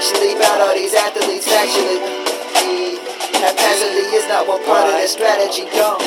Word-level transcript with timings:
actually 0.00 0.32
about 0.32 0.64
all 0.64 0.72
these 0.72 0.94
athletes 0.94 1.44
actually. 1.52 2.00
factually. 2.56 2.96
Haphazardly 3.36 4.08
is 4.16 4.24
not 4.32 4.48
one 4.48 4.64
part 4.64 4.88
of 4.88 4.96
the 4.96 5.06
strategy. 5.06 5.68
Gone. 5.76 6.00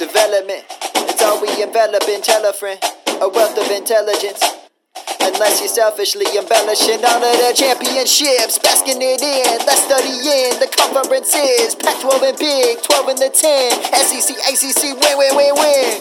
Development, 0.00 0.64
it's 1.04 1.20
all 1.20 1.36
we 1.44 1.52
envelop 1.60 2.08
in 2.08 2.22
telefriend. 2.22 2.80
A 3.20 3.28
wealth 3.28 3.58
of 3.60 3.68
intelligence. 3.70 4.40
Unless 5.20 5.60
you're 5.60 5.68
selfishly 5.68 6.24
embellishing 6.32 7.04
all 7.04 7.20
of 7.20 7.36
the 7.36 7.52
championships, 7.52 8.56
basking 8.56 9.04
it 9.04 9.20
in, 9.20 9.66
let's 9.68 9.84
study 9.84 10.16
in 10.16 10.56
the 10.56 10.72
conferences. 10.72 11.76
Pac 11.76 12.00
12 12.00 12.22
and 12.22 12.38
Big, 12.38 12.82
12 12.82 13.08
and 13.08 13.18
the 13.18 13.28
10, 13.28 13.84
SEC, 14.00 14.32
ACC, 14.48 14.96
win, 14.96 15.18
win, 15.20 15.36
win, 15.36 15.54
win. 15.60 16.00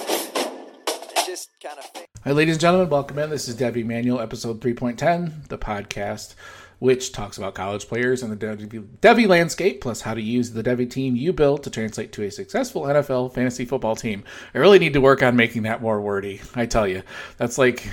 Just 1.25 1.49
kind 1.61 1.79
of. 1.79 2.07
Hi, 2.23 2.31
ladies 2.31 2.55
and 2.55 2.61
gentlemen, 2.61 2.89
welcome 2.89 3.19
in. 3.19 3.29
This 3.29 3.49
is 3.49 3.55
Debbie 3.55 3.83
Manuel, 3.83 4.21
episode 4.21 4.61
3.10, 4.61 5.49
the 5.49 5.57
podcast 5.57 6.35
which 6.79 7.11
talks 7.11 7.37
about 7.37 7.55
college 7.55 7.87
players 7.87 8.21
and 8.21 8.31
the 8.31 8.83
Devy 9.01 9.27
landscape, 9.27 9.81
plus 9.81 10.01
how 10.01 10.13
to 10.13 10.21
use 10.21 10.51
the 10.51 10.63
Devy 10.63 10.89
team 10.89 11.15
you 11.15 11.33
built 11.33 11.63
to 11.63 11.69
translate 11.69 12.11
to 12.13 12.23
a 12.23 12.31
successful 12.31 12.83
NFL 12.83 13.33
fantasy 13.33 13.65
football 13.65 13.95
team. 13.95 14.23
I 14.53 14.57
really 14.57 14.79
need 14.79 14.93
to 14.93 15.01
work 15.01 15.23
on 15.23 15.35
making 15.35 15.63
that 15.63 15.81
more 15.81 16.01
wordy. 16.01 16.41
I 16.55 16.65
tell 16.65 16.87
you, 16.87 17.03
that's 17.37 17.57
like 17.57 17.87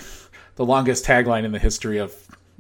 the 0.57 0.65
longest 0.65 1.05
tagline 1.05 1.45
in 1.45 1.53
the 1.53 1.59
history 1.59 1.99
of 1.99 2.15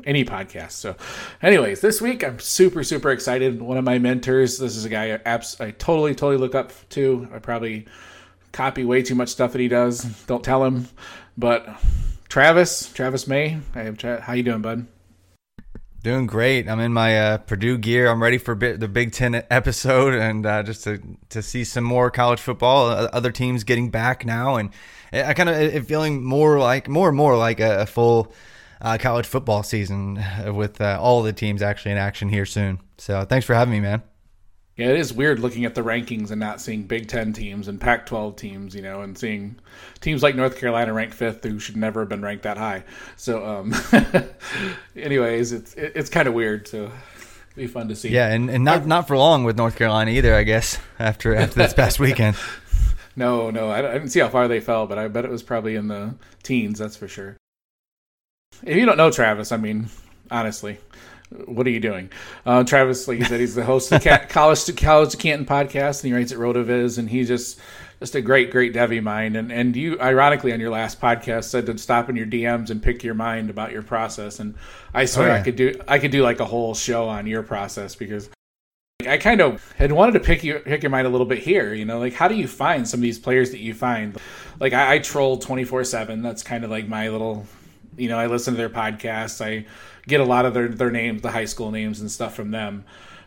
any 0.04 0.24
podcast. 0.24 0.72
So, 0.72 0.96
anyways, 1.42 1.80
this 1.80 2.00
week 2.00 2.24
I'm 2.24 2.38
super 2.38 2.82
super 2.84 3.10
excited. 3.10 3.60
One 3.60 3.78
of 3.78 3.84
my 3.84 3.98
mentors. 3.98 4.58
This 4.58 4.76
is 4.76 4.84
a 4.84 4.88
guy 4.88 5.14
I, 5.14 5.20
abs- 5.24 5.60
I 5.60 5.72
totally 5.72 6.14
totally 6.14 6.38
look 6.38 6.54
up 6.54 6.72
to. 6.90 7.28
I 7.32 7.38
probably 7.38 7.86
copy 8.52 8.84
way 8.84 9.02
too 9.02 9.14
much 9.14 9.30
stuff 9.30 9.52
that 9.52 9.60
he 9.60 9.68
does. 9.68 10.02
Don't 10.26 10.44
tell 10.44 10.64
him. 10.64 10.88
But 11.36 11.68
Travis, 12.28 12.92
Travis 12.92 13.26
May, 13.26 13.58
how 13.74 14.32
you 14.32 14.42
doing, 14.42 14.62
bud? 14.62 14.86
Doing 16.02 16.26
great. 16.26 16.68
I'm 16.68 16.80
in 16.80 16.92
my 16.92 17.16
uh, 17.16 17.38
Purdue 17.38 17.78
gear. 17.78 18.10
I'm 18.10 18.20
ready 18.20 18.38
for 18.38 18.56
the 18.56 18.88
Big 18.88 19.12
Ten 19.12 19.36
episode 19.50 20.14
and 20.14 20.44
uh, 20.44 20.64
just 20.64 20.82
to, 20.82 21.00
to 21.28 21.42
see 21.42 21.62
some 21.62 21.84
more 21.84 22.10
college 22.10 22.40
football. 22.40 22.88
Other 23.12 23.30
teams 23.30 23.62
getting 23.62 23.88
back 23.88 24.26
now, 24.26 24.56
and 24.56 24.70
I 25.12 25.32
kind 25.34 25.48
of 25.48 25.86
feeling 25.86 26.24
more 26.24 26.58
like 26.58 26.88
more 26.88 27.06
and 27.06 27.16
more 27.16 27.36
like 27.36 27.60
a, 27.60 27.82
a 27.82 27.86
full 27.86 28.32
uh, 28.80 28.98
college 28.98 29.26
football 29.26 29.62
season 29.62 30.22
with 30.46 30.80
uh, 30.80 30.98
all 31.00 31.22
the 31.22 31.32
teams 31.32 31.62
actually 31.62 31.92
in 31.92 31.98
action 31.98 32.28
here 32.28 32.46
soon. 32.46 32.80
So 32.98 33.24
thanks 33.24 33.46
for 33.46 33.54
having 33.54 33.72
me, 33.72 33.80
man. 33.80 34.02
Yeah, 34.76 34.88
it 34.88 34.98
is 34.98 35.12
weird 35.12 35.38
looking 35.38 35.66
at 35.66 35.74
the 35.74 35.82
rankings 35.82 36.30
and 36.30 36.40
not 36.40 36.60
seeing 36.60 36.84
Big 36.84 37.06
Ten 37.06 37.34
teams 37.34 37.68
and 37.68 37.78
Pac 37.78 38.06
12 38.06 38.36
teams, 38.36 38.74
you 38.74 38.80
know, 38.80 39.02
and 39.02 39.16
seeing 39.18 39.56
teams 40.00 40.22
like 40.22 40.34
North 40.34 40.58
Carolina 40.58 40.94
ranked 40.94 41.14
fifth 41.14 41.44
who 41.44 41.58
should 41.58 41.76
never 41.76 42.00
have 42.00 42.08
been 42.08 42.22
ranked 42.22 42.44
that 42.44 42.56
high. 42.56 42.84
So, 43.16 43.44
um, 43.44 43.74
anyways, 44.96 45.52
it's 45.52 45.74
it's 45.74 46.08
kind 46.08 46.26
of 46.26 46.32
weird. 46.32 46.66
So, 46.66 46.90
be 47.54 47.66
fun 47.66 47.88
to 47.88 47.96
see. 47.96 48.08
Yeah, 48.08 48.28
and, 48.28 48.48
and 48.48 48.64
not 48.64 48.86
not 48.86 49.06
for 49.06 49.18
long 49.18 49.44
with 49.44 49.58
North 49.58 49.76
Carolina 49.76 50.10
either, 50.10 50.34
I 50.34 50.42
guess, 50.42 50.78
after, 50.98 51.34
after 51.34 51.56
this 51.56 51.74
past 51.74 52.00
weekend. 52.00 52.36
no, 53.16 53.50
no, 53.50 53.68
I, 53.68 53.78
I 53.78 53.92
didn't 53.92 54.08
see 54.08 54.20
how 54.20 54.30
far 54.30 54.48
they 54.48 54.60
fell, 54.60 54.86
but 54.86 54.98
I 54.98 55.08
bet 55.08 55.26
it 55.26 55.30
was 55.30 55.42
probably 55.42 55.76
in 55.76 55.88
the 55.88 56.14
teens, 56.42 56.78
that's 56.78 56.96
for 56.96 57.08
sure. 57.08 57.36
If 58.62 58.76
you 58.76 58.86
don't 58.86 58.96
know 58.96 59.10
Travis, 59.10 59.52
I 59.52 59.58
mean, 59.58 59.88
honestly, 60.32 60.78
what 61.46 61.66
are 61.66 61.70
you 61.70 61.80
doing? 61.80 62.10
Uh, 62.44 62.64
Travis, 62.64 63.08
like 63.08 63.18
you 63.18 63.24
said, 63.24 63.40
he's 63.40 63.54
the 63.54 63.64
host 63.64 63.92
of 63.92 64.02
the 64.02 64.26
College 64.28 64.64
to 64.64 64.72
College 64.72 65.10
to 65.10 65.16
Canton 65.16 65.46
podcast, 65.46 66.02
and 66.02 66.12
he 66.12 66.12
writes 66.12 66.32
at 66.32 66.38
Rotoviz, 66.38 66.98
and 66.98 67.08
he's 67.08 67.28
just 67.28 67.60
just 68.00 68.16
a 68.16 68.20
great, 68.20 68.50
great 68.50 68.74
Devy 68.74 69.02
mind. 69.02 69.36
And 69.36 69.52
and 69.52 69.76
you, 69.76 69.98
ironically, 70.00 70.52
on 70.52 70.60
your 70.60 70.70
last 70.70 71.00
podcast, 71.00 71.44
said 71.44 71.66
to 71.66 71.78
stop 71.78 72.10
in 72.10 72.16
your 72.16 72.26
DMs 72.26 72.70
and 72.70 72.82
pick 72.82 73.04
your 73.04 73.14
mind 73.14 73.50
about 73.50 73.72
your 73.72 73.82
process. 73.82 74.40
And 74.40 74.56
I 74.92 75.04
swear, 75.04 75.28
oh, 75.28 75.34
yeah. 75.34 75.40
I 75.40 75.42
could 75.42 75.56
do 75.56 75.80
I 75.88 75.98
could 75.98 76.10
do 76.10 76.22
like 76.22 76.40
a 76.40 76.44
whole 76.44 76.74
show 76.74 77.08
on 77.08 77.26
your 77.26 77.42
process 77.42 77.94
because 77.94 78.28
I 79.06 79.18
kind 79.18 79.40
of 79.40 79.72
had 79.72 79.92
wanted 79.92 80.12
to 80.12 80.20
pick 80.20 80.44
you 80.44 80.58
pick 80.58 80.82
your 80.82 80.90
mind 80.90 81.06
a 81.06 81.10
little 81.10 81.26
bit 81.26 81.38
here. 81.38 81.72
You 81.74 81.84
know, 81.84 81.98
like 81.98 82.14
how 82.14 82.28
do 82.28 82.34
you 82.34 82.48
find 82.48 82.88
some 82.88 82.98
of 82.98 83.02
these 83.02 83.18
players 83.18 83.50
that 83.52 83.60
you 83.60 83.74
find? 83.74 84.18
Like 84.60 84.72
I, 84.72 84.94
I 84.94 84.98
troll 84.98 85.38
twenty 85.38 85.64
four 85.64 85.84
seven. 85.84 86.22
That's 86.22 86.42
kind 86.42 86.64
of 86.64 86.70
like 86.70 86.88
my 86.88 87.08
little. 87.08 87.46
You 87.96 88.08
know, 88.08 88.18
I 88.18 88.26
listen 88.26 88.54
to 88.54 88.58
their 88.58 88.70
podcasts. 88.70 89.44
I 89.44 89.66
get 90.06 90.20
a 90.20 90.24
lot 90.24 90.44
of 90.44 90.54
their 90.54 90.68
their 90.68 90.90
names, 90.90 91.22
the 91.22 91.30
high 91.30 91.44
school 91.44 91.70
names 91.70 92.00
and 92.00 92.10
stuff 92.10 92.34
from 92.34 92.50
them. 92.50 92.84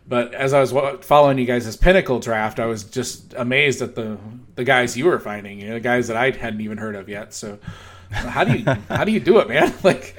But 0.08 0.36
as 0.36 0.54
I 0.54 0.60
was 0.60 0.72
following 1.02 1.40
you 1.40 1.46
guys' 1.46 1.76
pinnacle 1.76 2.20
draft, 2.20 2.60
I 2.60 2.68
was 2.68 2.84
just 2.84 3.34
amazed 3.36 3.82
at 3.82 3.96
the 3.96 4.18
the 4.56 4.64
guys 4.64 4.96
you 4.96 5.06
were 5.06 5.20
finding, 5.20 5.60
you 5.60 5.68
know, 5.68 5.74
the 5.76 5.80
guys 5.80 6.08
that 6.08 6.18
I 6.18 6.32
hadn't 6.32 6.62
even 6.62 6.78
heard 6.78 6.96
of 6.96 7.10
yet. 7.10 7.34
So 7.34 7.58
how 8.12 8.44
do 8.44 8.58
you 8.58 8.66
how 8.90 9.04
do 9.04 9.12
you 9.12 9.20
do 9.20 9.40
it, 9.40 9.50
man? 9.50 9.74
Like 9.84 10.16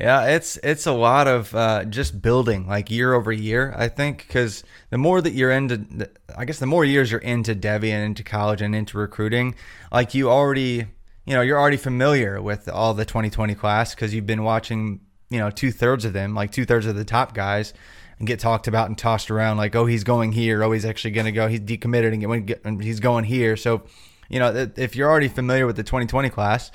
yeah, 0.00 0.26
it's 0.26 0.58
it's 0.62 0.86
a 0.86 0.92
lot 0.92 1.26
of 1.26 1.52
uh, 1.54 1.84
just 1.84 2.22
building, 2.22 2.68
like 2.68 2.88
year 2.88 3.14
over 3.14 3.32
year. 3.32 3.74
I 3.76 3.88
think 3.88 4.18
because 4.18 4.62
the 4.90 4.98
more 4.98 5.20
that 5.20 5.32
you're 5.32 5.50
into, 5.50 6.08
I 6.36 6.44
guess 6.44 6.60
the 6.60 6.66
more 6.66 6.84
years 6.84 7.10
you're 7.10 7.20
into 7.20 7.54
Devy 7.56 7.90
and 7.90 8.04
into 8.04 8.22
college 8.22 8.62
and 8.62 8.76
into 8.76 8.96
recruiting, 8.96 9.56
like 9.90 10.14
you 10.14 10.30
already, 10.30 10.86
you 11.24 11.34
know, 11.34 11.40
you're 11.40 11.58
already 11.58 11.78
familiar 11.78 12.40
with 12.40 12.68
all 12.68 12.94
the 12.94 13.04
2020 13.04 13.56
class 13.56 13.92
because 13.92 14.14
you've 14.14 14.26
been 14.26 14.44
watching 14.44 15.00
you 15.30 15.38
know 15.38 15.50
two 15.50 15.70
thirds 15.70 16.04
of 16.04 16.12
them, 16.12 16.34
like 16.34 16.52
two 16.52 16.64
thirds 16.64 16.86
of 16.86 16.96
the 16.96 17.04
top 17.04 17.34
guys, 17.34 17.74
and 18.18 18.26
get 18.26 18.40
talked 18.40 18.66
about 18.66 18.88
and 18.88 18.98
tossed 18.98 19.30
around 19.30 19.56
like, 19.56 19.74
oh, 19.76 19.86
he's 19.86 20.04
going 20.04 20.32
here, 20.32 20.62
oh, 20.62 20.72
he's 20.72 20.84
actually 20.84 21.12
going 21.12 21.26
to 21.26 21.32
go, 21.32 21.48
he's 21.48 21.60
decommitted 21.60 22.60
and, 22.64 22.82
he's 22.82 23.00
going 23.00 23.24
here. 23.24 23.56
So, 23.56 23.82
you 24.28 24.38
know, 24.38 24.70
if 24.76 24.96
you're 24.96 25.08
already 25.08 25.28
familiar 25.28 25.66
with 25.66 25.76
the 25.76 25.84
2020 25.84 26.28
class, 26.30 26.70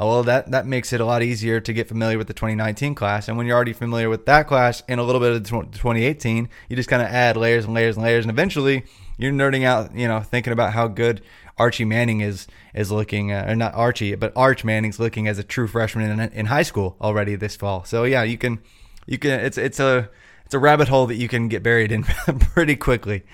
uh, 0.00 0.06
well, 0.06 0.24
that 0.24 0.50
that 0.50 0.66
makes 0.66 0.92
it 0.92 1.00
a 1.00 1.04
lot 1.04 1.22
easier 1.22 1.60
to 1.60 1.72
get 1.72 1.86
familiar 1.86 2.18
with 2.18 2.26
the 2.26 2.34
2019 2.34 2.96
class. 2.96 3.28
And 3.28 3.36
when 3.36 3.46
you're 3.46 3.54
already 3.54 3.72
familiar 3.72 4.08
with 4.08 4.26
that 4.26 4.48
class 4.48 4.82
and 4.88 4.98
a 4.98 5.04
little 5.04 5.20
bit 5.20 5.32
of 5.32 5.44
the 5.44 5.48
2018, 5.48 6.48
you 6.68 6.76
just 6.76 6.88
kind 6.88 7.00
of 7.00 7.08
add 7.08 7.36
layers 7.36 7.64
and 7.64 7.74
layers 7.74 7.96
and 7.96 8.04
layers, 8.04 8.24
and 8.24 8.30
eventually 8.30 8.84
you're 9.16 9.32
nerding 9.32 9.64
out, 9.64 9.94
you 9.94 10.08
know, 10.08 10.20
thinking 10.20 10.52
about 10.52 10.72
how 10.72 10.88
good 10.88 11.22
Archie 11.58 11.84
Manning 11.84 12.20
is 12.20 12.46
is 12.74 12.90
looking, 12.90 13.32
uh, 13.32 13.46
or 13.48 13.56
not 13.56 13.74
Archie, 13.74 14.14
but 14.14 14.32
Arch 14.36 14.64
Manning's 14.64 14.98
looking 14.98 15.28
as 15.28 15.38
a 15.38 15.44
true 15.44 15.68
freshman 15.68 16.10
in, 16.10 16.32
in 16.32 16.46
high 16.46 16.62
school 16.62 16.96
already 17.00 17.36
this 17.36 17.56
fall. 17.56 17.84
So 17.84 18.04
yeah, 18.04 18.22
you 18.22 18.38
can 18.38 18.60
you 19.06 19.18
can 19.18 19.40
it's 19.40 19.58
it's 19.58 19.80
a 19.80 20.10
it's 20.44 20.54
a 20.54 20.58
rabbit 20.58 20.88
hole 20.88 21.06
that 21.06 21.16
you 21.16 21.28
can 21.28 21.48
get 21.48 21.62
buried 21.62 21.92
in 21.92 22.02
pretty 22.54 22.76
quickly. 22.76 23.24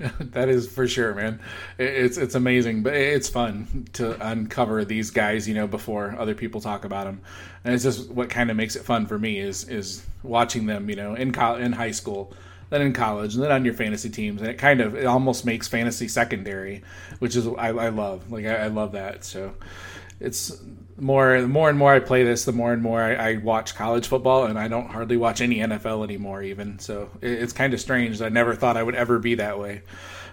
that 0.20 0.48
is 0.48 0.66
for 0.70 0.88
sure, 0.88 1.14
man. 1.14 1.40
It's 1.78 2.16
it's 2.16 2.34
amazing, 2.34 2.82
but 2.82 2.94
it's 2.94 3.28
fun 3.28 3.86
to 3.94 4.16
uncover 4.26 4.84
these 4.84 5.10
guys, 5.10 5.46
you 5.46 5.54
know, 5.54 5.66
before 5.66 6.16
other 6.18 6.34
people 6.34 6.60
talk 6.60 6.84
about 6.84 7.04
them, 7.04 7.20
and 7.64 7.74
it's 7.74 7.84
just 7.84 8.10
what 8.10 8.30
kind 8.30 8.50
of 8.50 8.56
makes 8.56 8.76
it 8.76 8.84
fun 8.84 9.06
for 9.06 9.18
me 9.18 9.38
is 9.38 9.68
is 9.68 10.04
watching 10.22 10.66
them, 10.66 10.88
you 10.88 10.96
know, 10.96 11.14
in 11.14 11.32
co- 11.32 11.56
in 11.56 11.72
high 11.72 11.90
school 11.90 12.32
then 12.70 12.82
in 12.82 12.92
college, 12.92 13.34
and 13.34 13.42
then 13.42 13.52
on 13.52 13.64
your 13.64 13.74
fantasy 13.74 14.08
teams, 14.08 14.40
and 14.40 14.50
it 14.50 14.58
kind 14.58 14.80
of 14.80 14.94
it 14.94 15.04
almost 15.04 15.44
makes 15.44 15.68
fantasy 15.68 16.08
secondary, 16.08 16.82
which 17.18 17.36
is 17.36 17.46
I, 17.46 17.68
I 17.68 17.88
love. 17.88 18.30
Like 18.32 18.46
I, 18.46 18.56
I, 18.56 18.66
love 18.68 18.92
that. 18.92 19.24
So 19.24 19.54
it's 20.20 20.60
more 20.96 21.40
the 21.40 21.48
more 21.48 21.68
and 21.68 21.78
more 21.78 21.92
I 21.92 22.00
play 22.00 22.22
this, 22.22 22.44
the 22.44 22.52
more 22.52 22.72
and 22.72 22.82
more 22.82 23.02
I, 23.02 23.14
I, 23.14 23.36
watch 23.38 23.74
college 23.74 24.06
football, 24.06 24.44
and 24.44 24.58
I 24.58 24.68
don't 24.68 24.88
hardly 24.88 25.16
watch 25.16 25.40
any 25.40 25.58
NFL 25.58 26.04
anymore. 26.04 26.42
Even 26.42 26.78
so, 26.78 27.10
it, 27.20 27.32
it's 27.32 27.52
kind 27.52 27.74
of 27.74 27.80
strange. 27.80 28.22
I 28.22 28.28
never 28.28 28.54
thought 28.54 28.76
I 28.76 28.82
would 28.82 28.94
ever 28.94 29.18
be 29.18 29.34
that 29.36 29.58
way. 29.58 29.82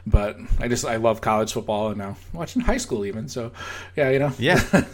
But 0.06 0.38
I 0.60 0.70
just 0.70 0.86
I 0.86 0.96
love 0.98 1.20
college 1.20 1.52
football 1.52 1.90
and 1.90 1.98
now 1.98 2.16
watching 2.32 2.62
high 2.62 2.78
school 2.78 3.06
even 3.06 3.28
so 3.28 3.52
yeah 3.98 4.10
you 4.10 4.20
know 4.20 4.32
yeah 4.40 4.64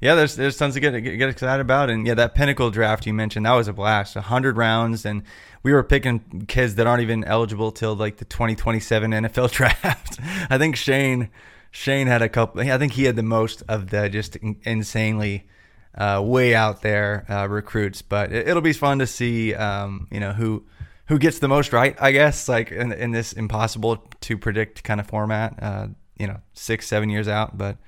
Yeah, 0.00 0.14
there's 0.14 0.36
there's 0.36 0.56
tons 0.56 0.74
to 0.74 0.80
get 0.80 0.92
get 1.00 1.28
excited 1.28 1.60
about, 1.60 1.90
and 1.90 2.06
yeah, 2.06 2.14
that 2.14 2.34
pinnacle 2.34 2.70
draft 2.70 3.04
you 3.04 3.12
mentioned 3.12 3.46
that 3.46 3.52
was 3.52 3.66
a 3.66 3.72
blast. 3.72 4.14
hundred 4.14 4.56
rounds, 4.56 5.04
and 5.04 5.24
we 5.64 5.72
were 5.72 5.82
picking 5.82 6.44
kids 6.46 6.76
that 6.76 6.86
aren't 6.86 7.02
even 7.02 7.24
eligible 7.24 7.72
till 7.72 7.96
like 7.96 8.18
the 8.18 8.24
2027 8.24 9.10
NFL 9.10 9.50
draft. 9.52 10.20
I 10.48 10.56
think 10.56 10.76
Shane 10.76 11.30
Shane 11.72 12.06
had 12.06 12.22
a 12.22 12.28
couple. 12.28 12.60
I 12.60 12.78
think 12.78 12.92
he 12.92 13.04
had 13.04 13.16
the 13.16 13.24
most 13.24 13.62
of 13.68 13.90
the 13.90 14.08
just 14.08 14.36
insanely 14.36 15.48
uh, 15.96 16.22
way 16.24 16.54
out 16.54 16.82
there 16.82 17.26
uh, 17.28 17.48
recruits. 17.48 18.00
But 18.00 18.32
it, 18.32 18.54
will 18.54 18.60
be 18.60 18.72
fun 18.72 19.00
to 19.00 19.06
see, 19.06 19.54
um, 19.54 20.06
you 20.12 20.20
know, 20.20 20.32
who 20.32 20.64
who 21.06 21.18
gets 21.18 21.40
the 21.40 21.48
most 21.48 21.72
right. 21.72 21.96
I 22.00 22.12
guess 22.12 22.48
like 22.48 22.70
in, 22.70 22.92
in 22.92 23.10
this 23.10 23.32
impossible 23.32 23.96
to 24.20 24.38
predict 24.38 24.84
kind 24.84 25.00
of 25.00 25.08
format. 25.08 25.58
Uh, 25.60 25.88
you 26.16 26.28
know, 26.28 26.38
six 26.52 26.86
seven 26.86 27.10
years 27.10 27.26
out, 27.26 27.58
but. 27.58 27.78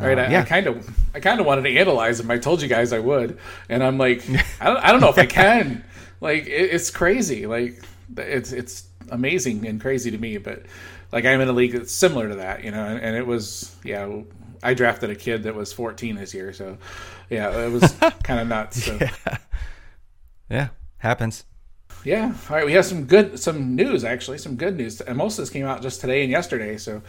Uh, 0.00 0.06
right, 0.06 0.18
I. 0.18 0.40
I 0.40 0.42
kind 0.44 0.66
of, 0.66 0.88
I 1.14 1.20
kind 1.20 1.40
of 1.40 1.46
wanted 1.46 1.62
to 1.62 1.76
analyze 1.76 2.18
them. 2.18 2.30
I 2.30 2.38
told 2.38 2.62
you 2.62 2.68
guys 2.68 2.92
I 2.92 2.98
would, 2.98 3.38
and 3.68 3.82
I'm 3.82 3.98
like, 3.98 4.22
I 4.60 4.66
don't, 4.66 4.76
I 4.78 4.92
don't 4.92 5.00
know 5.00 5.10
if 5.10 5.18
I 5.18 5.26
can. 5.42 5.84
Like 6.20 6.46
it, 6.46 6.70
it's 6.72 6.90
crazy. 6.90 7.46
Like 7.46 7.82
it's 8.16 8.52
it's 8.52 8.86
amazing 9.10 9.66
and 9.66 9.80
crazy 9.80 10.10
to 10.10 10.18
me. 10.18 10.38
But 10.38 10.64
like 11.10 11.24
I'm 11.24 11.40
in 11.40 11.48
a 11.48 11.52
league 11.52 11.72
that's 11.72 11.92
similar 11.92 12.28
to 12.28 12.36
that, 12.36 12.64
you 12.64 12.70
know. 12.70 12.84
And, 12.84 13.00
and 13.00 13.16
it 13.16 13.26
was 13.26 13.74
yeah. 13.84 14.22
I 14.62 14.74
drafted 14.74 15.10
a 15.10 15.16
kid 15.16 15.42
that 15.42 15.56
was 15.56 15.72
14 15.72 16.14
this 16.14 16.32
year, 16.32 16.52
so 16.52 16.78
yeah, 17.28 17.66
it 17.66 17.72
was 17.72 17.92
kind 18.22 18.40
of 18.40 18.46
nuts. 18.46 18.84
So. 18.84 18.96
Yeah. 19.00 19.38
yeah, 20.48 20.68
happens. 20.98 21.44
Yeah. 22.04 22.34
All 22.50 22.56
right. 22.56 22.66
We 22.66 22.72
have 22.72 22.84
some 22.84 23.04
good, 23.04 23.38
some 23.38 23.76
news 23.76 24.04
actually, 24.04 24.38
some 24.38 24.56
good 24.56 24.76
news, 24.76 25.00
and 25.00 25.16
most 25.16 25.38
of 25.38 25.42
this 25.42 25.50
came 25.50 25.66
out 25.66 25.82
just 25.82 26.00
today 26.00 26.22
and 26.22 26.30
yesterday. 26.30 26.76
So, 26.78 27.02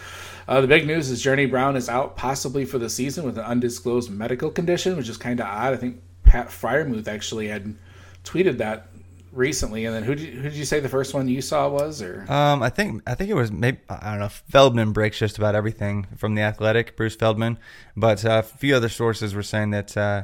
uh, 0.48 0.62
the 0.62 0.68
big 0.68 0.86
news 0.86 1.10
is 1.10 1.22
Journey 1.22 1.46
Brown 1.46 1.76
is 1.76 1.90
out 1.90 2.16
possibly 2.16 2.66
for 2.66 2.78
the 2.78 2.90
season 2.90 3.26
with 3.26 3.38
an 3.38 3.44
undisclosed 3.44 4.12
medical 4.12 4.52
condition, 4.52 4.96
which 4.98 5.10
is 5.10 5.18
kind 5.18 5.40
of 5.40 5.48
odd. 5.48 5.74
I 5.74 5.78
think 5.78 6.02
Pat 6.24 6.48
Freiermuth 6.48 7.08
actually 7.08 7.48
had 7.48 7.76
tweeted 8.24 8.58
that 8.58 8.88
recently. 9.32 9.86
And 9.86 9.96
then 9.96 10.04
who 10.04 10.16
did, 10.16 10.34
who 10.34 10.44
did 10.44 10.54
you 10.54 10.66
say 10.66 10.80
the 10.80 10.90
first 10.90 11.14
one 11.14 11.28
you 11.28 11.42
saw 11.42 11.68
was? 11.70 12.02
Or 12.02 12.26
Um, 12.32 12.62
I 12.64 12.70
think 12.70 13.02
I 13.08 13.16
think 13.16 13.30
it 13.30 13.36
was 13.36 13.52
maybe 13.52 13.80
I 13.90 14.12
don't 14.12 14.20
know. 14.20 14.30
Feldman 14.30 14.92
breaks 14.92 15.18
just 15.18 15.38
about 15.38 15.56
everything 15.56 16.08
from 16.18 16.36
the 16.36 16.42
Athletic, 16.42 16.96
Bruce 16.96 17.16
Feldman, 17.16 17.58
but 17.98 18.24
uh, 18.24 18.40
a 18.40 18.44
few 18.44 18.76
other 18.76 18.90
sources 18.90 19.34
were 19.34 19.44
saying 19.44 19.72
that 19.72 19.98
uh, 19.98 20.24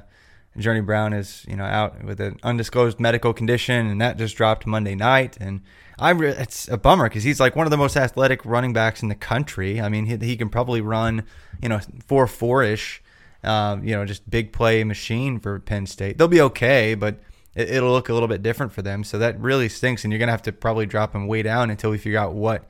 Journey 0.58 0.82
Brown 0.82 1.14
is 1.14 1.46
you 1.48 1.56
know 1.56 1.64
out 1.64 2.04
with 2.04 2.20
an 2.20 2.40
undisclosed 2.44 3.00
medical 3.00 3.34
condition, 3.34 3.88
and 3.88 4.02
that 4.02 4.18
just 4.18 4.36
dropped 4.36 4.66
Monday 4.66 4.96
night. 4.96 5.38
And 5.40 5.62
I 5.98 6.12
re- 6.12 6.30
it's 6.30 6.68
a 6.68 6.78
bummer 6.78 7.08
because 7.08 7.24
he's 7.24 7.40
like 7.40 7.56
one 7.56 7.68
of 7.68 7.72
the 7.72 7.78
most 7.78 7.96
athletic 7.96 8.46
running 8.46 8.74
backs 8.74 9.02
in 9.02 9.10
the 9.10 9.16
country. 9.16 9.80
I 9.80 9.90
mean, 9.90 10.06
he, 10.06 10.18
he 10.18 10.38
can 10.38 10.50
probably 10.50 10.82
run 10.82 11.24
you 11.62 11.70
know 11.70 11.80
four 12.06 12.28
four 12.28 12.64
ish, 12.64 13.02
um, 13.44 13.84
you 13.84 13.96
know, 13.96 14.06
just 14.06 14.30
big 14.30 14.52
play 14.52 14.84
machine 14.84 15.40
for 15.40 15.60
Penn 15.60 15.86
State. 15.86 16.18
They'll 16.18 16.28
be 16.28 16.42
okay, 16.42 16.96
but 16.96 17.20
it, 17.56 17.70
it'll 17.70 17.92
look 17.92 18.10
a 18.10 18.14
little 18.14 18.28
bit 18.28 18.42
different 18.42 18.72
for 18.72 18.82
them. 18.82 19.04
So 19.04 19.20
that 19.20 19.40
really 19.40 19.70
stinks, 19.70 20.04
and 20.04 20.12
you're 20.12 20.20
gonna 20.20 20.32
have 20.32 20.44
to 20.44 20.52
probably 20.52 20.86
drop 20.86 21.14
him 21.14 21.28
way 21.28 21.44
down 21.44 21.70
until 21.70 21.92
we 21.92 21.98
figure 21.98 22.20
out 22.20 22.34
what 22.34 22.66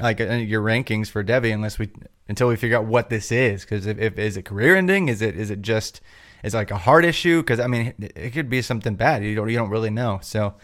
like 0.00 0.20
uh, 0.20 0.34
your 0.34 0.62
rankings 0.62 1.08
for 1.08 1.22
Devy, 1.22 1.52
unless 1.52 1.78
we 1.78 1.90
until 2.28 2.48
we 2.48 2.56
figure 2.56 2.78
out 2.78 2.86
what 2.86 3.10
this 3.10 3.30
is. 3.30 3.62
Because 3.62 3.86
if, 3.86 3.98
if 3.98 4.18
is 4.18 4.36
it 4.36 4.42
career 4.42 4.76
ending? 4.76 5.08
Is 5.08 5.22
it 5.22 5.36
is 5.36 5.50
it 5.50 5.62
just 5.62 6.00
is 6.42 6.54
it 6.54 6.56
like 6.56 6.70
a 6.70 6.78
heart 6.78 7.04
issue? 7.04 7.40
Because 7.40 7.60
I 7.60 7.66
mean, 7.66 7.94
it, 7.98 8.12
it 8.16 8.30
could 8.32 8.48
be 8.48 8.62
something 8.62 8.96
bad. 8.96 9.24
You 9.24 9.34
don't 9.34 9.48
you 9.48 9.56
don't 9.56 9.70
really 9.70 9.90
know. 9.90 10.18
So 10.22 10.54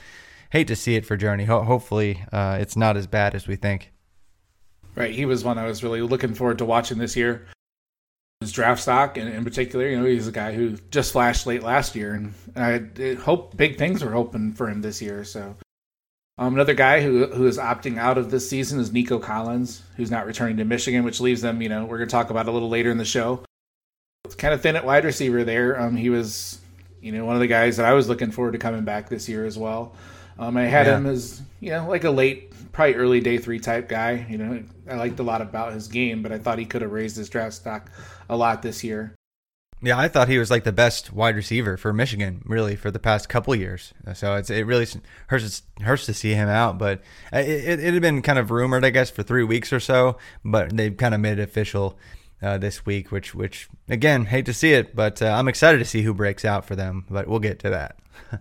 hate 0.51 0.69
to 0.69 0.77
see 0.77 0.97
it 0.97 1.07
for 1.07 1.17
Journey. 1.17 1.45
Ho- 1.45 1.63
hopefully, 1.63 2.25
uh, 2.33 2.59
it's 2.61 2.77
not 2.77 2.97
as 2.97 3.07
bad 3.07 3.35
as 3.35 3.47
we 3.47 3.57
think. 3.57 3.93
right, 4.95 5.15
he 5.15 5.25
was 5.25 5.45
one 5.45 5.59
I 5.59 5.67
was 5.67 5.83
really 5.83 6.03
looking 6.03 6.35
forward 6.35 6.59
to 6.59 6.65
watching 6.65 6.99
this 6.99 7.17
year. 7.17 7.47
His 8.41 8.53
draft 8.53 8.81
stock, 8.81 9.19
and 9.19 9.29
in 9.29 9.45
particular, 9.45 9.87
you 9.87 10.01
know, 10.01 10.07
he's 10.07 10.27
a 10.27 10.33
guy 10.33 10.55
who 10.55 10.79
just 10.91 11.13
flashed 11.13 11.47
late 11.47 11.63
last 11.63 11.95
year, 11.95 12.15
and 12.15 12.33
I 12.57 13.15
hope 13.15 13.55
big 13.55 13.77
things 13.77 14.03
were 14.03 14.13
hoping 14.13 14.55
for 14.55 14.69
him 14.69 14.81
this 14.81 15.01
year. 15.03 15.25
So. 15.25 15.57
Um, 16.41 16.55
another 16.55 16.73
guy 16.73 17.03
who 17.03 17.27
who 17.27 17.47
is 17.47 17.59
opting 17.59 17.99
out 17.99 18.17
of 18.17 18.31
this 18.31 18.49
season 18.49 18.81
is 18.81 18.93
Nico 18.93 19.19
Collins, 19.19 19.83
who's 19.97 20.11
not 20.11 20.25
returning 20.27 20.57
to 20.57 20.65
Michigan, 20.65 21.05
which 21.05 21.21
leaves 21.21 21.43
them. 21.43 21.61
You 21.61 21.69
know, 21.69 21.85
we're 21.85 21.99
going 21.99 22.09
to 22.09 22.13
talk 22.13 22.31
about 22.31 22.49
a 22.49 22.51
little 22.51 22.71
later 22.71 22.91
in 22.91 22.97
the 22.97 23.05
show. 23.05 23.45
It's 24.25 24.35
kind 24.37 24.55
of 24.55 24.63
thin 24.63 24.75
at 24.75 24.87
wide 24.87 25.05
receiver 25.05 25.45
there. 25.45 25.79
Um, 25.79 25.95
he 25.97 26.09
was, 26.09 26.59
you 27.03 27.13
know, 27.13 27.27
one 27.27 27.37
of 27.37 27.41
the 27.41 27.47
guys 27.47 27.77
that 27.77 27.85
I 27.85 27.93
was 27.93 28.09
looking 28.09 28.31
forward 28.31 28.53
to 28.53 28.59
coming 28.59 28.85
back 28.85 29.11
this 29.11 29.29
year 29.29 29.45
as 29.45 29.59
well. 29.59 29.95
Um, 30.39 30.57
I 30.57 30.63
had 30.63 30.87
Yeah. 30.87 30.97
him 30.97 31.07
as 31.07 31.43
you 31.61 31.73
know 31.73 31.87
like 31.87 32.05
a 32.05 32.11
late, 32.11 32.55
probably 32.73 32.95
early 32.95 33.21
day 33.21 33.37
three 33.37 33.59
type 33.59 33.87
guy. 33.87 34.25
You 34.31 34.39
know, 34.39 34.63
I 34.91 34.95
liked 34.95 35.21
a 35.21 35.23
lot 35.23 35.43
about 35.43 35.75
his 35.75 35.89
game, 35.89 36.23
but 36.23 36.33
I 36.33 36.39
thought 36.39 36.59
he 36.59 36.65
could 36.65 36.81
have 36.81 36.91
raised 36.91 37.19
his 37.19 37.29
draft 37.29 37.53
stock 37.53 37.91
a 38.31 38.37
lot 38.37 38.63
this 38.63 38.83
year. 38.83 39.15
Yeah, 39.83 39.99
I 39.99 40.09
thought 40.09 40.29
he 40.29 40.39
was 40.39 40.51
like 40.51 40.65
the 40.65 40.73
best 40.73 41.13
wide 41.13 41.37
receiver 41.37 41.79
for 41.79 41.93
Michigan, 41.93 42.43
really, 42.45 42.77
for 42.77 42.91
the 42.91 42.99
past 42.99 43.31
couple 43.31 43.55
years. 43.55 43.95
So 44.13 44.35
it's 44.35 44.51
it 44.51 44.67
really 44.67 44.87
hurts 45.29 45.63
hurts 45.81 46.07
to 46.07 46.13
see 46.13 46.35
him 46.35 46.49
out. 46.49 46.77
But 46.77 47.01
it, 47.33 47.49
it, 47.49 47.81
it 47.81 47.95
had 47.95 48.03
been 48.03 48.21
kind 48.21 48.39
of 48.39 48.51
rumored, 48.51 48.85
I 48.85 48.91
guess, 48.91 49.11
for 49.11 49.23
three 49.23 49.45
weeks 49.45 49.73
or 49.73 49.81
so. 49.81 50.19
But 50.45 50.77
they've 50.77 50.97
kind 50.97 51.15
of 51.15 51.21
made 51.21 51.39
it 51.39 51.43
official 51.43 51.99
uh, 52.43 52.59
this 52.59 52.85
week, 52.87 53.11
which 53.13 53.35
which 53.35 53.69
again, 53.89 54.27
hate 54.27 54.47
to 54.47 54.55
see 54.55 54.73
it, 54.73 54.95
but 54.95 55.21
uh, 55.23 55.27
I'm 55.27 55.49
excited 55.49 55.79
to 55.79 55.85
see 55.85 56.03
who 56.03 56.15
breaks 56.15 56.45
out 56.45 56.65
for 56.65 56.77
them. 56.77 57.05
But 57.11 57.27
we'll 57.27 57.39
get 57.39 57.59
to 57.61 57.71
that. 57.71 57.99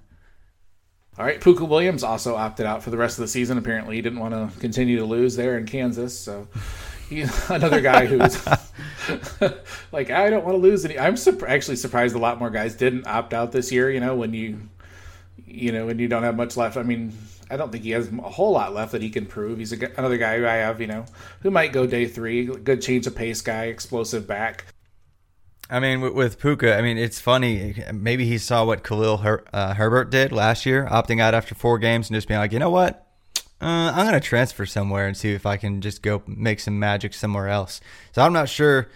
All 1.17 1.25
right, 1.25 1.41
Pooka 1.41 1.67
Williams 1.67 2.03
also 2.03 2.35
opted 2.35 2.65
out 2.65 2.81
for 2.81 2.91
the 2.91 2.97
rest 2.97 3.17
of 3.17 3.23
the 3.23 3.27
season. 3.27 3.57
Apparently, 3.57 3.95
he 3.95 4.01
didn't 4.01 4.19
want 4.19 4.33
to 4.33 4.59
continue 4.59 4.97
to 4.99 5.05
lose 5.05 5.35
there 5.35 5.57
in 5.57 5.65
Kansas. 5.65 6.17
So, 6.17 6.47
he, 7.09 7.25
another 7.49 7.81
guy 7.81 8.05
who's 8.05 8.45
like, 9.91 10.11
I 10.11 10.29
don't 10.29 10.45
want 10.45 10.55
to 10.55 10.61
lose 10.61 10.85
any. 10.85 10.97
I'm 10.97 11.17
sur- 11.17 11.47
actually 11.47 11.77
surprised 11.77 12.15
a 12.15 12.19
lot 12.19 12.39
more 12.39 12.49
guys 12.49 12.75
didn't 12.75 13.07
opt 13.07 13.33
out 13.33 13.51
this 13.51 13.71
year. 13.71 13.89
You 13.89 13.99
know, 13.99 14.15
when 14.15 14.33
you, 14.33 14.59
you 15.45 15.71
know, 15.71 15.87
when 15.87 15.99
you 15.99 16.07
don't 16.07 16.23
have 16.23 16.35
much 16.35 16.55
left. 16.55 16.77
I 16.77 16.83
mean, 16.83 17.13
I 17.49 17.57
don't 17.57 17.71
think 17.71 17.83
he 17.83 17.91
has 17.91 18.07
a 18.11 18.21
whole 18.21 18.51
lot 18.51 18.73
left 18.73 18.91
that 18.91 19.01
he 19.01 19.09
can 19.09 19.25
prove. 19.25 19.57
He's 19.57 19.73
a, 19.73 19.91
another 19.97 20.17
guy 20.17 20.37
who 20.37 20.45
I 20.45 20.55
have, 20.55 20.79
you 20.79 20.87
know, 20.87 21.05
who 21.41 21.49
might 21.49 21.73
go 21.73 21.87
day 21.87 22.05
three. 22.05 22.45
Good 22.45 22.81
change 22.81 23.07
of 23.07 23.15
pace 23.15 23.41
guy, 23.41 23.65
explosive 23.65 24.27
back. 24.27 24.65
I 25.71 25.79
mean, 25.79 26.01
with, 26.01 26.13
with 26.13 26.39
Pooka, 26.39 26.77
I 26.77 26.81
mean, 26.81 26.97
it's 26.97 27.19
funny. 27.19 27.83
Maybe 27.93 28.25
he 28.25 28.37
saw 28.37 28.65
what 28.65 28.83
Khalil 28.83 29.17
Her- 29.17 29.45
uh, 29.53 29.73
Herbert 29.75 30.09
did 30.09 30.31
last 30.31 30.65
year, 30.65 30.87
opting 30.89 31.21
out 31.21 31.33
after 31.33 31.53
four 31.53 31.77
games 31.77 32.09
and 32.09 32.15
just 32.15 32.27
being 32.27 32.39
like, 32.39 32.51
you 32.51 32.59
know 32.59 32.71
what? 32.71 33.05
Uh, 33.61 33.91
I'm 33.93 34.13
to 34.13 34.19
transfer 34.19 34.65
somewhere 34.65 35.07
and 35.07 35.17
see 35.17 35.33
if 35.33 35.45
I 35.45 35.57
can 35.57 35.81
just 35.81 36.01
go 36.01 36.21
make 36.25 36.59
some 36.59 36.79
magic 36.79 37.13
somewhere 37.13 37.49
else. 37.49 37.81
So 38.13 38.21
I'm 38.21 38.33
not 38.33 38.47
sure. 38.49 38.87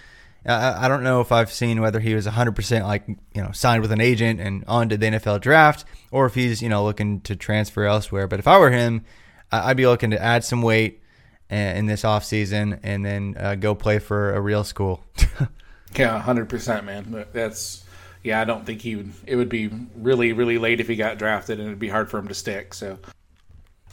I, 0.45 0.85
I 0.85 0.87
don't 0.87 1.03
know 1.03 1.21
if 1.21 1.31
I've 1.31 1.51
seen 1.51 1.81
whether 1.81 1.99
he 1.99 2.15
was 2.15 2.25
100% 2.27 2.83
like, 2.83 3.07
you 3.07 3.41
know, 3.41 3.51
signed 3.51 3.81
with 3.81 3.91
an 3.91 4.01
agent 4.01 4.39
and 4.39 4.63
on 4.67 4.89
to 4.89 4.97
the 4.97 5.05
NFL 5.07 5.41
draft 5.41 5.85
or 6.11 6.25
if 6.25 6.35
he's, 6.35 6.61
you 6.61 6.69
know, 6.69 6.83
looking 6.83 7.21
to 7.21 7.35
transfer 7.35 7.83
elsewhere. 7.85 8.27
But 8.27 8.39
if 8.39 8.47
I 8.47 8.57
were 8.57 8.71
him, 8.71 9.03
I- 9.51 9.71
I'd 9.71 9.77
be 9.77 9.87
looking 9.87 10.11
to 10.11 10.21
add 10.21 10.43
some 10.43 10.61
weight 10.61 11.01
in 11.49 11.85
this 11.85 12.03
offseason 12.03 12.79
and 12.83 13.05
then 13.05 13.35
uh, 13.37 13.55
go 13.55 13.75
play 13.75 13.99
for 13.99 14.33
a 14.33 14.41
real 14.41 14.63
school. 14.63 15.03
Yeah, 15.95 16.19
hundred 16.19 16.49
percent, 16.49 16.85
man. 16.85 17.25
That's 17.33 17.83
yeah. 18.23 18.41
I 18.41 18.45
don't 18.45 18.65
think 18.65 18.81
he 18.81 18.95
would. 18.95 19.11
It 19.27 19.35
would 19.35 19.49
be 19.49 19.69
really, 19.95 20.33
really 20.33 20.57
late 20.57 20.79
if 20.79 20.87
he 20.87 20.95
got 20.95 21.19
drafted, 21.19 21.59
and 21.59 21.67
it'd 21.67 21.77
be 21.79 21.89
hard 21.89 22.09
for 22.09 22.17
him 22.17 22.27
to 22.29 22.33
stick. 22.33 22.73
So, 22.73 22.97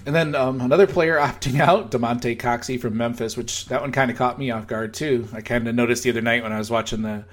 and 0.07 0.15
then 0.15 0.35
um, 0.35 0.61
another 0.61 0.87
player 0.87 1.17
opting 1.21 1.61
out, 1.61 1.91
Damonte 1.91 2.39
Coxie 2.39 2.81
from 2.81 2.97
Memphis, 2.97 3.37
which 3.37 3.67
that 3.67 3.81
one 3.81 3.93
kind 3.93 4.11
of 4.11 4.17
caught 4.17 4.39
me 4.39 4.51
off 4.51 4.67
guard 4.67 4.95
too. 4.95 5.29
I 5.33 5.41
kind 5.41 5.67
of 5.69 5.75
noticed 5.75 6.03
the 6.03 6.11
other 6.11 6.23
night 6.23 6.43
when 6.43 6.53
I 6.53 6.59
was 6.59 6.71
watching 6.71 7.03
the 7.03 7.25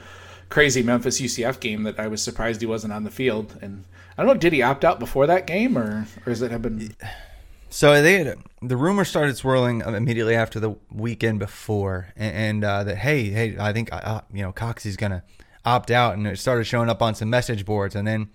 crazy 0.49 0.83
Memphis 0.83 1.19
UCF 1.19 1.59
game 1.59 1.83
that 1.83 1.99
I 1.99 2.07
was 2.07 2.21
surprised 2.21 2.61
he 2.61 2.67
wasn't 2.67 2.93
on 2.93 3.03
the 3.03 3.11
field. 3.11 3.57
And 3.61 3.83
I 4.17 4.23
don't 4.23 4.33
know, 4.33 4.39
did 4.39 4.53
he 4.53 4.61
opt 4.61 4.85
out 4.85 4.99
before 4.99 5.27
that 5.27 5.47
game, 5.47 5.77
or 5.77 6.07
or 6.25 6.31
is 6.31 6.41
it 6.41 6.51
have 6.51 6.61
been? 6.61 6.95
So 7.69 8.01
they 8.01 8.23
had, 8.23 8.37
the 8.61 8.77
rumor 8.77 9.03
started 9.03 9.35
swirling 9.35 9.81
immediately 9.81 10.35
after 10.35 10.59
the 10.59 10.75
weekend 10.89 11.39
before, 11.39 12.07
and, 12.15 12.35
and 12.35 12.63
uh, 12.63 12.83
that 12.85 12.97
hey, 12.97 13.25
hey, 13.29 13.57
I 13.59 13.73
think 13.73 13.89
uh, 13.91 14.21
you 14.33 14.41
know 14.41 14.53
Coxie's 14.53 14.97
gonna 14.97 15.23
opt 15.65 15.91
out, 15.91 16.15
and 16.15 16.25
it 16.25 16.39
started 16.39 16.63
showing 16.63 16.89
up 16.89 17.01
on 17.01 17.13
some 17.13 17.29
message 17.29 17.65
boards, 17.65 17.95
and 17.95 18.07
then 18.07 18.29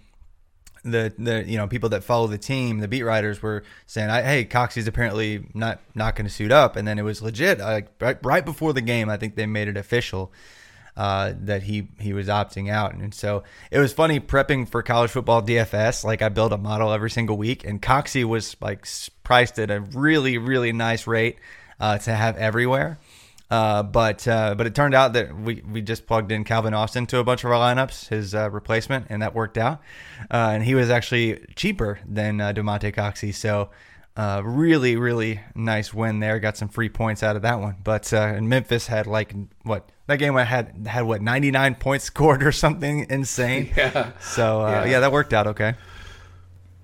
the 0.84 1.12
the 1.18 1.44
you 1.44 1.56
know 1.56 1.66
people 1.66 1.90
that 1.90 2.04
follow 2.04 2.26
the 2.26 2.38
team, 2.38 2.78
the 2.78 2.88
beat 2.88 3.02
writers 3.02 3.40
were 3.42 3.62
saying, 3.86 4.10
I, 4.10 4.22
hey, 4.22 4.44
Coxie's 4.44 4.88
apparently 4.88 5.46
not 5.54 5.80
not 5.94 6.16
going 6.16 6.26
to 6.26 6.32
suit 6.32 6.52
up, 6.52 6.76
and 6.76 6.86
then 6.86 6.98
it 6.98 7.02
was 7.02 7.22
legit. 7.22 7.58
Like 7.58 7.88
right, 8.00 8.18
right 8.22 8.44
before 8.44 8.72
the 8.72 8.80
game, 8.80 9.08
I 9.08 9.16
think 9.16 9.36
they 9.36 9.46
made 9.46 9.68
it 9.68 9.76
official 9.76 10.32
uh, 10.96 11.32
that 11.40 11.62
he 11.62 11.88
he 11.98 12.12
was 12.12 12.26
opting 12.28 12.70
out, 12.70 12.94
and 12.94 13.14
so 13.14 13.44
it 13.70 13.78
was 13.78 13.92
funny 13.92 14.20
prepping 14.20 14.68
for 14.68 14.82
college 14.82 15.10
football 15.10 15.42
DFS. 15.42 16.04
Like 16.04 16.20
I 16.20 16.28
build 16.28 16.52
a 16.52 16.58
model 16.58 16.92
every 16.92 17.10
single 17.10 17.36
week, 17.36 17.64
and 17.64 17.80
Coxey 17.80 18.24
was 18.24 18.56
like 18.60 18.86
priced 19.22 19.58
at 19.58 19.70
a 19.70 19.80
really 19.80 20.38
really 20.38 20.72
nice 20.72 21.06
rate 21.06 21.38
uh, 21.80 21.98
to 21.98 22.12
have 22.12 22.36
everywhere. 22.36 22.98
Uh, 23.52 23.82
but 23.82 24.26
uh, 24.26 24.54
but 24.54 24.66
it 24.66 24.74
turned 24.74 24.94
out 24.94 25.12
that 25.12 25.38
we, 25.38 25.62
we 25.70 25.82
just 25.82 26.06
plugged 26.06 26.32
in 26.32 26.42
Calvin 26.42 26.72
Austin 26.72 27.04
to 27.08 27.18
a 27.18 27.24
bunch 27.24 27.44
of 27.44 27.50
our 27.50 27.58
lineups, 27.58 28.08
his 28.08 28.34
uh, 28.34 28.50
replacement, 28.50 29.08
and 29.10 29.20
that 29.20 29.34
worked 29.34 29.58
out. 29.58 29.82
Uh, 30.30 30.52
and 30.54 30.64
he 30.64 30.74
was 30.74 30.88
actually 30.88 31.44
cheaper 31.54 32.00
than 32.08 32.40
uh, 32.40 32.54
Damonte 32.54 32.94
Coxie, 32.94 33.34
so 33.34 33.68
uh, 34.16 34.40
really 34.42 34.96
really 34.96 35.40
nice 35.54 35.92
win 35.92 36.20
there. 36.20 36.38
Got 36.40 36.56
some 36.56 36.68
free 36.68 36.88
points 36.88 37.22
out 37.22 37.36
of 37.36 37.42
that 37.42 37.60
one. 37.60 37.76
But 37.84 38.10
uh, 38.14 38.20
and 38.22 38.48
Memphis 38.48 38.86
had 38.86 39.06
like 39.06 39.34
what 39.64 39.86
that 40.06 40.16
game 40.18 40.34
had 40.34 40.86
had 40.86 41.02
what 41.02 41.20
99 41.20 41.74
points 41.74 42.06
scored 42.06 42.42
or 42.42 42.52
something 42.52 43.06
insane. 43.10 43.70
Yeah. 43.76 44.12
So 44.20 44.62
uh, 44.62 44.70
Yeah. 44.70 44.84
yeah, 44.92 45.00
that 45.00 45.12
worked 45.12 45.34
out 45.34 45.46
okay. 45.48 45.74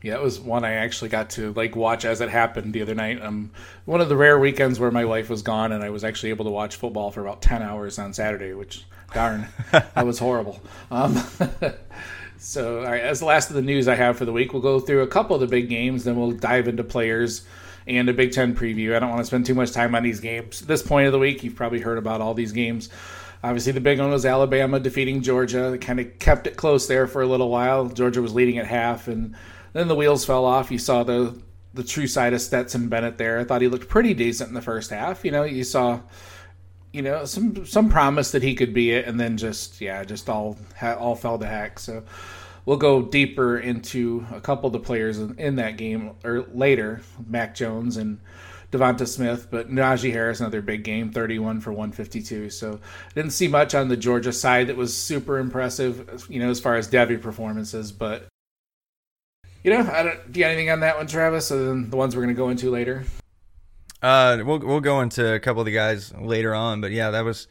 Yeah, 0.02 0.14
it 0.14 0.23
was 0.23 0.38
one 0.38 0.64
I 0.64 0.75
actually 0.75 1.11
got 1.11 1.31
to 1.31 1.52
like 1.55 1.75
watch 1.75 2.05
as 2.05 2.21
it 2.21 2.28
happened 2.28 2.73
the 2.73 2.83
other 2.83 2.95
night. 2.95 3.21
Um, 3.21 3.50
one 3.85 4.00
of 4.00 4.09
the 4.09 4.17
rare 4.17 4.38
weekends 4.38 4.78
where 4.78 4.93
my 4.93 5.05
wife 5.05 5.28
was 5.28 5.43
gone 5.43 5.73
and 5.73 5.83
I 5.83 5.90
was 5.90 6.05
actually 6.05 6.31
able 6.31 6.45
to 6.45 6.50
watch 6.52 6.76
football 6.76 7.11
for 7.11 7.21
about 7.21 7.43
ten 7.43 7.62
hours 7.62 7.99
on 7.99 8.12
Saturday, 8.12 8.52
which 8.55 8.85
darn, 9.12 9.49
that 9.73 10.07
was 10.07 10.19
horrible. 10.19 10.61
Um, 10.90 11.23
so, 12.38 12.83
right, 12.83 13.02
as 13.02 13.21
the 13.21 13.26
last 13.26 13.50
of 13.50 13.57
the 13.57 13.62
news 13.62 13.88
I 13.88 13.95
have 13.95 14.17
for 14.17 14.25
the 14.25 14.33
week, 14.33 14.55
we'll 14.55 14.62
go 14.62 14.81
through 14.81 15.02
a 15.02 15.07
couple 15.07 15.35
of 15.35 15.40
the 15.40 15.47
big 15.47 15.69
games, 15.69 16.05
then 16.05 16.17
we'll 16.17 16.31
dive 16.31 16.67
into 16.67 16.83
players 16.83 17.47
and 17.88 18.09
a 18.09 18.12
Big 18.12 18.33
Ten 18.33 18.55
preview. 18.55 18.95
I 18.95 18.99
don't 18.99 19.11
want 19.11 19.21
to 19.21 19.26
spend 19.26 19.47
too 19.47 19.55
much 19.55 19.73
time 19.73 19.95
on 19.95 20.02
these 20.02 20.21
games. 20.21 20.62
At 20.62 20.69
this 20.69 20.83
point 20.83 21.07
of 21.07 21.12
the 21.12 21.19
week, 21.19 21.43
you've 21.43 21.57
probably 21.57 21.81
heard 21.81 21.99
about 21.99 22.21
all 22.21 22.35
these 22.35 22.52
games. 22.52 22.90
Obviously, 23.43 23.73
the 23.73 23.81
big 23.81 23.99
one 23.99 24.11
was 24.11 24.26
Alabama 24.26 24.81
defeating 24.81 25.23
Georgia. 25.23 25.71
They 25.71 25.78
kind 25.78 26.00
of 26.00 26.19
kept 26.19 26.47
it 26.47 26.57
close 26.57 26.87
there 26.87 27.07
for 27.07 27.23
a 27.23 27.26
little 27.26 27.50
while. 27.50 27.88
Georgia 27.88 28.21
was 28.21 28.35
leading 28.35 28.59
at 28.59 28.67
half, 28.67 29.09
and 29.09 29.35
then 29.79 29.89
the 29.89 29.95
wheels 29.95 30.25
fell 30.25 30.45
off. 30.45 30.71
You 30.71 30.79
saw 30.79 31.05
the 31.05 31.41
the 31.75 31.85
true 31.85 32.07
side 32.07 32.33
of 32.33 32.41
Stetson 32.41 32.89
Bennett 32.89 33.19
there. 33.19 33.39
I 33.39 33.45
thought 33.45 33.63
he 33.63 33.69
looked 33.69 33.89
pretty 33.89 34.15
decent 34.15 34.49
in 34.49 34.55
the 34.55 34.63
first 34.63 34.91
half. 34.91 35.25
You 35.25 35.31
know, 35.31 35.45
you 35.45 35.65
saw, 35.65 36.01
you 36.93 37.03
know, 37.03 37.25
some 37.25 37.65
some 37.67 37.89
promise 37.89 38.33
that 38.33 38.43
he 38.43 38.55
could 38.55 38.75
be 38.75 38.91
it, 38.91 39.07
and 39.07 39.21
then 39.21 39.37
just 39.37 39.81
yeah, 39.81 40.03
just 40.05 40.29
all 40.29 40.57
all 40.83 41.15
fell 41.15 41.39
to 41.39 41.47
heck. 41.47 41.79
So 41.79 42.03
we'll 42.67 42.79
go 42.79 43.03
deeper 43.03 43.59
into 43.59 44.27
a 44.33 44.41
couple 44.41 44.67
of 44.67 44.73
the 44.73 44.81
players 44.81 45.19
in, 45.19 45.39
in 45.39 45.57
that 45.57 45.77
game 45.77 46.13
or 46.25 46.47
later, 46.53 47.01
Mac 47.27 47.55
Jones 47.55 47.97
and 47.97 48.21
Devonta 48.71 49.07
Smith, 49.07 49.49
but 49.51 49.71
Najee 49.71 50.13
Harris 50.13 50.41
another 50.41 50.61
big 50.61 50.85
game, 50.85 51.11
31 51.11 51.61
for 51.61 51.73
152. 51.73 52.51
So 52.51 52.79
didn't 53.15 53.31
see 53.31 53.49
much 53.49 53.75
on 53.75 53.89
the 53.89 53.97
Georgia 53.97 54.33
side 54.33 54.67
that 54.67 54.77
was 54.77 54.95
super 54.95 55.39
impressive, 55.39 56.27
you 56.29 56.41
know, 56.41 56.51
as 56.51 56.61
far 56.61 56.77
as 56.77 56.89
Devy 56.89 57.21
performances, 57.21 57.93
but 57.93 58.29
You 59.62 59.73
know, 59.73 59.91
I 59.91 60.03
don't. 60.03 60.33
Do 60.33 60.38
you 60.38 60.45
got 60.45 60.50
anything 60.50 60.71
on 60.71 60.81
that 60.81 60.97
one, 60.97 61.07
Travis? 61.07 61.50
Other 61.50 61.67
than 61.67 61.91
the 61.91 61.97
ones 61.97 62.15
we're 62.15 62.23
going 62.23 62.35
to 62.35 62.38
go 62.38 62.49
into 62.49 62.71
later. 62.71 63.05
Uh, 64.03 64.38
we'll 64.45 64.61
we'll 64.61 64.81
go 64.81 65.00
into 65.00 65.35
a 65.35 65.41
couple 65.41 65.61
of 65.61 65.67
the 65.67 65.73
guys 65.73 66.12
later 66.15 66.55
on, 66.55 66.81
but 66.81 66.93
yeah, 66.93 67.11
that 67.11 67.25
was 67.25 67.49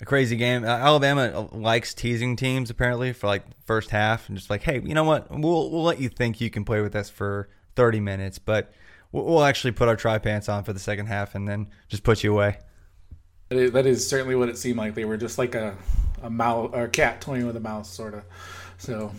a 0.00 0.04
crazy 0.04 0.36
game. 0.36 0.64
Uh, 0.64 0.68
Alabama 0.68 1.48
likes 1.52 1.94
teasing 1.94 2.34
teams 2.36 2.70
apparently 2.70 3.12
for 3.12 3.28
like 3.28 3.44
first 3.64 3.90
half 3.90 4.28
and 4.28 4.36
just 4.36 4.50
like, 4.50 4.62
hey, 4.62 4.80
you 4.84 4.94
know 4.94 5.04
what? 5.04 5.30
We'll 5.30 5.70
we'll 5.70 5.84
let 5.84 6.00
you 6.00 6.08
think 6.08 6.40
you 6.40 6.50
can 6.50 6.64
play 6.64 6.80
with 6.80 6.96
us 6.96 7.08
for 7.08 7.48
30 7.76 8.00
minutes, 8.00 8.38
but 8.38 8.72
we'll, 9.12 9.24
we'll 9.24 9.44
actually 9.44 9.72
put 9.72 9.88
our 9.88 9.96
tri 9.96 10.18
pants 10.18 10.48
on 10.48 10.64
for 10.64 10.72
the 10.72 10.80
second 10.80 11.06
half 11.06 11.34
and 11.34 11.46
then 11.46 11.68
just 11.88 12.02
put 12.02 12.24
you 12.24 12.32
away. 12.32 12.58
That 13.50 13.86
is 13.86 14.08
certainly 14.08 14.34
what 14.34 14.48
it 14.48 14.58
seemed 14.58 14.78
like. 14.78 14.94
They 14.94 15.04
were 15.04 15.16
just 15.16 15.38
like 15.38 15.54
a 15.54 15.76
a 16.22 16.30
mouse 16.30 16.70
or 16.72 16.84
a 16.84 16.88
cat 16.88 17.20
toying 17.20 17.46
with 17.46 17.56
a 17.56 17.60
mouse, 17.60 17.88
sort 17.88 18.14
of. 18.14 18.24
So 18.78 19.12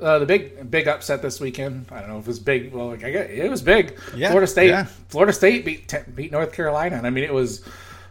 uh, 0.00 0.18
the 0.18 0.26
big 0.26 0.70
big 0.70 0.86
upset 0.88 1.22
this 1.22 1.40
weekend. 1.40 1.86
I 1.90 2.00
don't 2.00 2.08
know 2.08 2.18
if 2.18 2.24
it 2.24 2.28
was 2.28 2.38
big. 2.38 2.72
Well, 2.72 2.88
like 2.88 3.04
I 3.04 3.10
guess 3.10 3.30
it 3.30 3.50
was 3.50 3.62
big. 3.62 3.98
Yeah, 4.14 4.30
Florida 4.30 4.46
State. 4.46 4.68
yeah. 4.68 4.84
Florida 5.08 5.32
State 5.32 5.64
beat 5.64 5.92
beat 6.14 6.32
North 6.32 6.52
Carolina, 6.52 6.96
and 6.96 7.06
I 7.06 7.10
mean 7.10 7.24
it 7.24 7.32
was 7.32 7.64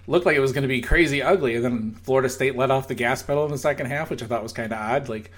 looked 0.08 0.26
like 0.26 0.36
it 0.38 0.42
was 0.42 0.54
going 0.54 0.62
to 0.64 0.68
be 0.68 0.82
crazy 0.82 1.22
ugly. 1.22 1.56
And 1.56 1.66
then 1.66 1.92
Florida 2.04 2.30
State 2.30 2.56
let 2.56 2.72
off 2.72 2.88
the 2.88 2.96
gas 2.96 3.22
pedal 3.24 3.46
in 3.46 3.52
the 3.52 3.58
second 3.58 3.88
half, 3.88 4.10
which 4.10 4.24
I 4.24 4.26
thought 4.26 4.44
was 4.44 4.54
kind 4.54 4.72
of 4.72 4.80
odd. 4.80 5.10
Like 5.10 5.32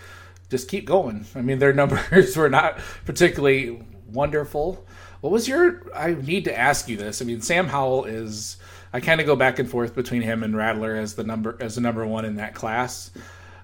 just 0.50 0.68
keep 0.68 0.86
going. 0.86 1.26
I 1.36 1.42
mean 1.42 1.60
their 1.60 1.74
numbers 1.82 2.36
were 2.36 2.50
not 2.50 2.80
particularly 3.06 3.82
wonderful. 4.12 4.86
What 5.22 5.32
was 5.32 5.48
your? 5.48 5.92
I 5.94 6.14
need 6.14 6.46
to 6.46 6.58
ask 6.58 6.88
you 6.88 6.98
this. 6.98 7.22
I 7.22 7.26
mean 7.26 7.42
Sam 7.42 7.68
Howell 7.68 8.06
is. 8.06 8.58
I 8.92 9.02
kind 9.02 9.22
of 9.22 9.28
go 9.28 9.36
back 9.36 9.60
and 9.60 9.70
forth 9.70 9.94
between 9.94 10.24
him 10.24 10.42
and 10.42 10.58
Rattler 10.58 10.96
as 10.96 11.14
the 11.14 11.24
number 11.24 11.56
as 11.60 11.76
the 11.76 11.82
number 11.82 12.06
one 12.08 12.26
in 12.26 12.38
that 12.38 12.56
class. 12.56 13.12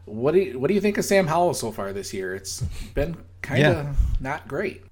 What 0.06 0.34
do 0.34 0.40
you, 0.40 0.60
what 0.60 0.68
do 0.68 0.74
you 0.74 0.82
think 0.82 0.98
of 0.98 1.06
Sam 1.06 1.28
Howell 1.28 1.54
so 1.56 1.72
far 1.72 1.92
this 1.94 2.14
year? 2.14 2.36
It's 2.36 2.62
been 2.94 3.18
kind 3.42 3.64
of 3.64 3.86
Yeah. 3.86 3.94
not 4.20 4.48
great. 4.48 4.84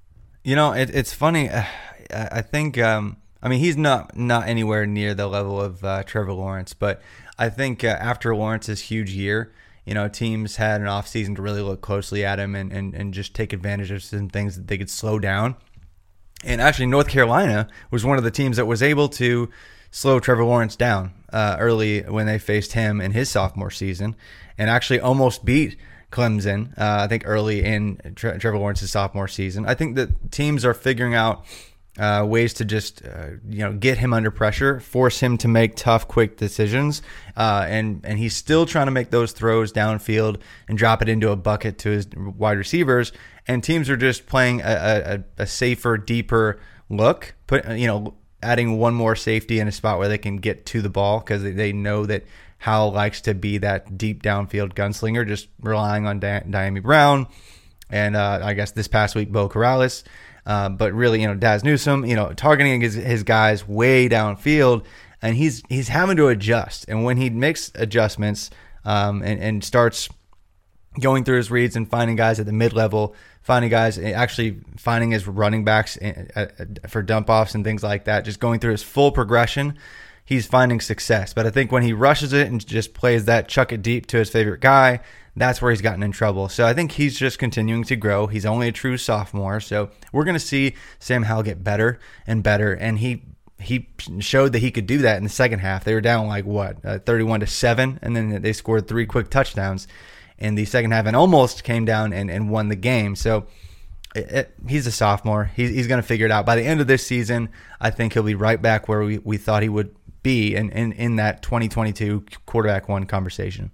You 0.43 0.55
know, 0.55 0.73
it, 0.73 0.89
it's 0.93 1.13
funny. 1.13 1.49
uh, 1.49 1.63
I 2.11 2.27
I 2.31 2.41
think. 2.41 2.77
Um, 2.77 3.17
I 3.41 3.49
mean, 3.49 3.59
he's 3.59 3.75
not 3.77 4.17
not 4.17 4.47
anywhere 4.47 4.85
near 4.85 5.13
the 5.13 5.27
level 5.27 5.61
of 5.61 5.83
uh, 5.83 6.03
Trevor 6.03 6.33
Lawrence, 6.33 6.73
but 6.73 7.01
I 7.37 7.49
think 7.49 7.83
uh, 7.83 7.87
after 7.87 8.33
Lawrence's 8.35 8.79
huge 8.81 9.11
year, 9.11 9.51
you 9.85 9.93
know, 9.93 10.07
teams 10.07 10.55
had 10.55 10.79
an 10.79 10.87
offseason 10.87 11.35
to 11.35 11.41
really 11.41 11.61
look 11.61 11.81
closely 11.81 12.23
at 12.23 12.39
him 12.39 12.55
and, 12.55 12.71
and, 12.71 12.93
and 12.93 13.13
just 13.13 13.33
take 13.35 13.51
advantage 13.51 13.91
of 13.91 14.01
some 14.01 14.29
things 14.29 14.55
that 14.55 14.67
they 14.67 14.77
could 14.77 14.89
slow 14.89 15.19
down. 15.19 15.55
And 16.45 16.61
actually, 16.61 16.85
North 16.85 17.07
Carolina 17.09 17.67
was 17.91 18.05
one 18.05 18.17
of 18.17 18.23
the 18.23 18.31
teams 18.31 18.55
that 18.57 18.65
was 18.65 18.81
able 18.81 19.09
to 19.09 19.49
slow 19.91 20.19
Trevor 20.21 20.45
Lawrence 20.45 20.75
down 20.77 21.13
uh, 21.33 21.57
early 21.59 22.01
when 22.03 22.25
they 22.25 22.39
faced 22.39 22.73
him 22.73 23.01
in 23.01 23.11
his 23.11 23.29
sophomore 23.29 23.71
season, 23.71 24.15
and 24.57 24.69
actually 24.69 24.99
almost 24.99 25.45
beat 25.45 25.77
Clemson. 26.11 26.77
Uh, 26.77 27.01
I 27.01 27.07
think 27.07 27.23
early 27.25 27.63
in 27.63 27.99
Tre- 28.15 28.37
Trevor 28.37 28.57
Lawrence's 28.57 28.91
sophomore 28.91 29.27
season. 29.27 29.65
I 29.65 29.73
think 29.73 29.95
that 29.95 30.31
teams 30.31 30.63
are 30.63 30.73
figuring 30.73 31.15
out 31.15 31.45
uh, 31.99 32.25
ways 32.27 32.53
to 32.55 32.65
just 32.65 33.05
uh, 33.05 33.27
you 33.47 33.59
know 33.59 33.73
get 33.73 33.97
him 33.97 34.13
under 34.13 34.31
pressure, 34.31 34.79
force 34.79 35.19
him 35.19 35.37
to 35.39 35.47
make 35.47 35.75
tough, 35.75 36.07
quick 36.07 36.37
decisions, 36.37 37.01
uh, 37.35 37.65
and 37.67 38.01
and 38.03 38.17
he's 38.17 38.35
still 38.35 38.65
trying 38.65 38.87
to 38.87 38.91
make 38.91 39.11
those 39.11 39.31
throws 39.31 39.71
downfield 39.71 40.39
and 40.67 40.77
drop 40.77 41.01
it 41.01 41.09
into 41.09 41.29
a 41.29 41.35
bucket 41.35 41.77
to 41.79 41.89
his 41.89 42.07
wide 42.15 42.57
receivers. 42.57 43.11
And 43.47 43.63
teams 43.63 43.89
are 43.89 43.97
just 43.97 44.25
playing 44.25 44.61
a, 44.61 45.23
a, 45.37 45.43
a 45.43 45.47
safer, 45.47 45.97
deeper 45.97 46.59
look, 46.89 47.35
put 47.45 47.67
you 47.77 47.87
know 47.87 48.15
adding 48.41 48.77
one 48.77 48.93
more 48.93 49.15
safety 49.15 49.59
in 49.59 49.67
a 49.67 49.71
spot 49.71 49.99
where 49.99 50.09
they 50.09 50.17
can 50.17 50.37
get 50.37 50.65
to 50.65 50.81
the 50.81 50.89
ball 50.89 51.19
because 51.19 51.43
they, 51.43 51.51
they 51.51 51.73
know 51.73 52.05
that 52.05 52.23
Howell 52.63 52.93
likes 52.93 53.19
to 53.21 53.33
be 53.33 53.57
that 53.57 53.97
deep 53.97 54.23
downfield 54.23 54.73
gunslinger, 54.73 55.27
just 55.27 55.49
relying 55.59 56.07
on 56.07 56.21
Di- 56.21 56.45
Dyami 56.47 56.81
Brown 56.81 57.27
and 57.89 58.15
uh, 58.15 58.39
I 58.41 58.53
guess 58.53 58.71
this 58.71 58.87
past 58.87 59.15
week 59.15 59.33
Beau 59.33 59.49
Corrales. 59.49 60.03
Uh, 60.45 60.69
but 60.69 60.93
really, 60.93 61.19
you 61.21 61.27
know, 61.27 61.35
Dazz 61.35 61.65
Newsome, 61.65 62.05
you 62.05 62.15
know, 62.15 62.31
targeting 62.31 62.79
his, 62.79 62.93
his 62.93 63.23
guys 63.23 63.67
way 63.67 64.07
downfield, 64.07 64.85
and 65.21 65.35
he's 65.35 65.61
he's 65.67 65.89
having 65.89 66.15
to 66.15 66.29
adjust. 66.29 66.85
And 66.87 67.03
when 67.03 67.17
he 67.17 67.29
makes 67.29 67.69
adjustments 67.75 68.49
um, 68.85 69.21
and, 69.23 69.41
and 69.41 69.63
starts 69.63 70.07
going 71.01 71.25
through 71.25 71.37
his 71.37 71.51
reads 71.51 71.75
and 71.75 71.89
finding 71.89 72.15
guys 72.15 72.39
at 72.39 72.45
the 72.45 72.53
mid 72.53 72.71
level, 72.71 73.13
finding 73.41 73.71
guys 73.71 73.97
actually 73.97 74.61
finding 74.77 75.11
his 75.11 75.27
running 75.27 75.65
backs 75.65 75.97
uh, 75.97 76.47
uh, 76.59 76.65
for 76.87 77.01
dump 77.01 77.29
offs 77.29 77.55
and 77.55 77.65
things 77.65 77.83
like 77.83 78.05
that, 78.05 78.23
just 78.23 78.39
going 78.39 78.61
through 78.61 78.71
his 78.71 78.83
full 78.83 79.11
progression, 79.11 79.77
he's 80.25 80.47
finding 80.47 80.79
success. 80.79 81.33
But 81.33 81.45
I 81.45 81.49
think 81.49 81.71
when 81.71 81.83
he 81.83 81.93
rushes 81.93 82.33
it 82.33 82.47
and 82.47 82.65
just 82.65 82.93
plays 82.93 83.25
that 83.25 83.47
chuck 83.47 83.71
it 83.71 83.81
deep 83.81 84.05
to 84.07 84.17
his 84.17 84.29
favorite 84.29 84.61
guy, 84.61 85.01
that's 85.35 85.61
where 85.61 85.71
he's 85.71 85.81
gotten 85.81 86.03
in 86.03 86.11
trouble. 86.11 86.49
So 86.49 86.65
I 86.65 86.73
think 86.73 86.91
he's 86.91 87.17
just 87.17 87.39
continuing 87.39 87.83
to 87.85 87.95
grow. 87.95 88.27
He's 88.27 88.45
only 88.45 88.67
a 88.67 88.71
true 88.71 88.97
sophomore, 88.97 89.59
so 89.59 89.89
we're 90.11 90.25
going 90.25 90.35
to 90.35 90.39
see 90.39 90.75
Sam 90.99 91.23
Howell 91.23 91.43
get 91.43 91.63
better 91.63 91.99
and 92.27 92.43
better, 92.43 92.73
and 92.73 92.99
he. 92.99 93.23
He 93.59 93.87
showed 94.19 94.51
that 94.53 94.59
he 94.59 94.71
could 94.71 94.87
do 94.87 94.97
that 95.03 95.15
in 95.15 95.23
the 95.23 95.29
second 95.29 95.59
half. 95.59 95.85
They 95.85 95.93
were 95.93 96.01
down 96.01 96.27
like 96.27 96.43
what, 96.43 96.83
uh, 96.83 96.99
thirty-one 96.99 97.39
to 97.39 97.47
seven, 97.47 97.97
and 98.01 98.13
then 98.13 98.41
they 98.41 98.51
scored 98.51 98.89
three 98.89 99.05
quick 99.05 99.29
touchdowns 99.29 99.87
in 100.37 100.55
the 100.55 100.65
second 100.65 100.91
half 100.91 101.05
and 101.05 101.15
almost 101.15 101.63
came 101.63 101.85
down 101.85 102.11
and, 102.11 102.29
and 102.29 102.49
won 102.49 102.67
the 102.67 102.75
game. 102.75 103.15
So 103.15 103.45
it, 104.15 104.31
it, 104.31 104.55
he's 104.67 104.85
a 104.85 104.91
sophomore. 104.91 105.49
He's, 105.55 105.69
he's 105.69 105.87
going 105.87 106.01
to 106.01 106.07
figure 106.07 106.25
it 106.25 106.31
out. 106.31 106.45
By 106.45 106.57
the 106.57 106.63
end 106.63 106.81
of 106.81 106.87
this 106.87 107.07
season, 107.07 107.49
I 107.79 107.89
think 107.89 108.11
he'll 108.11 108.23
be 108.23 108.35
right 108.35 108.61
back 108.61 108.89
where 108.89 109.01
we, 109.01 109.19
we 109.19 109.37
thought 109.37 109.63
he 109.63 109.69
would 109.69 109.95
be 110.23 110.55
in, 110.55 110.69
in, 110.71 110.91
in 110.93 111.15
that 111.17 111.41
2022 111.43 112.25
quarterback 112.45 112.87
one 112.89 113.05
conversation. 113.05 113.71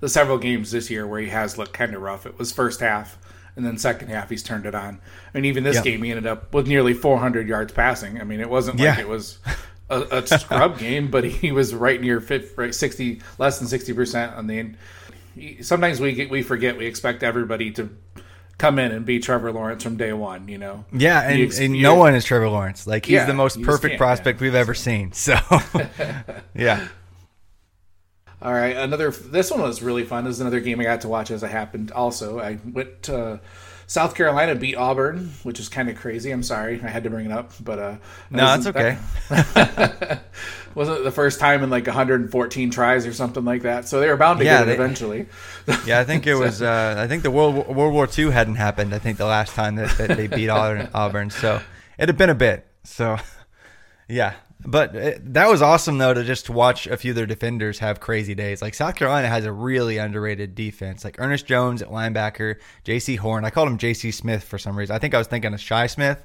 The 0.00 0.08
several 0.08 0.38
games 0.38 0.70
this 0.70 0.90
year 0.90 1.06
where 1.06 1.20
he 1.20 1.28
has 1.28 1.58
looked 1.58 1.72
kind 1.74 1.94
of 1.94 2.02
rough. 2.02 2.26
It 2.26 2.38
was 2.38 2.50
first 2.52 2.80
half, 2.80 3.18
and 3.54 3.64
then 3.64 3.76
second 3.78 4.08
half 4.08 4.30
he's 4.30 4.42
turned 4.42 4.66
it 4.66 4.74
on. 4.74 5.00
I 5.32 5.38
mean, 5.38 5.44
even 5.44 5.62
this 5.64 5.76
Yeah. 5.76 5.82
game 5.82 6.02
he 6.02 6.10
ended 6.10 6.26
up 6.26 6.52
with 6.54 6.66
nearly 6.66 6.94
400 6.94 7.46
yards 7.46 7.72
passing. 7.72 8.20
I 8.20 8.24
mean, 8.24 8.40
it 8.40 8.48
wasn't 8.50 8.80
like 8.80 8.98
it 8.98 9.08
was 9.08 9.38
a, 9.90 10.00
a 10.10 10.26
scrub 10.26 10.78
game, 10.78 11.10
but 11.10 11.24
he 11.24 11.52
was 11.52 11.74
right 11.74 12.00
near 12.00 12.20
50, 12.20 12.54
right 12.56 12.74
60, 12.74 13.20
less 13.38 13.58
than 13.58 13.68
60 13.68 13.92
percent 13.92 14.34
on 14.34 14.46
the. 14.46 14.72
he- 15.36 15.62
Sometimes 15.62 16.00
we 16.00 16.12
get, 16.14 16.30
we 16.30 16.42
forget 16.42 16.76
we 16.76 16.86
expect 16.86 17.22
everybody 17.22 17.70
to 17.72 17.88
come 18.58 18.78
in 18.78 18.92
and 18.92 19.04
be 19.04 19.18
Trevor 19.18 19.52
Lawrence 19.52 19.82
from 19.82 19.96
day 19.96 20.12
one. 20.12 20.48
You 20.48 20.58
know. 20.58 20.84
Yeah, 20.92 21.20
and, 21.22 21.38
You 21.38 21.50
and 21.60 21.76
you- 21.76 21.82
no 21.82 21.94
one 21.94 22.14
is 22.14 22.24
Trevor 22.24 22.48
Lawrence. 22.48 22.86
Like 22.86 23.06
he's 23.06 23.14
Yeah, 23.14 23.24
the 23.26 23.34
most 23.34 23.60
perfect 23.62 23.98
prospect 23.98 24.40
we've 24.40 24.54
ever 24.54 24.74
seen. 24.74 25.12
So, 25.12 25.36
yeah, 26.54 26.88
All 28.40 28.52
right, 28.52 28.76
another. 28.76 29.10
This 29.10 29.50
one 29.50 29.60
was 29.62 29.82
really 29.82 30.04
fun. 30.04 30.24
This 30.24 30.34
is 30.36 30.40
another 30.40 30.60
game 30.60 30.80
I 30.80 30.84
got 30.84 31.00
to 31.02 31.08
watch 31.08 31.30
as 31.30 31.42
it 31.42 31.50
happened. 31.50 31.92
Also, 31.92 32.40
I 32.40 32.58
went 32.64 33.02
to 33.04 33.40
South 33.86 34.14
Carolina 34.14 34.54
beat 34.54 34.74
Auburn, 34.76 35.32
which 35.42 35.60
is 35.60 35.68
kind 35.68 35.88
of 35.88 35.96
crazy. 35.96 36.30
I'm 36.30 36.42
sorry, 36.42 36.80
I 36.82 36.88
had 36.88 37.04
to 37.04 37.10
bring 37.10 37.26
it 37.26 37.32
up, 37.32 37.52
but 37.60 37.78
uh, 37.78 37.96
No, 38.30 38.54
it's 38.54 38.66
okay. 38.66 38.96
that- 39.28 40.22
wasn't 40.74 40.98
it 40.98 41.04
the 41.04 41.10
first 41.10 41.40
time 41.40 41.62
in 41.62 41.70
like 41.70 41.86
114 41.86 42.70
tries 42.70 43.06
or 43.06 43.12
something 43.12 43.44
like 43.44 43.62
that? 43.62 43.88
So 43.88 44.00
they 44.00 44.08
were 44.08 44.16
bound 44.16 44.38
to 44.40 44.44
Yeah, 44.44 44.60
get 44.60 44.68
it 44.68 44.72
eventually. 44.74 45.26
yeah. 45.86 46.00
I 46.00 46.04
think 46.04 46.26
it 46.26 46.34
was. 46.36 46.62
Uh, 46.62 46.94
I 46.98 47.06
think 47.08 47.22
the 47.22 47.30
World 47.30 47.66
World 47.68 47.92
War 47.94 48.08
II 48.16 48.30
hadn't 48.30 48.56
happened. 48.56 48.94
I 48.94 48.98
think 48.98 49.18
the 49.18 49.26
last 49.26 49.54
time 49.54 49.76
that, 49.76 49.96
that 49.98 50.16
they 50.16 50.26
beat 50.26 50.48
Auburn, 50.48 50.88
Auburn. 50.94 51.30
So 51.30 51.60
it 51.98 52.08
had 52.08 52.16
been 52.16 52.30
a 52.30 52.34
bit. 52.34 52.66
So, 52.84 53.16
yeah. 54.08 54.34
But 54.64 54.94
it, 54.94 55.34
that 55.34 55.48
was 55.48 55.60
awesome 55.60 55.98
though 55.98 56.14
to 56.14 56.22
just 56.22 56.48
watch 56.48 56.86
a 56.86 56.96
few 56.96 57.10
of 57.10 57.16
their 57.16 57.26
defenders 57.26 57.80
have 57.80 57.98
crazy 57.98 58.34
days. 58.36 58.62
Like 58.62 58.74
South 58.74 58.94
Carolina 58.94 59.26
has 59.26 59.44
a 59.44 59.50
really 59.52 59.98
underrated 59.98 60.54
defense. 60.54 61.04
Like 61.04 61.16
Ernest 61.18 61.46
Jones 61.46 61.82
at 61.82 61.88
linebacker, 61.88 62.56
Jaycee 62.84 63.18
Horn. 63.18 63.44
I 63.44 63.50
called 63.50 63.68
him 63.68 63.76
J.C. 63.78 64.12
Smith 64.12 64.44
for 64.44 64.58
some 64.58 64.78
reason. 64.78 64.94
I 64.94 65.00
think 65.00 65.14
I 65.14 65.18
was 65.18 65.26
thinking 65.26 65.52
of 65.52 65.60
Shi 65.60 65.88
Smith. 65.88 66.24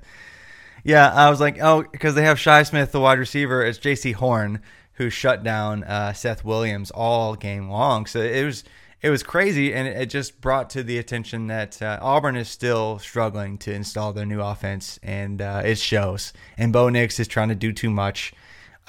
Yeah, 0.87 1.11
I 1.13 1.29
was 1.29 1.41
like, 1.41 1.61
oh, 1.61 1.83
because 1.83 2.15
they 2.15 2.23
have 2.23 2.39
Shi 2.39 2.63
Smith, 2.63 2.93
the 2.93 3.01
wide 3.01 3.19
receiver. 3.19 3.61
It's 3.61 3.77
Jaycee 3.77 4.13
Horn 4.13 4.61
who 4.93 5.09
shut 5.09 5.43
down 5.43 5.83
uh, 5.83 6.13
Seth 6.13 6.45
Williams 6.45 6.91
all 6.91 7.35
game 7.35 7.69
long. 7.69 8.05
So 8.05 8.21
it 8.21 8.45
was 8.45 8.63
it 9.01 9.09
was 9.09 9.21
crazy, 9.21 9.73
and 9.73 9.85
it 9.85 10.05
just 10.05 10.39
brought 10.39 10.69
to 10.69 10.83
the 10.83 10.97
attention 10.97 11.47
that 11.47 11.81
uh, 11.81 11.99
Auburn 12.01 12.37
is 12.37 12.47
still 12.47 12.99
struggling 12.99 13.57
to 13.59 13.73
install 13.73 14.13
their 14.13 14.25
new 14.25 14.39
offense, 14.39 14.97
and 15.03 15.41
uh, 15.41 15.61
it 15.65 15.77
shows. 15.77 16.31
And 16.57 16.71
Bo 16.71 16.87
Nix 16.87 17.19
is 17.19 17.27
trying 17.27 17.49
to 17.49 17.55
do 17.55 17.73
too 17.73 17.89
much, 17.89 18.33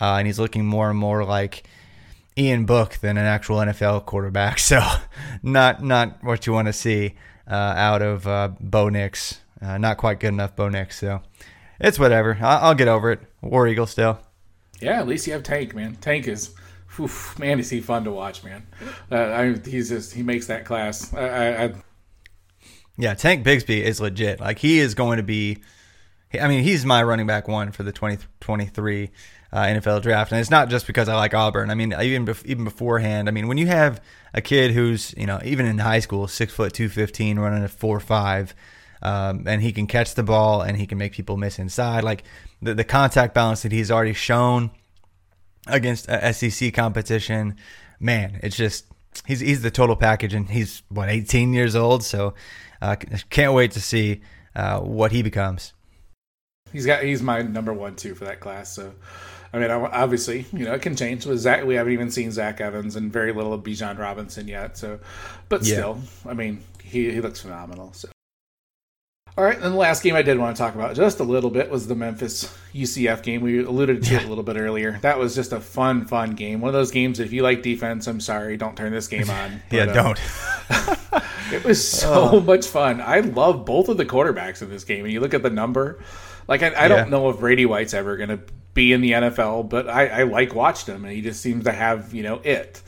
uh, 0.01 0.19
and 0.19 0.27
he's 0.29 0.39
looking 0.39 0.65
more 0.65 0.91
and 0.91 0.99
more 1.01 1.25
like 1.25 1.65
Ian 2.39 2.65
Book 2.65 2.99
than 2.99 3.19
an 3.19 3.27
actual 3.27 3.57
NFL 3.57 4.07
quarterback. 4.07 4.59
So 4.61 4.81
not 5.43 5.83
not 5.83 6.23
what 6.23 6.47
you 6.47 6.53
want 6.53 6.69
to 6.69 6.73
see 6.73 7.17
uh, 7.51 7.55
out 7.55 8.03
of 8.03 8.25
uh, 8.29 8.51
Bo 8.61 8.89
Nix. 8.89 9.41
Not 9.61 9.97
quite 9.97 10.21
good 10.21 10.29
enough, 10.29 10.55
Bo 10.55 10.69
Nix. 10.69 11.01
So 11.01 11.23
it's 11.81 11.99
whatever. 11.99 12.39
I'll, 12.41 12.69
I'll 12.69 12.75
get 12.75 12.89
over 12.89 13.13
it. 13.13 13.21
War 13.41 13.67
Eagle 13.69 13.87
still. 13.87 14.21
Yeah, 14.81 15.01
at 15.01 15.09
least 15.09 15.27
you 15.27 15.33
have 15.33 15.43
Tank, 15.43 15.75
man. 15.75 15.97
Tank 15.97 16.29
is, 16.29 16.55
oof, 17.01 17.39
man, 17.39 17.59
is 17.59 17.71
he 17.71 17.81
fun 17.81 18.05
to 18.05 18.13
watch, 18.13 18.45
man. 18.45 18.67
Uh, 19.11 19.17
I, 19.17 19.69
he's 19.69 19.89
just 19.89 20.15
he 20.15 20.23
makes 20.23 20.47
that 20.47 20.65
class. 20.65 21.13
I, 21.13 21.29
I, 21.29 21.65
I 21.65 21.75
Yeah, 22.97 23.15
Tank 23.15 23.45
Bigsby 23.45 23.81
is 23.83 24.01
legit. 24.01 24.41
Like 24.41 24.59
he 24.59 24.79
is 24.79 24.95
going 24.95 25.17
to 25.17 25.23
be. 25.23 25.59
I 26.39 26.47
mean, 26.47 26.63
he's 26.63 26.85
my 26.85 27.03
running 27.03 27.27
back 27.27 27.49
one 27.49 27.73
for 27.73 27.83
the 27.83 27.93
2023 27.93 29.11
uh, 29.53 29.57
NFL 29.57 30.03
draft, 30.03 30.31
and 30.31 30.41
it's 30.41 30.51
not 30.51 30.69
just 30.69 30.87
because 30.87 31.09
I 31.09 31.15
like 31.15 31.35
Auburn. 31.35 31.71
I 31.71 31.75
mean, 31.75 31.95
even 32.01 32.27
bef- 32.27 32.45
even 32.45 32.65
beforehand. 32.65 33.29
I 33.29 33.33
mean, 33.33 33.49
when 33.49 33.59
you 33.59 33.67
have 33.67 34.03
a 34.35 34.41
kid 34.41 34.73
who's 34.73 35.15
you 35.17 35.27
know 35.27 35.41
even 35.45 35.67
in 35.67 35.79
high 35.79 36.01
school 36.01 36.29
six 36.29 36.53
foot 36.53 36.73
two 36.73 36.89
fifteen 36.89 37.39
running 37.39 37.65
a 37.65 37.69
four 37.69 37.99
five, 37.99 38.55
um, 39.03 39.45
and 39.47 39.63
he 39.63 39.73
can 39.73 39.87
catch 39.87 40.15
the 40.15 40.23
ball 40.23 40.63
and 40.63 40.77
he 40.77 40.87
can 40.87 40.99
make 40.99 41.13
people 41.13 41.37
miss 41.37 41.59
inside. 41.59 42.05
Like 42.05 42.25
the 42.63 42.75
the 42.75 42.85
contact 42.85 43.35
balance 43.35 43.63
that 43.63 43.73
he's 43.73 43.91
already 43.91 44.15
shown 44.15 44.71
against 45.67 46.07
SEC 46.07 46.73
competition, 46.75 47.57
man, 48.01 48.41
it's 48.43 48.57
just 48.57 48.87
he's 49.27 49.41
he's 49.41 49.63
the 49.63 49.71
total 49.71 49.97
package, 49.97 50.35
and 50.35 50.49
he's 50.49 50.83
what 50.89 51.09
18 51.09 51.53
years 51.53 51.75
old, 51.77 52.03
so 52.03 52.35
uh, 52.81 52.97
can't 53.31 53.55
wait 53.55 53.73
to 53.73 53.81
see 53.81 54.21
uh, 54.55 54.81
what 54.81 55.13
he 55.13 55.23
becomes. 55.23 55.73
He's 56.73 56.87
got 56.87 57.03
he's 57.03 57.23
my 57.23 57.43
number 57.43 57.73
one 57.73 57.97
too 57.97 58.15
for 58.15 58.25
that 58.27 58.41
class. 58.41 58.73
So, 58.73 58.93
I 59.53 59.59
mean, 59.59 59.71
obviously, 59.71 60.45
you 60.53 60.65
know, 60.65 60.75
it 60.75 60.83
can 60.83 60.97
change. 60.97 61.25
With 61.25 61.39
Zach, 61.39 61.65
we 61.65 61.75
haven't 61.75 61.93
even 61.93 62.11
seen 62.11 62.31
Zach 62.31 62.61
Evans 62.61 62.97
and 62.97 63.13
very 63.13 63.33
little 63.33 63.55
of 63.55 63.63
Bijan 63.63 63.99
Robinson 63.99 64.47
yet. 64.49 64.77
So, 64.77 65.01
but 65.49 65.65
yeah. 65.65 65.75
still, 65.75 66.01
I 66.27 66.35
mean, 66.35 66.63
he 66.83 67.11
he 67.11 67.21
looks 67.21 67.41
phenomenal. 67.41 67.93
So. 67.95 68.09
All 69.37 69.45
right, 69.45 69.55
and 69.55 69.73
the 69.73 69.77
last 69.77 70.03
game 70.03 70.17
I 70.17 70.23
did 70.23 70.39
want 70.39 70.57
to 70.57 70.63
talk 70.63 70.75
about 70.75 70.97
just 70.97 71.21
a 71.21 71.25
little 71.25 71.51
bit 71.51 71.71
was 71.71 71.87
the 71.87 71.95
Memphis 71.95 72.53
UCF 72.75 73.23
game. 73.23 73.41
We 73.41 73.63
alluded 73.65 74.03
to 74.03 74.13
yeah. 74.13 74.21
it 74.21 74.25
a 74.25 74.29
little 74.29 74.43
bit 74.43 74.57
earlier. 74.57 74.99
That 75.03 75.19
was 75.19 75.35
just 75.35 75.53
a 75.53 75.61
fun, 75.61 76.07
fun 76.07 76.33
game. 76.33 76.61
One 76.61 76.71
of 76.71 76.75
those 76.75 76.91
games. 76.91 77.21
If 77.21 77.33
you 77.33 77.43
like 77.43 77.63
defense, 77.63 78.09
I'm 78.09 78.21
sorry, 78.21 78.57
don't 78.57 78.77
turn 78.77 78.93
this 78.93 79.07
game 79.09 79.31
on. 79.31 79.63
But, 79.71 79.77
yeah, 79.77 79.85
uh, 79.85 79.93
don't. 79.93 80.21
it 81.53 81.65
was 81.65 81.87
so 81.87 82.31
oh. 82.33 82.41
much 82.41 82.67
fun. 82.67 83.01
I 83.01 83.21
love 83.21 83.65
both 83.65 83.89
of 83.89 83.97
the 83.97 84.07
quarterbacks 84.07 84.63
in 84.63 84.71
this 84.71 84.85
game. 84.85 85.05
And 85.05 85.13
you 85.13 85.21
look 85.21 85.35
at 85.35 85.43
the 85.43 85.51
number. 85.51 86.03
Like 86.49 86.63
I, 86.63 86.69
I 86.69 86.83
yeah. 86.83 86.89
don't 86.89 87.11
know 87.11 87.29
if 87.29 87.39
Brady 87.39 87.67
White's 87.67 87.95
ever 87.95 88.17
going 88.17 88.31
to 88.31 88.41
be 88.75 88.93
in 88.93 89.01
the 89.01 89.13
NFL, 89.13 89.69
but 89.69 89.89
I, 89.89 90.07
I 90.07 90.23
like 90.23 90.55
watched 90.55 90.89
him, 90.89 91.05
and 91.05 91.13
he 91.13 91.21
just 91.21 91.41
seems 91.41 91.65
to 91.65 91.73
have 91.73 92.15
you 92.15 92.23
know 92.23 92.41
it. 92.43 92.83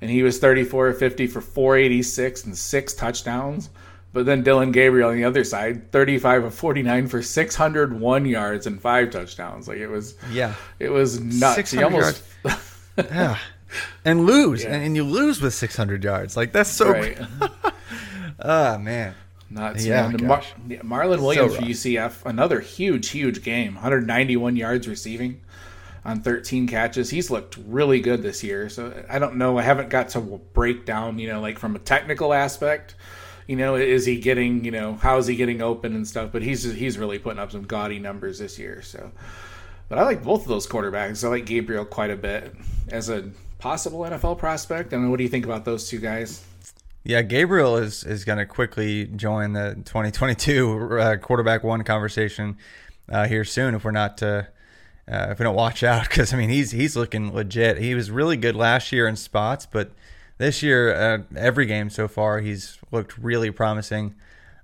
And 0.00 0.10
he 0.10 0.22
was 0.22 0.38
34 0.38 0.92
50 0.94 1.28
for 1.28 1.40
486 1.40 2.44
and 2.44 2.58
six 2.58 2.92
touchdowns. 2.92 3.70
But 4.14 4.26
then 4.26 4.44
Dillon 4.44 4.70
Gabriel 4.70 5.10
on 5.10 5.16
the 5.16 5.24
other 5.24 5.42
side, 5.42 5.90
35 5.90 6.44
of 6.44 6.54
49 6.54 7.08
for 7.08 7.20
601 7.20 8.26
yards 8.26 8.68
and 8.68 8.80
five 8.80 9.10
touchdowns. 9.10 9.66
Like 9.66 9.78
it 9.78 9.88
was, 9.88 10.14
yeah, 10.30 10.54
it 10.78 10.88
was 10.88 11.20
nuts. 11.20 11.72
He 11.72 11.82
almost, 11.82 12.22
yeah, 12.96 13.38
and 14.04 14.24
lose, 14.24 14.62
yeah. 14.62 14.72
and, 14.72 14.84
and, 14.84 14.96
you 14.96 15.02
lose 15.02 15.42
with 15.42 15.52
600 15.52 16.04
yards. 16.04 16.36
Like 16.36 16.52
that's 16.52 16.70
so. 16.70 16.92
Right. 16.92 17.18
oh 18.38 18.78
man. 18.78 19.16
Nuts. 19.50 19.84
Yeah, 19.84 20.08
Mar- 20.08 20.42
Marlon 20.68 21.20
Williams 21.20 21.54
so 21.54 21.58
for 21.58 21.66
UCF, 21.66 22.24
another 22.24 22.60
huge, 22.60 23.10
huge 23.10 23.42
game. 23.42 23.74
191 23.74 24.54
yards 24.54 24.86
receiving 24.86 25.40
on 26.04 26.20
13 26.20 26.68
catches. 26.68 27.10
He's 27.10 27.32
looked 27.32 27.58
really 27.66 28.00
good 28.00 28.22
this 28.22 28.44
year. 28.44 28.68
So 28.68 29.04
I 29.08 29.18
don't 29.18 29.36
know. 29.36 29.58
I 29.58 29.62
haven't 29.62 29.90
got 29.90 30.10
to 30.10 30.20
break 30.20 30.86
down, 30.86 31.18
you 31.18 31.26
know, 31.28 31.40
like 31.40 31.58
from 31.58 31.74
a 31.74 31.80
technical 31.80 32.32
aspect 32.32 32.94
you 33.46 33.56
know, 33.56 33.76
is 33.76 34.06
he 34.06 34.18
getting, 34.18 34.64
you 34.64 34.70
know, 34.70 34.94
how 34.94 35.18
is 35.18 35.26
he 35.26 35.36
getting 35.36 35.60
open 35.60 35.94
and 35.94 36.06
stuff? 36.06 36.30
But 36.32 36.42
he's 36.42 36.64
he's 36.64 36.98
really 36.98 37.18
putting 37.18 37.38
up 37.38 37.52
some 37.52 37.64
gaudy 37.64 37.98
numbers 37.98 38.38
this 38.38 38.58
year. 38.58 38.82
So, 38.82 39.10
but 39.88 39.98
I 39.98 40.04
like 40.04 40.22
both 40.22 40.42
of 40.42 40.48
those 40.48 40.66
quarterbacks. 40.66 41.24
I 41.24 41.28
like 41.28 41.46
Gabriel 41.46 41.84
quite 41.84 42.10
a 42.10 42.16
bit 42.16 42.54
as 42.88 43.08
a 43.08 43.30
possible 43.58 44.00
NFL 44.00 44.38
prospect. 44.38 44.92
I 44.92 44.96
mean, 44.96 45.10
what 45.10 45.18
do 45.18 45.22
you 45.24 45.28
think 45.28 45.44
about 45.44 45.64
those 45.64 45.88
two 45.88 45.98
guys? 45.98 46.44
Yeah, 47.04 47.20
Gabriel 47.22 47.76
is 47.76 48.04
is 48.04 48.24
going 48.24 48.38
to 48.38 48.46
quickly 48.46 49.06
join 49.06 49.52
the 49.52 49.74
2022 49.84 50.98
uh, 50.98 51.16
quarterback 51.18 51.62
one 51.62 51.84
conversation 51.84 52.56
uh, 53.10 53.26
here 53.26 53.44
soon 53.44 53.74
if 53.74 53.84
we're 53.84 53.90
not. 53.90 54.22
Uh, 54.22 54.44
uh, 55.06 55.26
if 55.28 55.38
we 55.38 55.42
don't 55.42 55.54
watch 55.54 55.82
out, 55.82 56.08
because 56.08 56.32
I 56.32 56.38
mean 56.38 56.48
he's 56.48 56.70
he's 56.70 56.96
looking 56.96 57.34
legit. 57.34 57.76
He 57.76 57.94
was 57.94 58.10
really 58.10 58.38
good 58.38 58.56
last 58.56 58.90
year 58.90 59.06
in 59.06 59.16
spots, 59.16 59.66
but 59.66 59.90
this 60.38 60.62
year, 60.62 60.94
uh, 60.94 61.18
every 61.36 61.66
game 61.66 61.90
so 61.90 62.08
far, 62.08 62.40
he's 62.40 62.78
looked 62.90 63.16
really 63.18 63.50
promising. 63.50 64.14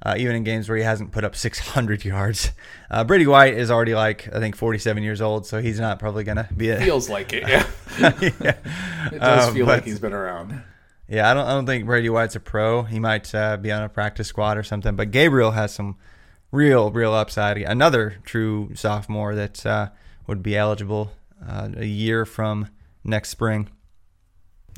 Uh, 0.03 0.15
even 0.17 0.35
in 0.35 0.45
games 0.45 0.67
where 0.67 0.79
he 0.79 0.83
hasn't 0.83 1.13
put 1.13 1.25
up 1.25 1.37
600 1.37 2.05
yards. 2.07 2.53
Uh, 2.91 3.05
Brady 3.05 3.27
White 3.27 3.53
is 3.53 3.71
already 3.71 3.95
like 3.95 4.35
I 4.35 4.41
think 4.41 4.57
47 4.57 5.03
years 5.03 5.21
old, 5.21 5.47
so 5.47 5.61
he's 5.61 5.79
not 5.79 5.99
probably 5.99 6.25
gonna 6.25 6.49
be. 6.57 6.71
A, 6.71 6.81
Feels 6.81 7.11
like 7.11 7.35
it, 7.35 7.47
yeah. 7.47 7.67
yeah. 8.41 8.57
It 9.13 9.19
does 9.19 9.49
um, 9.49 9.55
feel 9.55 9.67
but, 9.67 9.79
like 9.79 9.85
he's 9.85 9.99
been 9.99 10.15
around. 10.15 10.63
Yeah, 11.07 11.31
I 11.31 11.35
don't. 11.35 11.47
I 11.47 11.53
don't 11.53 11.67
think 11.67 11.85
Brady 11.85 12.09
White's 12.09 12.37
a 12.37 12.41
pro. 12.41 12.83
He 12.83 12.99
might 12.99 13.35
uh, 13.35 13.57
be 13.59 13.71
on 13.73 13.83
a 13.83 13.89
practice 13.89 14.29
squad 14.29 14.57
or 14.57 14.63
something. 14.63 14.95
But 14.97 15.11
Gabriel 15.11 15.51
has 15.51 15.75
some 15.75 15.97
real, 16.51 16.91
real 16.91 17.13
upside. 17.13 17.59
Another 17.59 18.19
true 18.25 18.71
sophomore 18.75 19.35
that 19.35 19.67
uh, 19.67 19.89
would 20.27 20.43
be 20.43 20.57
eligible 20.57 21.13
uh, 21.47 21.71
a 21.77 21.87
year 21.87 22.25
from 22.25 22.69
next 23.05 23.31
spring. 23.31 23.69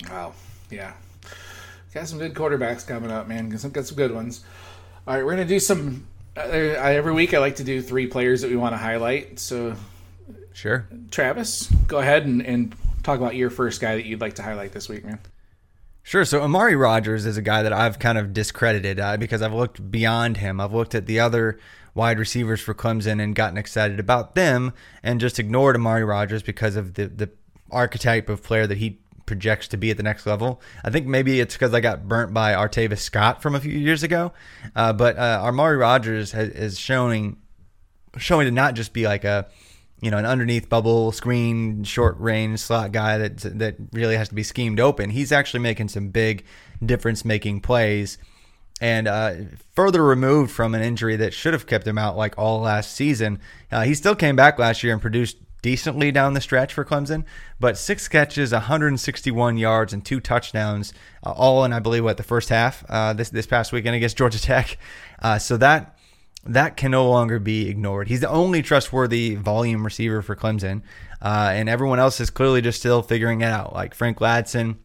Wow 0.08 0.32
yeah. 0.72 0.94
Got 1.94 2.08
some 2.08 2.18
good 2.18 2.34
quarterbacks 2.34 2.86
coming 2.86 3.10
up, 3.10 3.28
man. 3.28 3.50
Got 3.50 3.60
some, 3.60 3.70
got 3.70 3.86
some 3.86 3.96
good 3.96 4.12
ones. 4.12 4.42
All 5.06 5.14
right, 5.14 5.24
we're 5.24 5.32
gonna 5.32 5.44
do 5.44 5.60
some. 5.60 6.06
Uh, 6.36 6.40
every 6.40 7.12
week, 7.12 7.34
I 7.34 7.38
like 7.38 7.56
to 7.56 7.64
do 7.64 7.82
three 7.82 8.06
players 8.06 8.40
that 8.40 8.50
we 8.50 8.56
want 8.56 8.72
to 8.72 8.78
highlight. 8.78 9.38
So, 9.38 9.76
sure, 10.52 10.88
Travis, 11.10 11.68
go 11.86 11.98
ahead 11.98 12.24
and, 12.24 12.40
and 12.44 12.74
talk 13.02 13.18
about 13.18 13.34
your 13.34 13.50
first 13.50 13.80
guy 13.80 13.96
that 13.96 14.06
you'd 14.06 14.20
like 14.20 14.34
to 14.36 14.42
highlight 14.42 14.72
this 14.72 14.88
week, 14.88 15.04
man. 15.04 15.18
Sure. 16.02 16.24
So 16.24 16.42
Amari 16.42 16.74
Rogers 16.74 17.26
is 17.26 17.36
a 17.36 17.42
guy 17.42 17.62
that 17.62 17.72
I've 17.72 17.98
kind 17.98 18.18
of 18.18 18.32
discredited 18.32 18.98
uh, 18.98 19.16
because 19.18 19.40
I've 19.40 19.52
looked 19.52 19.90
beyond 19.90 20.38
him. 20.38 20.60
I've 20.60 20.72
looked 20.72 20.94
at 20.96 21.06
the 21.06 21.20
other 21.20 21.58
wide 21.94 22.18
receivers 22.18 22.60
for 22.60 22.74
Clemson 22.74 23.22
and 23.22 23.36
gotten 23.36 23.56
excited 23.56 24.00
about 24.00 24.34
them, 24.34 24.72
and 25.02 25.20
just 25.20 25.38
ignored 25.38 25.76
Amari 25.76 26.04
Rogers 26.04 26.42
because 26.42 26.76
of 26.76 26.94
the 26.94 27.06
the 27.06 27.30
archetype 27.70 28.28
of 28.28 28.42
player 28.42 28.66
that 28.66 28.78
he 28.78 29.01
projects 29.26 29.68
to 29.68 29.76
be 29.76 29.90
at 29.90 29.96
the 29.96 30.02
next 30.02 30.26
level. 30.26 30.60
I 30.84 30.90
think 30.90 31.06
maybe 31.06 31.40
it's 31.40 31.54
because 31.54 31.74
I 31.74 31.80
got 31.80 32.08
burnt 32.08 32.32
by 32.34 32.52
Artavis 32.54 32.98
Scott 32.98 33.42
from 33.42 33.54
a 33.54 33.60
few 33.60 33.72
years 33.72 34.02
ago, 34.02 34.32
uh, 34.74 34.92
but 34.92 35.16
uh, 35.18 35.40
Amari 35.42 35.76
Rogers 35.76 36.32
has, 36.32 36.48
is 36.50 36.78
showing 36.78 37.36
showing 38.18 38.46
to 38.46 38.50
not 38.50 38.74
just 38.74 38.92
be 38.92 39.06
like 39.06 39.24
a 39.24 39.48
you 40.00 40.10
know 40.10 40.18
an 40.18 40.26
underneath 40.26 40.68
bubble 40.68 41.12
screen 41.12 41.84
short 41.84 42.18
range 42.18 42.60
slot 42.60 42.92
guy 42.92 43.18
that 43.18 43.38
that 43.58 43.76
really 43.92 44.16
has 44.16 44.28
to 44.28 44.34
be 44.34 44.42
schemed 44.42 44.80
open. 44.80 45.10
He's 45.10 45.32
actually 45.32 45.60
making 45.60 45.88
some 45.88 46.08
big 46.08 46.44
difference 46.84 47.24
making 47.24 47.60
plays. 47.60 48.18
And 48.80 49.06
uh, 49.06 49.34
further 49.76 50.02
removed 50.02 50.50
from 50.50 50.74
an 50.74 50.82
injury 50.82 51.14
that 51.16 51.32
should 51.32 51.52
have 51.52 51.66
kept 51.66 51.86
him 51.86 51.98
out 51.98 52.16
like 52.16 52.36
all 52.36 52.60
last 52.60 52.96
season, 52.96 53.38
uh, 53.70 53.82
he 53.82 53.94
still 53.94 54.16
came 54.16 54.34
back 54.34 54.58
last 54.58 54.82
year 54.82 54.92
and 54.92 55.00
produced 55.00 55.36
decently 55.62 56.12
down 56.12 56.34
the 56.34 56.40
stretch 56.40 56.74
for 56.74 56.84
Clemson, 56.84 57.24
but 57.58 57.78
six 57.78 58.08
catches, 58.08 58.52
161 58.52 59.56
yards, 59.56 59.92
and 59.92 60.04
two 60.04 60.20
touchdowns, 60.20 60.92
uh, 61.24 61.30
all 61.30 61.64
in 61.64 61.72
I 61.72 61.78
believe 61.78 62.04
what 62.04 62.16
the 62.16 62.22
first 62.22 62.48
half 62.48 62.84
uh, 62.88 63.12
this 63.12 63.30
this 63.30 63.46
past 63.46 63.72
weekend 63.72 63.96
against 63.96 64.16
Georgia 64.16 64.40
Tech. 64.42 64.76
Uh, 65.20 65.38
so 65.38 65.56
that 65.56 65.96
that 66.44 66.76
can 66.76 66.90
no 66.90 67.08
longer 67.08 67.38
be 67.38 67.68
ignored. 67.68 68.08
He's 68.08 68.20
the 68.20 68.28
only 68.28 68.62
trustworthy 68.62 69.36
volume 69.36 69.84
receiver 69.84 70.22
for 70.22 70.34
Clemson, 70.34 70.82
uh, 71.22 71.50
and 71.54 71.68
everyone 71.68 72.00
else 72.00 72.20
is 72.20 72.30
clearly 72.30 72.60
just 72.60 72.80
still 72.80 73.02
figuring 73.02 73.40
it 73.40 73.46
out. 73.46 73.72
Like 73.72 73.94
Frank 73.94 74.18
Ladson 74.18 74.76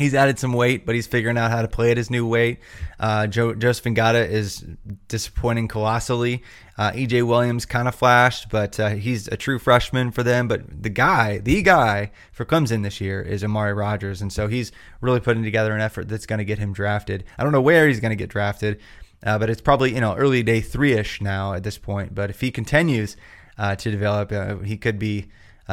He's 0.00 0.14
added 0.14 0.38
some 0.38 0.54
weight, 0.54 0.86
but 0.86 0.94
he's 0.94 1.06
figuring 1.06 1.36
out 1.36 1.50
how 1.50 1.60
to 1.60 1.68
play 1.68 1.90
at 1.90 1.98
his 1.98 2.08
new 2.08 2.26
weight. 2.26 2.60
Uh, 2.98 3.26
Joe, 3.26 3.52
Joseph 3.52 3.84
Ngata 3.84 4.26
is 4.26 4.64
disappointing 5.08 5.68
colossally. 5.68 6.42
Uh, 6.78 6.90
EJ 6.92 7.26
Williams 7.26 7.66
kind 7.66 7.86
of 7.86 7.94
flashed, 7.94 8.48
but 8.48 8.80
uh, 8.80 8.88
he's 8.88 9.28
a 9.28 9.36
true 9.36 9.58
freshman 9.58 10.10
for 10.10 10.22
them. 10.22 10.48
But 10.48 10.82
the 10.82 10.88
guy, 10.88 11.36
the 11.36 11.60
guy 11.60 12.12
for 12.32 12.46
Clemson 12.46 12.82
this 12.82 12.98
year 12.98 13.20
is 13.20 13.44
Amari 13.44 13.74
Rogers, 13.74 14.22
and 14.22 14.32
so 14.32 14.48
he's 14.48 14.72
really 15.02 15.20
putting 15.20 15.42
together 15.42 15.74
an 15.74 15.82
effort 15.82 16.08
that's 16.08 16.24
going 16.24 16.38
to 16.38 16.46
get 16.46 16.58
him 16.58 16.72
drafted. 16.72 17.24
I 17.36 17.42
don't 17.42 17.52
know 17.52 17.60
where 17.60 17.86
he's 17.86 18.00
going 18.00 18.08
to 18.08 18.16
get 18.16 18.30
drafted, 18.30 18.80
uh, 19.22 19.38
but 19.38 19.50
it's 19.50 19.60
probably 19.60 19.92
you 19.92 20.00
know 20.00 20.14
early 20.14 20.42
day 20.42 20.62
three 20.62 20.94
ish 20.94 21.20
now 21.20 21.52
at 21.52 21.62
this 21.62 21.76
point. 21.76 22.14
But 22.14 22.30
if 22.30 22.40
he 22.40 22.50
continues 22.50 23.18
uh, 23.58 23.76
to 23.76 23.90
develop, 23.90 24.32
uh, 24.32 24.56
he 24.60 24.78
could 24.78 24.98
be 24.98 25.26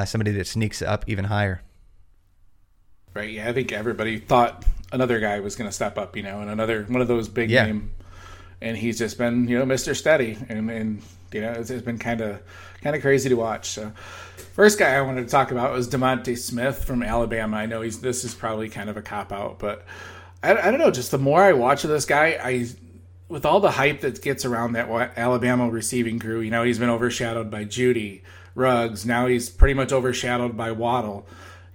somebody 0.06 0.32
that 0.32 0.46
sneaks 0.46 0.82
up 0.82 1.06
even 1.08 1.26
higher 1.26 1.62
right? 3.18 3.30
Yeah, 3.30 3.50
I 3.50 3.54
think 3.54 3.72
everybody 3.72 4.20
thought 4.20 4.64
another 4.92 5.20
guy 5.20 5.40
was 5.40 5.56
going 5.56 5.70
to 5.70 5.74
step 5.74 5.98
up, 5.98 6.16
you 6.16 6.24
know, 6.24 6.40
and 6.40 6.50
another 6.50 6.84
one 6.84 7.02
of 7.02 7.08
those 7.08 7.28
big 7.28 7.50
yeah. 7.50 7.66
name, 7.66 7.92
and 8.62 8.78
he's 8.78 8.98
just 8.98 9.18
been, 9.18 9.48
you 9.48 9.58
know, 9.58 9.66
Mister 9.66 9.96
Steady, 9.96 10.38
and 10.48 10.70
and 10.70 11.02
you 11.34 11.42
know, 11.42 11.52
it's, 11.52 11.70
it's 11.70 11.84
been 11.84 11.98
kind 11.98 12.22
of 12.22 12.42
kind 12.82 12.96
of 12.96 13.02
crazy 13.02 13.30
to 13.30 13.36
watch. 13.36 13.70
So, 13.70 13.92
first 14.54 14.80
guy 14.80 14.96
I 14.96 15.02
wanted 15.02 15.24
to 15.24 15.32
talk 15.32 15.52
about 15.52 15.74
was 15.74 15.90
DeVonta 15.90 16.38
Smith 16.38 16.86
from 16.86 17.04
Alabama. 17.04 17.58
I 17.58 17.66
know 17.66 17.82
he's 17.82 18.00
this 18.00 18.24
is 18.24 18.34
probably 18.34 18.70
kind 18.70 18.90
of 18.90 18.98
a 18.98 19.02
cop 19.02 19.32
out, 19.32 19.60
but 19.60 19.86
I, 20.44 20.56
I 20.56 20.72
don't 20.72 20.80
know. 20.80 20.92
Just 20.92 21.12
the 21.12 21.18
more 21.18 21.42
I 21.42 21.54
watch 21.54 21.84
of 21.84 21.90
this 21.90 22.06
guy, 22.06 22.40
I 22.42 22.68
with 23.28 23.46
all 23.46 23.60
the 23.60 23.72
hype 23.72 24.02
that 24.02 24.22
gets 24.22 24.46
around 24.46 24.74
that 24.74 24.90
Alabama 25.18 25.70
receiving 25.70 26.20
crew, 26.20 26.40
you 26.40 26.52
know, 26.52 26.64
he's 26.64 26.80
been 26.80 26.90
overshadowed 26.90 27.52
by 27.52 27.66
Jeudy 27.66 28.22
Ruggs. 28.56 29.06
Now 29.06 29.28
he's 29.28 29.50
pretty 29.50 29.74
much 29.74 29.92
overshadowed 29.92 30.56
by 30.56 30.72
Waddle 30.72 31.28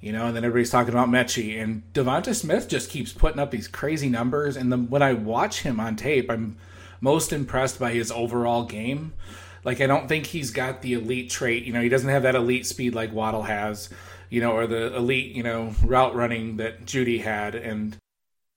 you 0.03 0.11
know, 0.11 0.27
and 0.27 0.37
then 0.37 0.45
everybody's 0.45 0.71
talking 0.71 0.93
about 0.93 1.09
Metchie 1.09 1.63
and 1.63 1.85
DeVonta 1.95 2.35
Smith 2.35 2.69
just 2.69 2.91
keeps 2.91 3.13
putting 3.13 3.39
up 3.39 3.53
these 3.53 3.69
crazy 3.69 4.09
numbers. 4.09 4.57
And 4.57 4.71
the, 4.71 4.77
when 4.77 5.01
I 5.01 5.13
watch 5.13 5.63
him 5.63 5.79
on 5.79 5.95
tape, 5.95 6.29
I'm 6.29 6.57
most 7.01 7.33
impressed 7.33 7.79
by 7.79 7.93
his 7.93 8.11
overall 8.11 8.65
game. 8.65 9.13
Like 9.65 9.81
I 9.81 9.87
don't 9.87 10.09
think 10.09 10.27
he's 10.27 10.51
got 10.51 10.83
the 10.83 10.95
elite 10.95 11.31
trait. 11.31 11.63
You 11.65 11.73
know, 11.73 11.81
he 11.81 11.89
doesn't 11.89 12.09
have 12.09 12.25
that 12.25 12.35
elite 12.35 12.67
speed 12.67 12.97
like 12.97 13.13
Waddle 13.13 13.45
has. 13.45 13.89
You 14.29 14.41
know, 14.41 14.53
or 14.53 14.67
the 14.67 14.97
elite 14.97 15.37
you 15.37 15.45
know 15.45 15.73
route 15.85 16.17
running 16.17 16.57
that 16.57 16.85
Jeudy 16.85 17.23
had. 17.23 17.55
And 17.55 17.97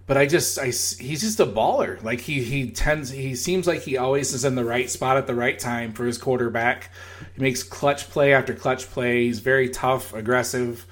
but 0.07 0.17
I 0.17 0.25
just 0.25 0.57
I 0.57 0.65
he's 0.67 1.21
just 1.21 1.39
a 1.39 1.45
baller. 1.45 2.01
Like 2.01 2.21
he 2.21 2.41
he 2.41 2.71
tends 2.71 3.11
he 3.11 3.35
seems 3.35 3.67
like 3.67 3.81
he 3.81 3.97
always 3.97 4.33
is 4.33 4.45
in 4.45 4.55
the 4.55 4.65
right 4.65 4.89
spot 4.89 5.17
at 5.17 5.27
the 5.27 5.35
right 5.35 5.59
time 5.59 5.93
for 5.93 6.05
his 6.05 6.17
quarterback. 6.17 6.89
He 7.35 7.41
makes 7.41 7.61
clutch 7.61 8.09
play 8.09 8.33
after 8.33 8.55
clutch 8.55 8.89
play. 8.89 9.25
He's 9.25 9.39
very 9.39 9.69
tough, 9.69 10.11
aggressive. 10.15 10.87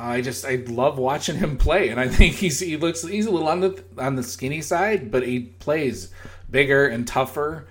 I 0.00 0.22
just 0.22 0.44
I 0.44 0.56
love 0.66 0.98
watching 0.98 1.36
him 1.36 1.58
play, 1.58 1.90
and 1.90 2.00
I 2.00 2.08
think 2.08 2.34
he's 2.36 2.60
he 2.60 2.76
looks 2.76 3.02
he's 3.02 3.26
a 3.26 3.30
little 3.30 3.48
on 3.48 3.60
the 3.60 3.84
on 3.98 4.16
the 4.16 4.22
skinny 4.22 4.62
side, 4.62 5.10
but 5.10 5.26
he 5.26 5.40
plays 5.40 6.10
bigger 6.50 6.86
and 6.86 7.06
tougher. 7.06 7.66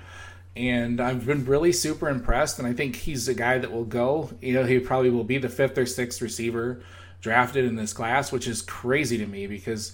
And 0.56 1.00
I've 1.00 1.26
been 1.26 1.46
really 1.46 1.72
super 1.72 2.10
impressed, 2.10 2.60
and 2.60 2.68
I 2.68 2.74
think 2.74 2.96
he's 2.98 3.28
a 3.28 3.34
guy 3.34 3.58
that 3.58 3.72
will 3.72 3.86
go. 3.86 4.30
You 4.42 4.54
know, 4.54 4.66
he 4.66 4.80
probably 4.80 5.10
will 5.10 5.24
be 5.24 5.38
the 5.38 5.50
fifth 5.50 5.78
or 5.78 5.86
sixth 5.86 6.22
receiver 6.22 6.82
drafted 7.22 7.66
in 7.66 7.76
this 7.76 7.94
class, 7.94 8.32
which 8.32 8.48
is 8.48 8.62
crazy 8.62 9.18
to 9.18 9.26
me 9.26 9.48
because 9.48 9.94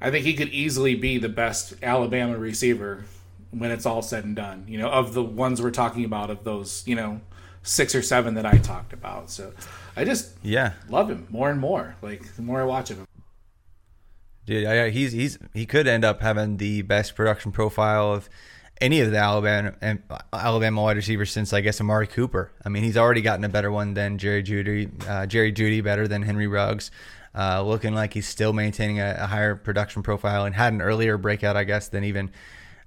I 0.00 0.10
think 0.10 0.24
he 0.24 0.34
could 0.34 0.48
easily 0.50 0.94
be 0.94 1.18
the 1.18 1.28
best 1.28 1.74
Alabama 1.82 2.38
receiver 2.38 3.04
when 3.50 3.70
it's 3.70 3.86
all 3.86 4.02
said 4.02 4.24
and 4.24 4.36
done. 4.36 4.64
You 4.68 4.78
know, 4.78 4.88
of 4.88 5.14
the 5.14 5.22
ones 5.22 5.60
we're 5.60 5.70
talking 5.70 6.04
about, 6.04 6.30
of 6.30 6.44
those, 6.44 6.84
you 6.86 6.94
know, 6.94 7.20
six 7.66 7.94
or 7.94 8.02
seven 8.02 8.34
that 8.34 8.46
I 8.46 8.58
talked 8.58 8.92
about. 8.92 9.30
So 9.30 9.52
I 9.96 10.04
just 10.04 10.32
yeah 10.42 10.72
love 10.88 11.10
him 11.10 11.26
more 11.30 11.50
and 11.50 11.60
more. 11.60 11.96
Like 12.00 12.34
the 12.36 12.42
more 12.42 12.60
I 12.60 12.64
watch 12.64 12.88
him. 12.88 13.06
Dude, 14.46 14.62
yeah, 14.62 14.86
he's 14.86 15.12
he's 15.12 15.38
he 15.52 15.66
could 15.66 15.86
end 15.86 16.04
up 16.04 16.20
having 16.20 16.56
the 16.56 16.82
best 16.82 17.16
production 17.16 17.52
profile 17.52 18.12
of 18.12 18.28
any 18.80 19.00
of 19.00 19.10
the 19.10 19.16
Alabama 19.16 19.74
and 19.80 20.02
Alabama 20.32 20.82
wide 20.82 20.96
receivers 20.96 21.30
since 21.30 21.52
I 21.52 21.60
guess 21.60 21.80
Amari 21.80 22.06
Cooper. 22.06 22.52
I 22.64 22.68
mean, 22.68 22.84
he's 22.84 22.96
already 22.96 23.22
gotten 23.22 23.44
a 23.44 23.48
better 23.48 23.70
one 23.70 23.94
than 23.94 24.18
Jerry 24.18 24.42
Jeudy, 24.42 24.90
uh, 25.08 25.26
Jerry 25.26 25.52
Jeudy 25.52 25.82
better 25.82 26.06
than 26.06 26.22
Henry 26.22 26.46
Ruggs. 26.46 26.90
Uh, 27.34 27.62
looking 27.62 27.94
like 27.94 28.14
he's 28.14 28.26
still 28.26 28.54
maintaining 28.54 28.98
a, 28.98 29.14
a, 29.18 29.26
higher 29.26 29.54
production 29.54 30.02
profile 30.02 30.46
and 30.46 30.54
had 30.54 30.72
an 30.72 30.80
earlier 30.80 31.18
breakout, 31.18 31.54
I 31.54 31.64
guess, 31.64 31.88
than 31.88 32.02
even 32.02 32.30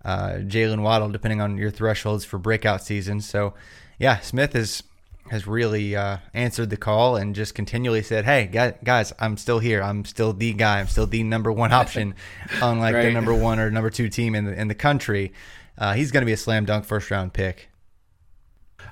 uh, 0.03 0.39
Jaylen 0.39 0.81
Waddle, 0.81 1.09
depending 1.09 1.39
on 1.39 1.55
your 1.55 1.69
thresholds 1.69 2.25
for 2.25 2.39
breakout 2.39 2.83
seasons. 2.83 3.29
So, 3.29 3.53
yeah, 3.99 4.19
Smith 4.19 4.55
is 4.55 4.83
has 5.29 5.45
really 5.45 5.95
uh, 5.95 6.17
answered 6.33 6.71
the 6.71 6.77
call 6.77 7.15
and 7.15 7.35
just 7.35 7.53
continually 7.53 8.01
said, 8.01 8.25
"Hey, 8.25 8.47
guys, 8.47 9.13
I'm 9.19 9.37
still 9.37 9.59
here. 9.59 9.83
I'm 9.83 10.05
still 10.05 10.33
the 10.33 10.53
guy. 10.53 10.79
I'm 10.79 10.87
still 10.87 11.05
the 11.05 11.23
number 11.23 11.51
one 11.51 11.71
option, 11.71 12.15
unlike 12.61 12.95
right. 12.95 13.03
the 13.03 13.11
number 13.11 13.33
one 13.33 13.59
or 13.59 13.69
number 13.69 13.89
two 13.89 14.09
team 14.09 14.33
in 14.33 14.45
the 14.45 14.59
in 14.59 14.67
the 14.67 14.75
country." 14.75 15.33
Uh, 15.77 15.93
he's 15.93 16.11
going 16.11 16.21
to 16.21 16.25
be 16.25 16.33
a 16.33 16.37
slam 16.37 16.65
dunk 16.65 16.85
first 16.85 17.09
round 17.09 17.33
pick. 17.33 17.69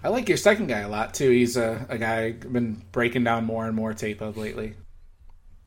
I 0.04 0.10
like 0.10 0.30
your 0.30 0.38
second 0.38 0.68
guy 0.68 0.80
a 0.80 0.90
lot 0.90 1.14
too. 1.14 1.30
He's 1.30 1.58
a, 1.58 1.86
a 1.90 1.98
guy 1.98 2.26
I've 2.26 2.54
been 2.54 2.82
breaking 2.92 3.24
down 3.24 3.46
more 3.46 3.66
and 3.66 3.76
more 3.76 3.94
tape 3.94 4.22
of 4.22 4.38
lately. 4.38 4.76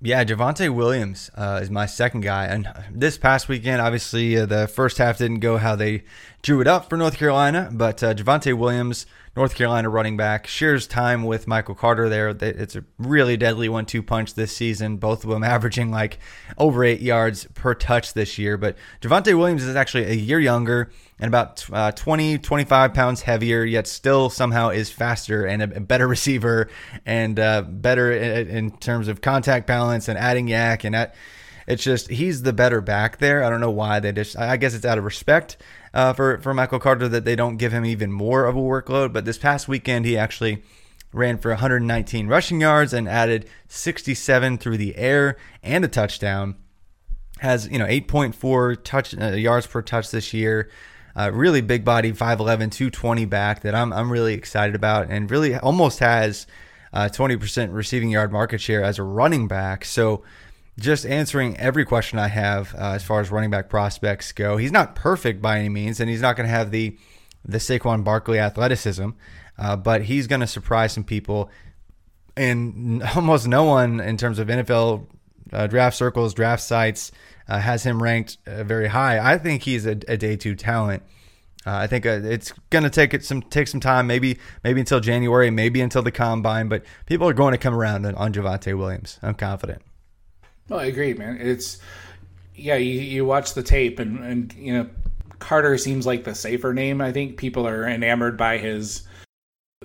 Yeah, 0.02 0.24
Javonte 0.24 0.74
Williams 0.74 1.30
uh, 1.34 1.60
is 1.62 1.68
my 1.68 1.84
second 1.84 2.22
guy. 2.22 2.46
And 2.46 2.66
this 2.90 3.18
past 3.18 3.48
weekend, 3.48 3.82
obviously, 3.82 4.38
uh, 4.38 4.46
the 4.46 4.66
first 4.66 4.96
half 4.96 5.18
didn't 5.18 5.40
go 5.40 5.58
how 5.58 5.76
they 5.76 6.04
drew 6.40 6.62
it 6.62 6.66
up 6.66 6.88
for 6.88 6.96
North 6.96 7.18
Carolina, 7.18 7.68
but 7.70 8.02
uh, 8.02 8.14
Javonte 8.14 8.56
Williams 8.56 9.04
North 9.36 9.54
Carolina 9.54 9.88
running 9.88 10.16
back, 10.16 10.48
shares 10.48 10.88
time 10.88 11.22
with 11.22 11.46
Michael 11.46 11.76
Carter 11.76 12.08
there. 12.08 12.30
It's 12.30 12.74
a 12.74 12.84
really 12.98 13.36
deadly 13.36 13.68
one 13.68 13.86
two 13.86 14.02
punch 14.02 14.34
this 14.34 14.56
season, 14.56 14.96
both 14.96 15.22
of 15.22 15.30
them 15.30 15.44
averaging 15.44 15.92
like 15.92 16.18
over 16.58 16.82
eight 16.84 17.00
yards 17.00 17.46
per 17.54 17.74
touch 17.74 18.12
this 18.12 18.38
year. 18.38 18.56
But 18.56 18.76
Javonte 19.00 19.38
Williams 19.38 19.62
is 19.62 19.76
actually 19.76 20.06
a 20.06 20.14
year 20.14 20.40
younger 20.40 20.90
and 21.20 21.28
about 21.28 21.64
uh, 21.72 21.92
20, 21.92 22.38
25 22.38 22.92
pounds 22.92 23.22
heavier, 23.22 23.62
yet 23.62 23.86
still 23.86 24.30
somehow 24.30 24.70
is 24.70 24.90
faster 24.90 25.46
and 25.46 25.62
a, 25.62 25.80
better 25.80 26.08
receiver 26.08 26.68
and 27.06 27.38
uh, 27.38 27.62
better 27.62 28.10
in, 28.10 28.48
in, 28.48 28.70
terms 28.78 29.06
of 29.06 29.20
contact 29.20 29.66
balance 29.66 30.08
and 30.08 30.18
adding 30.18 30.48
YAC. 30.48 30.84
And 30.84 30.94
that, 30.94 31.14
it's 31.68 31.84
just, 31.84 32.10
he's 32.10 32.42
the 32.42 32.52
better 32.52 32.80
back 32.80 33.18
there. 33.18 33.44
I 33.44 33.50
don't 33.50 33.60
know 33.60 33.70
why 33.70 34.00
they 34.00 34.10
just, 34.10 34.36
I 34.36 34.56
guess 34.56 34.74
it's 34.74 34.84
out 34.84 34.98
of 34.98 35.04
respect 35.04 35.56
uh, 35.92 36.12
for 36.12 36.38
for 36.38 36.54
Michael 36.54 36.78
Carter 36.78 37.08
that 37.08 37.24
they 37.24 37.36
don't 37.36 37.56
give 37.56 37.72
him 37.72 37.84
even 37.84 38.12
more 38.12 38.44
of 38.44 38.56
a 38.56 38.60
workload. 38.60 39.12
But 39.12 39.24
this 39.24 39.38
past 39.38 39.68
weekend, 39.68 40.04
he 40.04 40.16
actually 40.16 40.62
ran 41.12 41.38
for 41.38 41.50
119 41.50 42.28
rushing 42.28 42.60
yards 42.60 42.92
and 42.92 43.08
added 43.08 43.48
67 43.66 44.58
through 44.58 44.76
the 44.76 44.96
air 44.96 45.36
and 45.62 45.84
a 45.84 45.88
touchdown. 45.88 46.56
Has 47.38 47.68
you 47.68 47.78
know 47.78 47.86
8.4 47.86 48.84
touch 48.84 49.18
uh, 49.18 49.32
yards 49.32 49.66
per 49.66 49.82
touch 49.82 50.10
this 50.10 50.32
year. 50.32 50.70
Uh, 51.16 51.30
really 51.34 51.60
big 51.60 51.84
body, 51.84 52.12
5'11", 52.12 52.70
220 52.70 53.24
back 53.24 53.62
that 53.62 53.74
I'm 53.74 53.92
I'm 53.92 54.12
really 54.12 54.34
excited 54.34 54.74
about, 54.74 55.10
and 55.10 55.30
really 55.30 55.56
almost 55.56 55.98
has 55.98 56.46
uh, 56.92 57.08
20% 57.08 57.72
receiving 57.72 58.10
yard 58.10 58.32
market 58.32 58.60
share 58.60 58.82
as 58.82 58.98
a 58.98 59.02
running 59.02 59.48
back. 59.48 59.84
So 59.84 60.22
just 60.80 61.04
answering 61.06 61.56
every 61.58 61.84
question 61.84 62.18
I 62.18 62.28
have 62.28 62.74
uh, 62.74 62.92
as 62.92 63.04
far 63.04 63.20
as 63.20 63.30
running 63.30 63.50
back 63.50 63.68
prospects 63.68 64.32
go. 64.32 64.56
He's 64.56 64.72
not 64.72 64.94
perfect 64.94 65.42
by 65.42 65.58
any 65.58 65.68
means, 65.68 66.00
and 66.00 66.08
he's 66.08 66.22
not 66.22 66.36
going 66.36 66.48
to 66.48 66.52
have 66.52 66.70
the 66.70 66.96
the 67.44 67.58
Saquon 67.58 68.04
Barkley 68.04 68.38
athleticism, 68.38 69.10
uh, 69.58 69.76
but 69.76 70.02
he's 70.02 70.26
going 70.26 70.40
to 70.40 70.46
surprise 70.46 70.92
some 70.92 71.04
people. 71.04 71.50
And 72.36 73.02
almost 73.16 73.46
no 73.46 73.64
one 73.64 74.00
in 74.00 74.16
terms 74.16 74.38
of 74.38 74.48
NFL 74.48 75.06
uh, 75.52 75.66
draft 75.66 75.96
circles, 75.96 76.34
draft 76.34 76.62
sites, 76.62 77.12
uh, 77.48 77.58
has 77.58 77.82
him 77.82 78.02
ranked 78.02 78.38
uh, 78.46 78.64
very 78.64 78.88
high. 78.88 79.18
I 79.18 79.38
think 79.38 79.62
he's 79.62 79.86
a, 79.86 79.92
a 80.08 80.16
day 80.16 80.36
two 80.36 80.54
talent. 80.54 81.02
Uh, 81.66 81.76
I 81.76 81.86
think 81.86 82.06
it's 82.06 82.52
going 82.70 82.84
to 82.84 82.90
take 82.90 83.12
it 83.12 83.22
some 83.22 83.42
take 83.42 83.68
some 83.68 83.80
time, 83.80 84.06
maybe 84.06 84.38
maybe 84.64 84.80
until 84.80 85.00
January, 85.00 85.50
maybe 85.50 85.82
until 85.82 86.02
the 86.02 86.12
combine, 86.12 86.68
but 86.68 86.84
people 87.04 87.28
are 87.28 87.34
going 87.34 87.52
to 87.52 87.58
come 87.58 87.74
around 87.74 88.06
on 88.06 88.32
Javonte 88.32 88.76
Williams. 88.76 89.18
I'm 89.22 89.34
confident. 89.34 89.82
No, 90.70 90.76
I 90.76 90.84
agree, 90.84 91.12
man. 91.14 91.38
It's 91.40 91.78
yeah, 92.54 92.76
you, 92.76 93.00
you 93.00 93.24
watch 93.24 93.54
the 93.54 93.62
tape 93.62 93.98
and 93.98 94.20
and 94.24 94.52
you 94.54 94.72
know 94.72 94.88
Carter 95.40 95.76
seems 95.76 96.06
like 96.06 96.24
the 96.24 96.34
safer 96.34 96.72
name. 96.72 97.00
I 97.00 97.12
think 97.12 97.36
people 97.36 97.66
are 97.66 97.86
enamored 97.88 98.36
by 98.36 98.58
his 98.58 99.02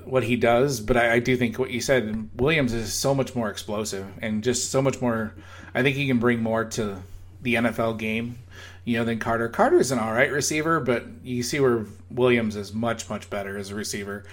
what 0.03 0.23
he 0.23 0.35
does, 0.35 0.79
but 0.79 0.95
I, 0.95 1.13
I, 1.13 1.19
do 1.19 1.35
think 1.35 1.57
what 1.57 1.71
you 1.71 1.81
said, 1.81 2.29
Williams 2.35 2.73
is 2.73 2.93
so 2.93 3.15
much 3.15 3.33
more 3.33 3.49
explosive 3.49 4.05
and 4.21 4.43
just 4.43 4.69
so 4.69 4.81
much 4.81 5.01
more. 5.01 5.33
I 5.73 5.81
think 5.81 5.95
he 5.95 6.05
can 6.05 6.19
bring 6.19 6.43
more 6.43 6.65
to 6.65 7.01
the 7.41 7.55
NFL 7.55 7.97
game, 7.97 8.37
you 8.83 8.97
know, 8.97 9.05
than 9.05 9.17
Carter. 9.17 9.49
Carter 9.49 9.79
is 9.79 9.91
an 9.91 9.97
all 9.97 10.13
right 10.13 10.31
receiver, 10.31 10.79
but 10.79 11.05
you 11.23 11.41
see 11.41 11.59
where 11.59 11.85
Williams 12.11 12.55
is 12.55 12.73
much 12.73 13.09
much 13.09 13.29
better 13.29 13.57
as 13.57 13.71
a 13.71 13.75
receiver 13.75 14.25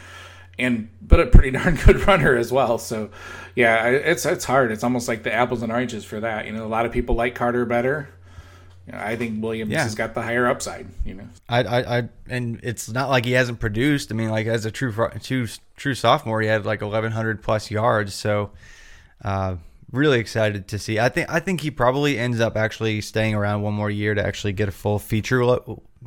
and 0.59 0.89
but 1.01 1.21
a 1.21 1.27
pretty 1.27 1.51
darn 1.59 1.77
good 1.77 2.07
runner 2.07 2.37
as 2.37 2.53
well. 2.53 2.79
So, 2.79 3.11
yeah, 3.55 3.87
it's 3.87 4.27
it's 4.27 4.45
hard. 4.45 4.73
It's 4.73 4.85
almost 4.85 5.09
like 5.09 5.23
the 5.23 5.33
apples 5.33 5.63
and 5.63 5.73
oranges 5.73 6.05
for 6.05 6.21
that. 6.21 6.47
You 6.47 6.53
know, 6.53 6.65
a 6.65 6.69
lot 6.69 6.87
of 6.87 6.93
people 6.93 7.15
like 7.15 7.35
Carter 7.35 7.65
better. 7.65 8.09
You 8.87 8.95
know, 8.95 8.99
I 8.99 9.15
think 9.15 9.43
Williams 9.43 9.71
yeah. 9.71 9.85
has 9.85 9.95
got 9.95 10.15
the 10.15 10.23
higher 10.23 10.47
upside. 10.49 10.89
You 11.05 11.15
know, 11.15 11.29
I, 11.49 11.63
I, 11.63 11.99
I, 11.99 12.09
and 12.29 12.59
it's 12.65 12.89
not 12.89 13.11
like 13.11 13.25
he 13.25 13.33
hasn't 13.33 13.61
produced. 13.61 14.11
I 14.11 14.15
mean, 14.15 14.31
like 14.31 14.47
as 14.47 14.65
a 14.65 14.71
true 14.71 14.93
true 15.23 15.47
true 15.77 15.95
sophomore, 15.95 16.41
he 16.41 16.49
had 16.49 16.67
like 16.67 16.83
1,100 16.83 17.43
plus 17.43 17.71
yards. 17.71 18.15
So, 18.15 18.51
uh, 19.25 19.57
really 19.93 20.19
excited 20.19 20.67
to 20.69 20.79
see. 20.79 20.99
I 20.99 21.09
think 21.09 21.31
I 21.31 21.39
think 21.39 21.61
he 21.61 21.71
probably 21.71 22.19
ends 22.19 22.41
up 22.41 22.57
actually 22.57 23.01
staying 23.03 23.35
around 23.35 23.63
one 23.63 23.75
more 23.75 23.91
year 23.91 24.15
to 24.15 24.27
actually 24.27 24.55
get 24.55 24.69
a 24.69 24.73
full 24.73 24.99
feature 24.99 25.45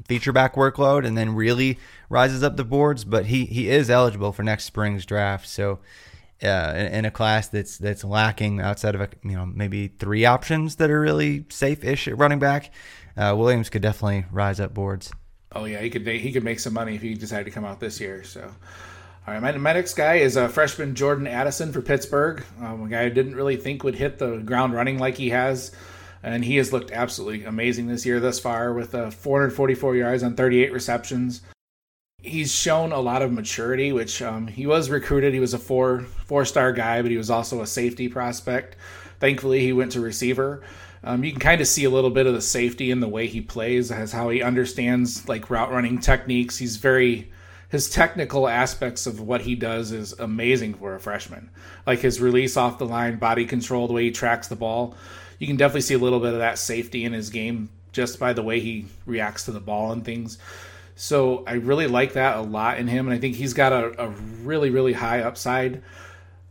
feature 0.08 0.32
back 0.32 0.56
workload 0.56 1.06
and 1.06 1.18
then 1.18 1.36
really 1.36 1.78
rises 2.10 2.44
up 2.44 2.58
the 2.58 2.64
boards. 2.64 3.04
But 3.04 3.28
he 3.28 3.46
he 3.46 3.70
is 3.70 3.90
eligible 3.90 4.32
for 4.32 4.44
next 4.44 4.66
spring's 4.66 5.06
draft. 5.06 5.48
So 5.48 5.80
uh, 6.44 6.74
in, 6.92 7.06
a 7.06 7.12
class 7.12 7.48
that's 7.48 7.78
that's 7.78 8.04
lacking 8.04 8.60
outside 8.60 8.96
of 8.96 9.02
a, 9.02 9.10
you 9.24 9.36
know 9.36 9.46
maybe 9.46 9.88
three 9.88 10.26
options 10.26 10.76
that 10.78 10.92
are 10.92 11.00
really 11.00 11.46
safe-ish 11.50 12.08
at 12.08 12.18
running 12.18 12.40
back, 12.40 12.72
uh, 13.18 13.34
Williams 13.38 13.70
could 13.70 13.82
definitely 13.82 14.26
rise 14.32 14.60
up 14.60 14.74
boards. 14.74 15.12
Oh 15.54 15.66
yeah, 15.66 15.80
he 15.80 15.90
could 15.90 16.06
he 16.06 16.32
could 16.32 16.44
make 16.44 16.60
some 16.60 16.74
money 16.74 16.96
if 16.96 17.02
he 17.02 17.14
decided 17.14 17.46
to 17.46 17.52
come 17.52 17.66
out 17.66 17.80
this 17.80 18.00
year. 18.00 18.24
So. 18.24 18.52
All 19.28 19.34
right, 19.34 19.42
my, 19.42 19.58
my 19.58 19.74
next 19.74 19.96
guy 19.96 20.18
is 20.18 20.36
a 20.36 20.48
freshman 20.48 20.94
Jordan 20.94 21.26
Addison 21.26 21.74
for 21.74 21.82
Pittsburgh, 21.82 22.44
um, 22.62 22.84
a 22.84 22.90
guy 22.90 23.02
I 23.02 23.10
didn't 23.10 23.34
really 23.34 23.58
think 23.58 23.84
would 23.84 23.96
hit 23.96 24.20
the 24.20 24.38
ground 24.38 24.76
running 24.76 25.00
like 25.00 25.18
he 25.18 25.32
has 25.32 25.72
and 26.26 26.44
he 26.44 26.56
has 26.56 26.74
looked 26.74 26.92
absolutely 26.92 27.46
amazing 27.46 27.86
this 27.86 28.04
year 28.04 28.20
thus 28.20 28.40
far 28.40 28.74
with 28.74 28.96
uh, 28.96 29.12
444 29.12 29.96
yards 29.96 30.24
on 30.24 30.34
38 30.34 30.74
receptions. 30.74 31.42
He's 32.18 32.52
shown 32.52 32.92
a 32.92 33.00
lot 33.00 33.22
of 33.22 33.32
maturity, 33.32 33.92
which 33.92 34.24
um, 34.24 34.48
he 34.48 34.66
was 34.66 34.90
recruited. 34.90 35.36
He 35.36 35.40
was 35.40 35.54
a 35.54 35.60
four 35.60 36.02
four 36.26 36.44
star 36.44 36.74
guy, 36.74 37.04
but 37.04 37.12
he 37.12 37.18
was 37.18 37.30
also 37.30 37.62
a 37.62 37.68
safety 37.68 38.10
prospect. 38.10 38.76
Thankfully, 39.20 39.60
he 39.60 39.72
went 39.72 39.92
to 39.92 40.02
receiver. 40.02 40.64
Um, 41.04 41.24
you 41.24 41.30
can 41.30 41.40
kind 41.40 41.62
of 41.62 41.68
see 41.68 41.84
a 41.84 41.92
little 41.92 42.10
bit 42.10 42.26
of 42.26 42.34
the 42.34 42.42
safety 42.42 42.90
in 42.90 43.00
the 43.00 43.08
way 43.08 43.28
he 43.28 43.42
plays, 43.42 43.92
as 43.92 44.12
how 44.12 44.30
he 44.30 44.42
understands 44.42 45.30
like 45.30 45.52
route 45.52 45.72
running 45.72 46.00
techniques. 46.00 46.58
He's 46.58 46.78
very 46.78 47.32
his 47.70 47.88
technical 47.88 48.48
aspects 48.48 49.06
of 49.06 49.20
what 49.20 49.42
he 49.42 49.54
does 49.54 49.92
is 49.92 50.14
amazing 50.14 50.74
for 50.74 50.96
a 50.96 51.00
freshman. 51.00 51.52
Like 51.86 52.00
his 52.00 52.20
release 52.20 52.58
off 52.58 52.80
the 52.80 52.88
line, 52.88 53.18
body 53.20 53.46
control, 53.46 53.86
the 53.86 53.94
way 53.94 54.06
he 54.06 54.12
tracks 54.12 54.48
the 54.48 54.56
ball 54.56 54.96
you 55.40 55.48
can 55.48 55.58
definitely 55.58 55.82
see 55.82 55.94
a 55.94 56.00
little 56.00 56.20
bit 56.20 56.34
of 56.34 56.40
that 56.40 56.58
safety 56.58 57.04
in 57.06 57.14
his 57.14 57.30
game 57.30 57.70
just 57.92 58.20
by 58.20 58.34
the 58.34 58.44
way 58.44 58.60
he 58.60 58.86
reacts 59.06 59.46
to 59.46 59.52
the 59.52 59.60
ball 59.60 59.92
and 59.92 60.04
things. 60.04 60.38
So 60.96 61.44
I 61.46 61.54
really 61.54 61.88
like 61.88 62.14
that 62.14 62.38
a 62.38 62.42
lot 62.42 62.78
in 62.78 62.88
him, 62.88 63.08
and 63.08 63.16
I 63.16 63.20
think 63.20 63.36
he's 63.36 63.54
got 63.54 63.74
a, 63.74 64.06
a 64.06 64.10
really, 64.44 64.70
really 64.70 64.94
high 64.94 65.22
upside. 65.22 65.82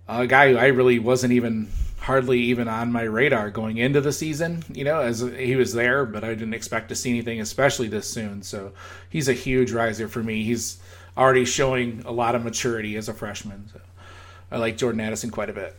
A 0.06 0.26
guy 0.26 0.52
who 0.52 0.58
I 0.58 0.66
really 0.66 0.98
wasn't 0.98 1.32
even 1.32 1.68
hardly 1.98 2.38
even 2.38 2.68
on 2.68 2.92
my 2.92 3.02
radar 3.02 3.50
going 3.50 3.78
into 3.78 4.02
the 4.02 4.12
season. 4.12 4.62
You 4.72 4.84
know, 4.84 5.00
as 5.00 5.20
he 5.20 5.56
was 5.56 5.72
there, 5.72 6.04
but 6.04 6.24
I 6.24 6.28
didn't 6.28 6.52
expect 6.52 6.90
to 6.90 6.94
see 6.94 7.10
anything, 7.10 7.40
especially 7.40 7.88
this 7.88 8.08
soon. 8.08 8.42
So 8.42 8.72
he's 9.08 9.28
a 9.28 9.32
huge 9.32 9.72
riser 9.72 10.08
for 10.08 10.22
me. 10.22 10.44
He's 10.44 10.78
already 11.16 11.46
showing 11.46 12.02
a 12.04 12.12
lot 12.12 12.34
of 12.34 12.44
maturity 12.44 12.96
as 12.96 13.08
a 13.08 13.14
freshman. 13.14 13.68
So 13.72 13.80
I 14.50 14.58
like 14.58 14.76
Jordan 14.76 15.00
Addison 15.00 15.30
quite 15.30 15.48
a 15.48 15.54
bit. 15.54 15.74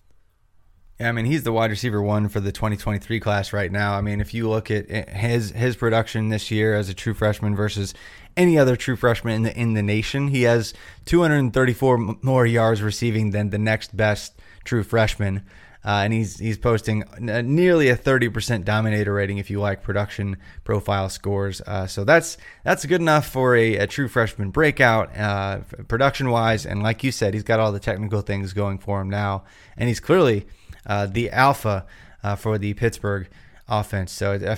Yeah, 0.99 1.09
I 1.09 1.11
mean 1.11 1.25
he's 1.25 1.43
the 1.43 1.51
wide 1.51 1.71
receiver 1.71 2.01
one 2.01 2.29
for 2.29 2.39
the 2.39 2.53
2023 2.53 3.19
class 3.19 3.51
right 3.51 3.71
now. 3.71 3.95
I 3.95 4.01
mean, 4.01 4.21
if 4.21 4.33
you 4.33 4.49
look 4.49 4.71
at 4.71 5.09
his 5.09 5.51
his 5.51 5.75
production 5.75 6.29
this 6.29 6.49
year 6.49 6.73
as 6.73 6.87
a 6.87 6.93
true 6.93 7.13
freshman 7.13 7.53
versus 7.53 7.93
any 8.37 8.57
other 8.57 8.77
true 8.77 8.95
freshman 8.95 9.35
in 9.35 9.43
the 9.43 9.59
in 9.59 9.73
the 9.73 9.83
nation, 9.83 10.29
he 10.29 10.43
has 10.43 10.73
234 11.05 11.97
more 12.21 12.45
yards 12.45 12.81
receiving 12.81 13.31
than 13.31 13.49
the 13.49 13.57
next 13.57 13.95
best 13.97 14.39
true 14.63 14.83
freshman. 14.83 15.43
Uh, 15.83 16.01
and 16.03 16.13
he's 16.13 16.39
he's 16.39 16.57
posting 16.57 17.03
nearly 17.19 17.89
a 17.89 17.97
30% 17.97 18.63
dominator 18.63 19.13
rating 19.13 19.37
if 19.37 19.51
you 19.51 19.59
like 19.59 19.83
production 19.83 20.37
profile 20.63 21.09
scores. 21.09 21.61
Uh, 21.61 21.85
so 21.85 22.05
that's 22.05 22.37
that's 22.63 22.85
good 22.85 23.01
enough 23.01 23.27
for 23.27 23.55
a, 23.55 23.75
a 23.75 23.85
true 23.85 24.07
freshman 24.07 24.49
breakout 24.49 25.15
uh, 25.15 25.59
production 25.89 26.29
wise. 26.29 26.65
And 26.65 26.81
like 26.81 27.03
you 27.03 27.11
said, 27.11 27.33
he's 27.33 27.43
got 27.43 27.59
all 27.59 27.73
the 27.73 27.79
technical 27.79 28.21
things 28.21 28.53
going 28.53 28.79
for 28.79 29.01
him 29.01 29.09
now, 29.09 29.43
and 29.77 29.89
he's 29.89 29.99
clearly 29.99 30.47
uh, 30.85 31.07
the 31.07 31.29
alpha 31.31 31.85
uh, 32.23 32.35
for 32.35 32.57
the 32.57 32.73
Pittsburgh 32.73 33.27
offense. 33.67 34.11
So 34.11 34.33
uh, 34.33 34.55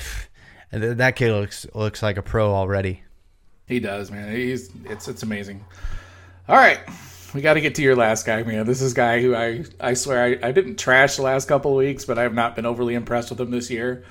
that 0.72 1.16
kid 1.16 1.32
looks 1.32 1.66
looks 1.74 2.02
like 2.02 2.18
a 2.18 2.22
pro 2.22 2.54
already. 2.54 3.04
He 3.68 3.80
does, 3.80 4.12
man. 4.12 4.36
He's 4.36 4.70
it's 4.86 5.08
it's 5.08 5.24
amazing. 5.24 5.66
All 6.48 6.56
right 6.56 6.80
we 7.34 7.42
got 7.42 7.56
to 7.56 7.62
get 7.62 7.76
to 7.76 7.82
your 7.82 7.96
last 7.96 8.26
guy, 8.26 8.44
man. 8.44 8.66
This 8.66 8.82
is 8.82 8.94
guy 8.94 9.22
who 9.22 9.36
I 9.36 9.64
I 9.80 9.94
swear 9.94 10.40
I, 10.44 10.48
I 10.48 10.52
didn't 10.52 10.78
trash 10.78 11.18
the 11.18 11.22
last 11.22 11.48
couple 11.48 11.72
of 11.72 11.78
weeks, 11.78 12.06
but 12.06 12.18
I 12.18 12.24
have 12.24 12.34
not 12.34 12.56
been 12.56 12.66
overly 12.66 12.96
impressed 12.96 13.30
with 13.30 13.40
him 13.40 13.52
this 13.52 13.70
year. 13.70 14.04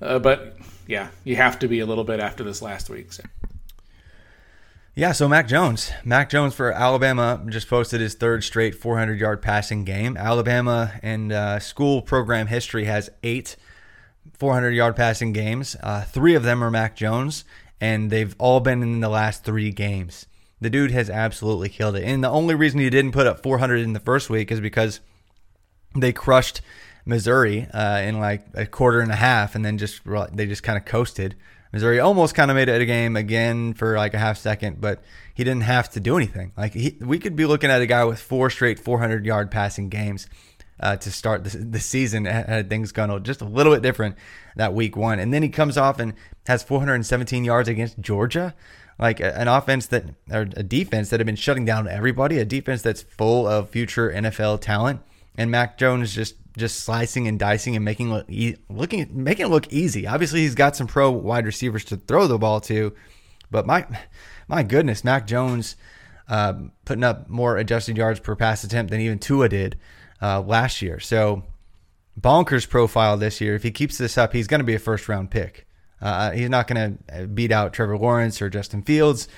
Uh, 0.00 0.18
but 0.18 0.56
yeah, 0.86 1.08
you 1.24 1.36
have 1.36 1.58
to 1.60 1.68
be 1.68 1.80
a 1.80 1.86
little 1.86 2.04
bit 2.04 2.20
after 2.20 2.44
this 2.44 2.62
last 2.62 2.90
week. 2.90 3.12
So. 3.12 3.24
Yeah, 4.98 5.12
so 5.12 5.28
Mac 5.28 5.46
Jones. 5.46 5.92
Mac 6.04 6.28
Jones 6.28 6.56
for 6.56 6.72
Alabama 6.72 7.40
just 7.46 7.68
posted 7.68 8.00
his 8.00 8.14
third 8.14 8.42
straight 8.42 8.74
400 8.74 9.20
yard 9.20 9.40
passing 9.40 9.84
game. 9.84 10.16
Alabama 10.16 10.92
and 11.04 11.30
uh, 11.30 11.60
school 11.60 12.02
program 12.02 12.48
history 12.48 12.86
has 12.86 13.08
eight 13.22 13.54
400 14.38 14.72
yard 14.72 14.96
passing 14.96 15.32
games. 15.32 15.76
Uh, 15.80 16.02
three 16.02 16.34
of 16.34 16.42
them 16.42 16.64
are 16.64 16.70
Mac 16.72 16.96
Jones, 16.96 17.44
and 17.80 18.10
they've 18.10 18.34
all 18.40 18.58
been 18.58 18.82
in 18.82 18.98
the 18.98 19.08
last 19.08 19.44
three 19.44 19.70
games. 19.70 20.26
The 20.60 20.68
dude 20.68 20.90
has 20.90 21.08
absolutely 21.08 21.68
killed 21.68 21.94
it. 21.94 22.02
And 22.02 22.24
the 22.24 22.30
only 22.30 22.56
reason 22.56 22.80
he 22.80 22.90
didn't 22.90 23.12
put 23.12 23.28
up 23.28 23.40
400 23.40 23.76
in 23.76 23.92
the 23.92 24.00
first 24.00 24.28
week 24.28 24.50
is 24.50 24.58
because 24.58 24.98
they 25.94 26.12
crushed 26.12 26.60
Missouri 27.06 27.68
uh, 27.72 28.00
in 28.00 28.18
like 28.18 28.46
a 28.54 28.66
quarter 28.66 28.98
and 28.98 29.12
a 29.12 29.16
half, 29.16 29.54
and 29.54 29.64
then 29.64 29.78
just 29.78 30.00
they 30.32 30.46
just 30.46 30.64
kind 30.64 30.76
of 30.76 30.84
coasted. 30.84 31.36
Missouri 31.72 32.00
almost 32.00 32.34
kind 32.34 32.50
of 32.50 32.54
made 32.54 32.68
it 32.68 32.80
a 32.80 32.86
game 32.86 33.16
again 33.16 33.74
for 33.74 33.96
like 33.96 34.14
a 34.14 34.18
half 34.18 34.38
second, 34.38 34.80
but 34.80 35.02
he 35.34 35.44
didn't 35.44 35.64
have 35.64 35.90
to 35.90 36.00
do 36.00 36.16
anything. 36.16 36.52
Like 36.56 36.72
he, 36.72 36.96
we 37.00 37.18
could 37.18 37.36
be 37.36 37.46
looking 37.46 37.70
at 37.70 37.82
a 37.82 37.86
guy 37.86 38.04
with 38.04 38.20
four 38.20 38.50
straight 38.50 38.78
400 38.78 39.26
yard 39.26 39.50
passing 39.50 39.88
games 39.88 40.28
uh, 40.80 40.96
to 40.96 41.10
start 41.10 41.44
the, 41.44 41.56
the 41.58 41.80
season 41.80 42.24
had 42.24 42.70
things 42.70 42.92
gone 42.92 43.22
just 43.22 43.40
a 43.40 43.44
little 43.44 43.72
bit 43.72 43.82
different 43.82 44.16
that 44.56 44.74
week 44.74 44.96
one, 44.96 45.18
and 45.18 45.32
then 45.32 45.42
he 45.42 45.48
comes 45.48 45.76
off 45.76 45.98
and 45.98 46.14
has 46.46 46.62
417 46.62 47.44
yards 47.44 47.68
against 47.68 48.00
Georgia. 48.00 48.54
Like 48.98 49.20
an 49.20 49.46
offense 49.46 49.86
that 49.88 50.06
or 50.28 50.40
a 50.56 50.64
defense 50.64 51.10
that 51.10 51.20
had 51.20 51.26
been 51.26 51.36
shutting 51.36 51.64
down 51.64 51.86
everybody, 51.86 52.38
a 52.38 52.44
defense 52.44 52.82
that's 52.82 53.02
full 53.02 53.46
of 53.46 53.70
future 53.70 54.10
NFL 54.10 54.60
talent, 54.60 55.02
and 55.36 55.52
Mac 55.52 55.78
Jones 55.78 56.12
just 56.12 56.34
just 56.58 56.80
slicing 56.80 57.28
and 57.28 57.38
dicing 57.38 57.76
and 57.76 57.84
making 57.84 58.10
look 58.10 58.26
looking 58.68 59.08
making 59.10 59.46
it 59.46 59.50
look 59.50 59.72
easy. 59.72 60.06
Obviously, 60.06 60.40
he's 60.40 60.54
got 60.54 60.76
some 60.76 60.86
pro 60.86 61.10
wide 61.10 61.46
receivers 61.46 61.84
to 61.86 61.96
throw 61.96 62.26
the 62.26 62.38
ball 62.38 62.60
to, 62.62 62.94
but 63.50 63.66
my 63.66 63.86
my 64.48 64.62
goodness, 64.62 65.04
Mac 65.04 65.26
Jones 65.26 65.76
uh, 66.28 66.54
putting 66.84 67.04
up 67.04 67.28
more 67.28 67.56
adjusted 67.56 67.96
yards 67.96 68.20
per 68.20 68.36
pass 68.36 68.64
attempt 68.64 68.90
than 68.90 69.00
even 69.00 69.18
Tua 69.18 69.48
did 69.48 69.78
uh, 70.20 70.40
last 70.40 70.82
year. 70.82 71.00
So 71.00 71.44
bonkers 72.20 72.68
profile 72.68 73.16
this 73.16 73.40
year. 73.40 73.54
If 73.54 73.62
he 73.62 73.70
keeps 73.70 73.98
this 73.98 74.18
up, 74.18 74.32
he's 74.32 74.46
going 74.46 74.60
to 74.60 74.64
be 74.64 74.74
a 74.74 74.78
first 74.78 75.08
round 75.08 75.30
pick. 75.30 75.66
Uh, 76.00 76.30
he's 76.30 76.48
not 76.48 76.68
going 76.68 76.98
to 77.08 77.26
beat 77.26 77.50
out 77.50 77.72
Trevor 77.72 77.98
Lawrence 77.98 78.40
or 78.40 78.48
Justin 78.48 78.82
Fields 78.82 79.28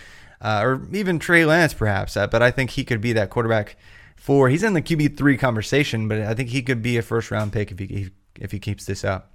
uh, 0.41 0.61
or 0.63 0.89
even 0.93 1.19
Trey 1.19 1.45
Lance, 1.45 1.75
perhaps. 1.75 2.17
Uh, 2.17 2.27
but 2.27 2.43
I 2.43 2.51
think 2.51 2.71
he 2.71 2.85
could 2.85 3.01
be 3.01 3.13
that 3.15 3.31
quarterback 3.31 3.77
for. 4.21 4.49
He's 4.49 4.63
in 4.63 4.75
the 4.75 4.83
QB 4.83 5.17
three 5.17 5.37
conversation, 5.37 6.07
but 6.07 6.21
I 6.21 6.35
think 6.35 6.51
he 6.51 6.63
could 6.63 6.83
be 6.83 6.97
a 6.97 7.03
first 7.03 7.31
round 7.31 7.53
pick 7.53 7.73
if 7.73 7.79
he 7.79 8.11
if 8.39 8.53
he 8.53 8.61
keeps 8.61 8.85
this 8.85 9.03
up. 9.03 9.33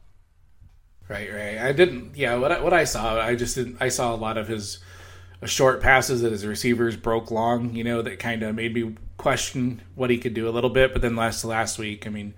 Right, 1.10 1.32
right. 1.32 1.58
I 1.58 1.72
didn't. 1.72 2.16
Yeah, 2.16 2.36
what 2.36 2.52
I, 2.52 2.62
what 2.62 2.74
I 2.74 2.84
saw, 2.86 3.20
I 3.20 3.36
just 3.36 3.56
didn't. 3.56 3.78
I 3.80 3.90
saw 3.90 4.14
a 4.14 4.18
lot 4.18 4.38
of 4.38 4.48
his 4.48 4.80
uh, 5.42 5.48
short 5.48 5.82
passes 5.82 6.22
that 6.22 6.32
his 6.32 6.46
receivers 6.46 6.96
broke 6.96 7.30
long. 7.32 7.76
You 7.76 7.84
know, 7.84 8.02
that 8.02 8.20
kind 8.20 8.44
of 8.44 8.56
made 8.56 8.74
me 8.74 8.96
question 9.18 9.82
what 9.96 10.10
he 10.10 10.18
could 10.18 10.34
do 10.34 10.48
a 10.48 10.52
little 10.52 10.70
bit. 10.70 10.94
But 10.94 11.02
then 11.02 11.16
last 11.16 11.44
last 11.44 11.78
week, 11.78 12.08
I 12.08 12.10
mean, 12.10 12.34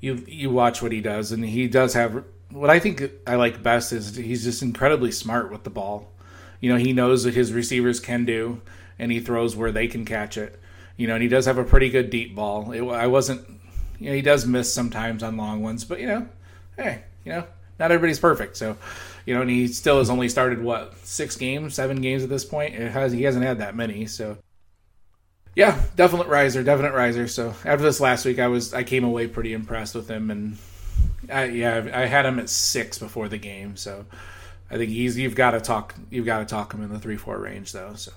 you 0.00 0.24
you 0.26 0.50
watch 0.50 0.82
what 0.82 0.92
he 0.92 1.00
does, 1.00 1.32
and 1.32 1.44
he 1.44 1.68
does 1.68 1.94
have 1.94 2.24
what 2.50 2.70
I 2.70 2.78
think 2.78 3.10
I 3.26 3.36
like 3.36 3.62
best 3.62 3.92
is 3.92 4.16
he's 4.16 4.44
just 4.44 4.62
incredibly 4.62 5.10
smart 5.10 5.50
with 5.50 5.64
the 5.64 5.70
ball. 5.70 6.12
You 6.60 6.70
know, 6.70 6.78
he 6.78 6.92
knows 6.92 7.24
what 7.24 7.34
his 7.34 7.52
receivers 7.52 8.00
can 8.00 8.24
do, 8.24 8.60
and 8.98 9.12
he 9.12 9.20
throws 9.20 9.56
where 9.56 9.72
they 9.72 9.86
can 9.86 10.04
catch 10.04 10.36
it. 10.36 10.60
You 10.98 11.06
know, 11.06 11.14
and 11.14 11.22
he 11.22 11.28
does 11.28 11.46
have 11.46 11.56
a 11.56 11.64
pretty 11.64 11.88
good 11.88 12.10
deep 12.10 12.34
ball. 12.34 12.72
It, 12.72 12.82
I 12.82 13.06
wasn't, 13.06 13.48
you 13.98 14.10
know, 14.10 14.16
he 14.16 14.20
does 14.20 14.46
miss 14.46 14.70
sometimes 14.70 15.22
on 15.22 15.38
long 15.38 15.62
ones, 15.62 15.84
but 15.84 15.98
you 15.98 16.06
know, 16.06 16.28
hey, 16.76 17.04
you 17.24 17.32
know, 17.32 17.44
not 17.78 17.90
everybody's 17.90 18.18
perfect. 18.18 18.58
So, 18.58 18.76
you 19.24 19.34
know, 19.34 19.40
and 19.40 19.48
he 19.48 19.68
still 19.68 19.98
has 19.98 20.10
only 20.10 20.28
started 20.28 20.62
what 20.62 20.94
six 21.06 21.36
games, 21.36 21.74
seven 21.74 22.02
games 22.02 22.22
at 22.22 22.28
this 22.28 22.44
point. 22.44 22.74
It 22.74 22.90
has 22.90 23.12
he 23.12 23.22
hasn't 23.22 23.44
had 23.46 23.60
that 23.60 23.74
many. 23.74 24.04
So, 24.04 24.36
yeah, 25.56 25.80
definite 25.96 26.26
riser, 26.26 26.62
definite 26.62 26.92
riser. 26.92 27.28
So 27.28 27.54
after 27.64 27.78
this 27.78 28.00
last 28.00 28.26
week, 28.26 28.38
I 28.38 28.48
was 28.48 28.74
I 28.74 28.82
came 28.82 29.04
away 29.04 29.26
pretty 29.26 29.54
impressed 29.54 29.94
with 29.94 30.10
him 30.10 30.30
and 30.30 30.58
I, 31.30 31.44
yeah, 31.44 31.90
I 31.92 32.06
had 32.06 32.26
him 32.26 32.38
at 32.38 32.48
six 32.48 32.98
before 32.98 33.28
the 33.28 33.38
game, 33.38 33.76
so 33.76 34.06
I 34.70 34.76
think 34.76 34.90
he's. 34.90 35.18
You've 35.18 35.34
got 35.34 35.52
to 35.52 35.60
talk. 35.60 35.94
You've 36.10 36.26
got 36.26 36.38
to 36.38 36.44
talk 36.44 36.72
him 36.72 36.82
in 36.82 36.90
the 36.90 36.98
three 36.98 37.16
four 37.16 37.38
range 37.38 37.72
though. 37.72 37.94
So 37.94 38.12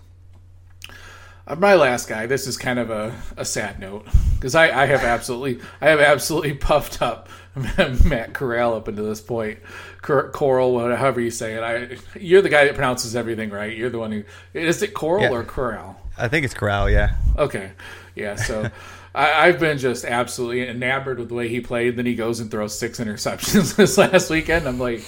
Uh, 1.51 1.55
my 1.57 1.75
last 1.75 2.07
guy. 2.07 2.27
This 2.27 2.47
is 2.47 2.57
kind 2.57 2.79
of 2.79 2.89
a, 2.89 3.13
a 3.35 3.43
sad 3.43 3.79
note 3.79 4.07
because 4.35 4.55
I, 4.55 4.83
I 4.83 4.85
have 4.85 5.03
absolutely 5.03 5.59
I 5.81 5.89
have 5.89 5.99
absolutely 5.99 6.53
puffed 6.69 7.01
up 7.01 7.27
Matt 8.05 8.33
Corral 8.33 8.73
up 8.75 8.87
until 8.87 9.05
this 9.05 9.19
point. 9.19 9.59
Coral, 10.01 10.79
however 10.95 11.19
you 11.19 11.29
say 11.29 11.55
it. 11.55 11.61
I 11.61 11.97
you're 12.17 12.41
the 12.41 12.49
guy 12.49 12.65
that 12.65 12.75
pronounces 12.75 13.15
everything 13.15 13.49
right. 13.49 13.75
You're 13.75 13.89
the 13.89 13.99
one 13.99 14.11
who 14.11 14.23
is 14.53 14.81
it 14.81 14.93
Coral 14.93 15.23
yeah. 15.23 15.31
or 15.31 15.43
Corral? 15.43 15.99
I 16.17 16.29
think 16.29 16.45
it's 16.45 16.53
Corral. 16.53 16.89
Yeah. 16.89 17.15
Okay. 17.37 17.71
Yeah. 18.15 18.35
So. 18.35 18.69
I, 19.13 19.47
have 19.47 19.59
been 19.59 19.77
just 19.77 20.05
absolutely 20.05 20.65
enamored 20.65 21.19
with 21.19 21.27
the 21.27 21.35
way 21.35 21.49
he 21.49 21.59
played. 21.59 21.97
Then 21.97 22.05
he 22.05 22.15
goes 22.15 22.39
and 22.39 22.49
throws 22.49 22.79
six 22.79 22.97
interceptions 22.97 23.75
this 23.75 23.97
last 23.97 24.29
weekend. 24.29 24.65
I'm 24.65 24.79
like, 24.79 25.03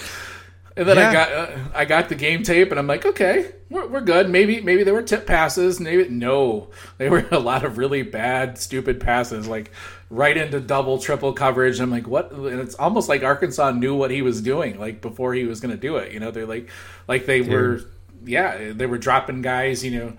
and 0.75 0.87
then 0.87 0.97
yeah. 0.97 1.09
I 1.09 1.13
got 1.13 1.31
uh, 1.31 1.57
I 1.73 1.85
got 1.85 2.09
the 2.09 2.15
game 2.15 2.43
tape, 2.43 2.71
and 2.71 2.79
I'm 2.79 2.87
like, 2.87 3.05
okay, 3.05 3.51
we're, 3.69 3.87
we're 3.87 4.01
good. 4.01 4.29
Maybe 4.29 4.61
maybe 4.61 4.83
there 4.83 4.93
were 4.93 5.03
tip 5.03 5.27
passes. 5.27 5.79
Maybe 5.79 6.09
no, 6.09 6.69
they 6.97 7.09
were 7.09 7.25
a 7.31 7.39
lot 7.39 7.63
of 7.63 7.77
really 7.77 8.01
bad, 8.01 8.57
stupid 8.57 8.99
passes, 8.99 9.47
like 9.47 9.71
right 10.09 10.35
into 10.35 10.59
double, 10.59 10.99
triple 10.99 11.33
coverage. 11.33 11.79
I'm 11.79 11.91
like, 11.91 12.07
what? 12.07 12.31
And 12.31 12.59
it's 12.59 12.75
almost 12.75 13.09
like 13.09 13.23
Arkansas 13.23 13.71
knew 13.71 13.95
what 13.95 14.11
he 14.11 14.21
was 14.21 14.41
doing, 14.41 14.79
like 14.79 15.01
before 15.01 15.33
he 15.33 15.45
was 15.45 15.59
going 15.59 15.73
to 15.73 15.79
do 15.79 15.97
it. 15.97 16.11
You 16.11 16.19
know, 16.19 16.31
they're 16.31 16.45
like, 16.45 16.69
like 17.07 17.25
they 17.25 17.41
Dude. 17.41 17.49
were, 17.49 17.81
yeah, 18.25 18.73
they 18.73 18.85
were 18.85 18.97
dropping 18.97 19.41
guys. 19.41 19.83
You 19.83 19.99
know 19.99 20.13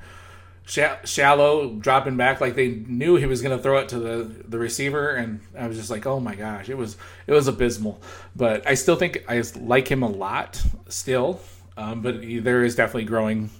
shallow, 0.66 1.74
dropping 1.74 2.16
back 2.16 2.40
like 2.40 2.54
they 2.54 2.68
knew 2.68 3.16
he 3.16 3.26
was 3.26 3.42
going 3.42 3.56
to 3.56 3.62
throw 3.62 3.78
it 3.78 3.88
to 3.90 3.98
the 3.98 4.44
the 4.48 4.58
receiver, 4.58 5.10
and 5.10 5.40
I 5.58 5.66
was 5.66 5.76
just 5.76 5.90
like, 5.90 6.06
oh 6.06 6.20
my 6.20 6.34
gosh, 6.34 6.68
it 6.68 6.76
was 6.76 6.96
it 7.26 7.32
was 7.32 7.48
abysmal. 7.48 8.00
But 8.34 8.66
I 8.66 8.74
still 8.74 8.96
think 8.96 9.24
I 9.28 9.42
like 9.60 9.88
him 9.88 10.02
a 10.02 10.08
lot 10.08 10.62
still, 10.88 11.40
um, 11.76 12.02
but 12.02 12.22
he, 12.22 12.38
there 12.38 12.64
is 12.64 12.74
definitely 12.74 13.04
growing 13.04 13.50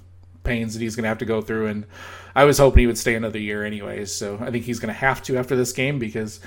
pains 0.45 0.75
that 0.75 0.81
he's 0.81 0.97
going 0.97 1.05
to 1.05 1.09
have 1.09 1.19
to 1.19 1.27
go 1.27 1.41
through, 1.41 1.67
and 1.67 1.87
I 2.35 2.45
was 2.45 2.59
hoping 2.59 2.81
he 2.81 2.87
would 2.87 2.99
stay 2.99 3.15
another 3.15 3.39
year 3.39 3.65
anyways. 3.65 4.13
So 4.13 4.39
I 4.41 4.51
think 4.51 4.65
he's 4.65 4.81
going 4.81 4.93
to 4.93 4.99
have 4.99 5.23
to 5.25 5.37
after 5.37 5.57
this 5.57 5.73
game 5.73 5.99
because 5.99 6.41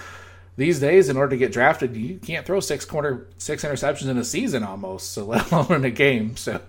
these 0.58 0.80
days, 0.80 1.08
in 1.08 1.18
order 1.18 1.30
to 1.32 1.38
get 1.38 1.52
drafted, 1.52 1.96
you 1.96 2.18
can't 2.18 2.46
throw 2.46 2.60
six 2.60 2.84
corner 2.84 3.28
six 3.38 3.64
interceptions 3.64 4.08
in 4.08 4.18
a 4.18 4.24
season 4.24 4.64
almost, 4.64 5.12
so 5.12 5.26
let 5.28 5.52
alone 5.52 5.72
in 5.72 5.86
a 5.86 5.92
game. 5.92 6.36
So 6.36 6.60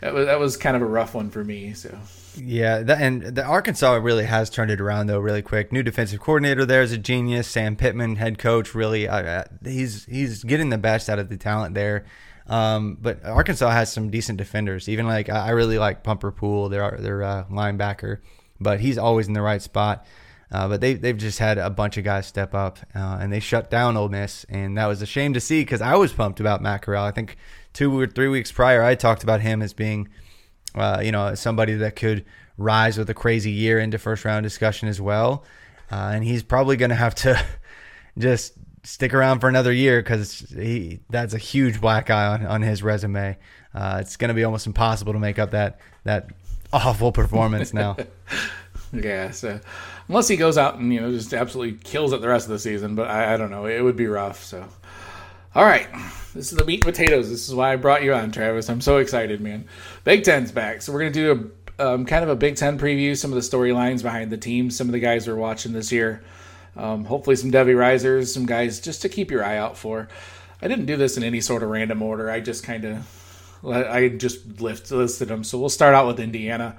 that 0.00 0.12
was 0.12 0.26
that 0.26 0.40
was 0.40 0.56
kind 0.56 0.74
of 0.74 0.82
a 0.82 0.86
rough 0.86 1.14
one 1.14 1.30
for 1.30 1.44
me. 1.44 1.72
So 1.74 1.96
yeah, 2.36 2.82
that, 2.82 3.00
and 3.00 3.22
the 3.22 3.44
Arkansas 3.44 3.94
really 3.94 4.24
has 4.24 4.50
turned 4.50 4.70
it 4.70 4.80
around 4.80 5.06
though, 5.06 5.18
really 5.18 5.42
quick. 5.42 5.72
New 5.72 5.82
defensive 5.82 6.20
coordinator 6.20 6.64
there 6.64 6.82
is 6.82 6.92
a 6.92 6.98
genius. 6.98 7.48
Sam 7.48 7.76
Pittman, 7.76 8.16
head 8.16 8.38
coach, 8.38 8.74
really, 8.74 9.08
uh, 9.08 9.22
uh, 9.22 9.44
he's 9.64 10.04
he's 10.06 10.44
getting 10.44 10.70
the 10.70 10.78
best 10.78 11.08
out 11.08 11.18
of 11.18 11.28
the 11.28 11.36
talent 11.36 11.74
there. 11.74 12.04
Um, 12.46 12.98
but 13.00 13.24
Arkansas 13.24 13.70
has 13.70 13.92
some 13.92 14.10
decent 14.10 14.38
defenders. 14.38 14.88
Even 14.88 15.06
like 15.06 15.28
I 15.28 15.50
really 15.50 15.78
like 15.78 16.02
Bumper 16.02 16.32
Pool, 16.32 16.68
their 16.68 16.96
their 16.98 17.22
uh, 17.22 17.44
linebacker, 17.50 18.18
but 18.60 18.80
he's 18.80 18.98
always 18.98 19.28
in 19.28 19.34
the 19.34 19.42
right 19.42 19.62
spot. 19.62 20.06
Uh, 20.50 20.68
but 20.68 20.80
they 20.82 20.94
they've 20.94 21.16
just 21.16 21.38
had 21.38 21.56
a 21.56 21.70
bunch 21.70 21.96
of 21.96 22.04
guys 22.04 22.26
step 22.26 22.54
up, 22.54 22.78
uh, 22.94 23.18
and 23.20 23.32
they 23.32 23.40
shut 23.40 23.70
down 23.70 23.96
Ole 23.96 24.10
Miss, 24.10 24.44
and 24.50 24.76
that 24.76 24.86
was 24.86 25.00
a 25.00 25.06
shame 25.06 25.32
to 25.32 25.40
see 25.40 25.62
because 25.62 25.80
I 25.80 25.96
was 25.96 26.12
pumped 26.12 26.40
about 26.40 26.60
Matt 26.60 26.82
Corral. 26.82 27.06
I 27.06 27.10
think 27.10 27.38
two 27.72 27.98
or 27.98 28.06
three 28.06 28.28
weeks 28.28 28.52
prior, 28.52 28.82
I 28.82 28.94
talked 28.94 29.22
about 29.22 29.40
him 29.40 29.62
as 29.62 29.72
being, 29.72 30.10
uh, 30.74 31.00
you 31.02 31.12
know, 31.12 31.34
somebody 31.34 31.74
that 31.74 31.96
could 31.96 32.24
rise 32.58 32.98
with 32.98 33.08
a 33.10 33.14
crazy 33.14 33.50
year 33.50 33.78
into 33.78 33.98
first 33.98 34.24
round 34.24 34.42
discussion 34.44 34.88
as 34.88 35.00
well, 35.00 35.44
uh, 35.90 36.12
and 36.14 36.24
he's 36.24 36.42
probably 36.42 36.76
going 36.76 36.90
to 36.90 36.96
have 36.96 37.14
to 37.16 37.42
just 38.18 38.54
stick 38.84 39.14
around 39.14 39.40
for 39.40 39.48
another 39.48 39.72
year 39.72 40.02
because 40.02 40.40
that's 41.10 41.34
a 41.34 41.38
huge 41.38 41.80
black 41.80 42.10
eye 42.10 42.26
on, 42.26 42.46
on 42.46 42.62
his 42.62 42.82
resume. 42.82 43.36
Uh, 43.74 43.98
it's 44.00 44.16
going 44.16 44.28
to 44.28 44.34
be 44.34 44.44
almost 44.44 44.66
impossible 44.66 45.12
to 45.12 45.18
make 45.18 45.38
up 45.38 45.52
that 45.52 45.80
that 46.04 46.30
awful 46.72 47.12
performance 47.12 47.72
now. 47.72 47.96
yeah, 48.92 49.30
so 49.30 49.60
unless 50.08 50.28
he 50.28 50.36
goes 50.36 50.58
out 50.58 50.78
and 50.78 50.92
you 50.92 51.00
know 51.00 51.10
just 51.10 51.32
absolutely 51.32 51.78
kills 51.78 52.12
it 52.12 52.20
the 52.20 52.28
rest 52.28 52.46
of 52.46 52.52
the 52.52 52.58
season, 52.58 52.94
but 52.94 53.08
I, 53.08 53.34
I 53.34 53.36
don't 53.36 53.50
know, 53.50 53.66
it 53.66 53.80
would 53.80 53.96
be 53.96 54.06
rough. 54.06 54.44
So, 54.44 54.66
all 55.54 55.64
right, 55.64 55.86
this 56.34 56.50
is 56.50 56.58
the 56.58 56.64
meat 56.64 56.84
and 56.84 56.94
potatoes. 56.94 57.28
This 57.28 57.48
is 57.48 57.54
why 57.54 57.72
I 57.72 57.76
brought 57.76 58.02
you 58.02 58.14
on, 58.14 58.30
Travis. 58.30 58.70
I'm 58.70 58.80
so 58.80 58.96
excited, 58.96 59.40
man. 59.40 59.66
Big 60.04 60.24
Ten's 60.24 60.50
back, 60.50 60.80
so 60.80 60.92
we're 60.92 61.00
gonna 61.00 61.10
do 61.10 61.52
a 61.78 61.84
um, 61.86 62.06
kind 62.06 62.22
of 62.22 62.30
a 62.30 62.36
Big 62.36 62.56
Ten 62.56 62.78
preview, 62.78 63.16
some 63.16 63.32
of 63.32 63.34
the 63.34 63.40
storylines 63.56 64.02
behind 64.02 64.30
the 64.30 64.38
teams, 64.38 64.76
some 64.76 64.88
of 64.88 64.92
the 64.92 65.00
guys 65.00 65.26
we're 65.26 65.34
watching 65.34 65.72
this 65.72 65.92
year. 65.92 66.22
Um, 66.76 67.04
hopefully, 67.04 67.36
some 67.36 67.50
Devy 67.50 67.78
risers, 67.78 68.32
some 68.32 68.46
guys 68.46 68.80
just 68.80 69.02
to 69.02 69.08
keep 69.08 69.30
your 69.30 69.44
eye 69.44 69.58
out 69.58 69.76
for. 69.76 70.08
I 70.62 70.68
didn't 70.68 70.86
do 70.86 70.96
this 70.96 71.16
in 71.16 71.24
any 71.24 71.40
sort 71.40 71.62
of 71.62 71.68
random 71.68 72.00
order. 72.02 72.30
I 72.30 72.40
just 72.40 72.64
kind 72.64 72.84
of, 72.84 73.66
I 73.66 74.08
just 74.08 74.60
listed 74.60 75.28
them. 75.28 75.44
So 75.44 75.58
we'll 75.58 75.68
start 75.68 75.94
out 75.94 76.06
with 76.06 76.20
Indiana. 76.20 76.78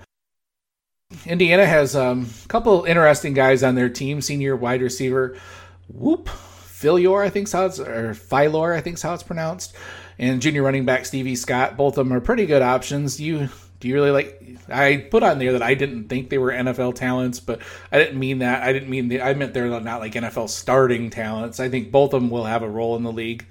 Indiana 1.28 1.66
has 1.66 1.96
um, 1.96 2.28
a 2.44 2.48
couple 2.48 2.86
interesting 2.86 3.34
guys 3.34 3.62
on 3.62 3.76
their 3.76 3.90
team. 3.90 4.22
Senior 4.22 4.56
wide 4.56 4.82
receiver, 4.82 5.38
Whop 5.90 6.30
Philyor, 6.84 7.26
I 7.26 7.30
think's 7.30 7.52
how 7.52 7.66
it's 7.66 7.80
or 7.80 8.14
Philor, 8.14 8.76
I 8.76 8.82
think's 8.82 9.02
how 9.02 9.14
it's 9.14 9.24
pronounced, 9.24 9.76
and 10.20 10.42
junior 10.42 10.64
running 10.64 10.86
back 10.86 11.06
Stevie 11.06 11.36
Scott. 11.36 11.78
Both 11.78 11.98
of 11.98 12.06
them 12.06 12.14
are 12.14 12.22
pretty 12.22 12.46
good 12.46 12.62
options. 12.62 13.20
You 13.20 13.50
do 13.80 13.88
you 13.88 13.96
really 13.96 14.12
like? 14.12 14.42
I 14.70 15.08
put 15.12 15.24
on 15.24 15.40
there 15.40 15.54
that 15.54 15.62
I 15.62 15.74
didn't 15.74 16.08
think 16.08 16.30
they 16.30 16.38
were 16.38 16.52
NFL 16.52 16.96
talents, 16.96 17.40
but 17.40 17.62
I 17.92 18.00
didn't 18.00 18.20
mean 18.20 18.40
that. 18.40 18.64
I 18.64 18.72
didn't 18.72 18.90
mean 18.90 19.10
the, 19.10 19.22
I 19.22 19.34
meant 19.34 19.54
they're 19.54 19.68
not 19.82 20.00
like 20.00 20.14
NFL 20.14 20.50
starting 20.50 21.10
talents. 21.10 21.60
I 21.60 21.70
think 21.70 21.92
both 21.92 22.14
of 22.14 22.22
them 22.22 22.30
will 22.30 22.46
have 22.46 22.64
a 22.64 22.70
role 22.70 22.96
in 22.96 23.04
the 23.04 23.12
league. 23.12 23.46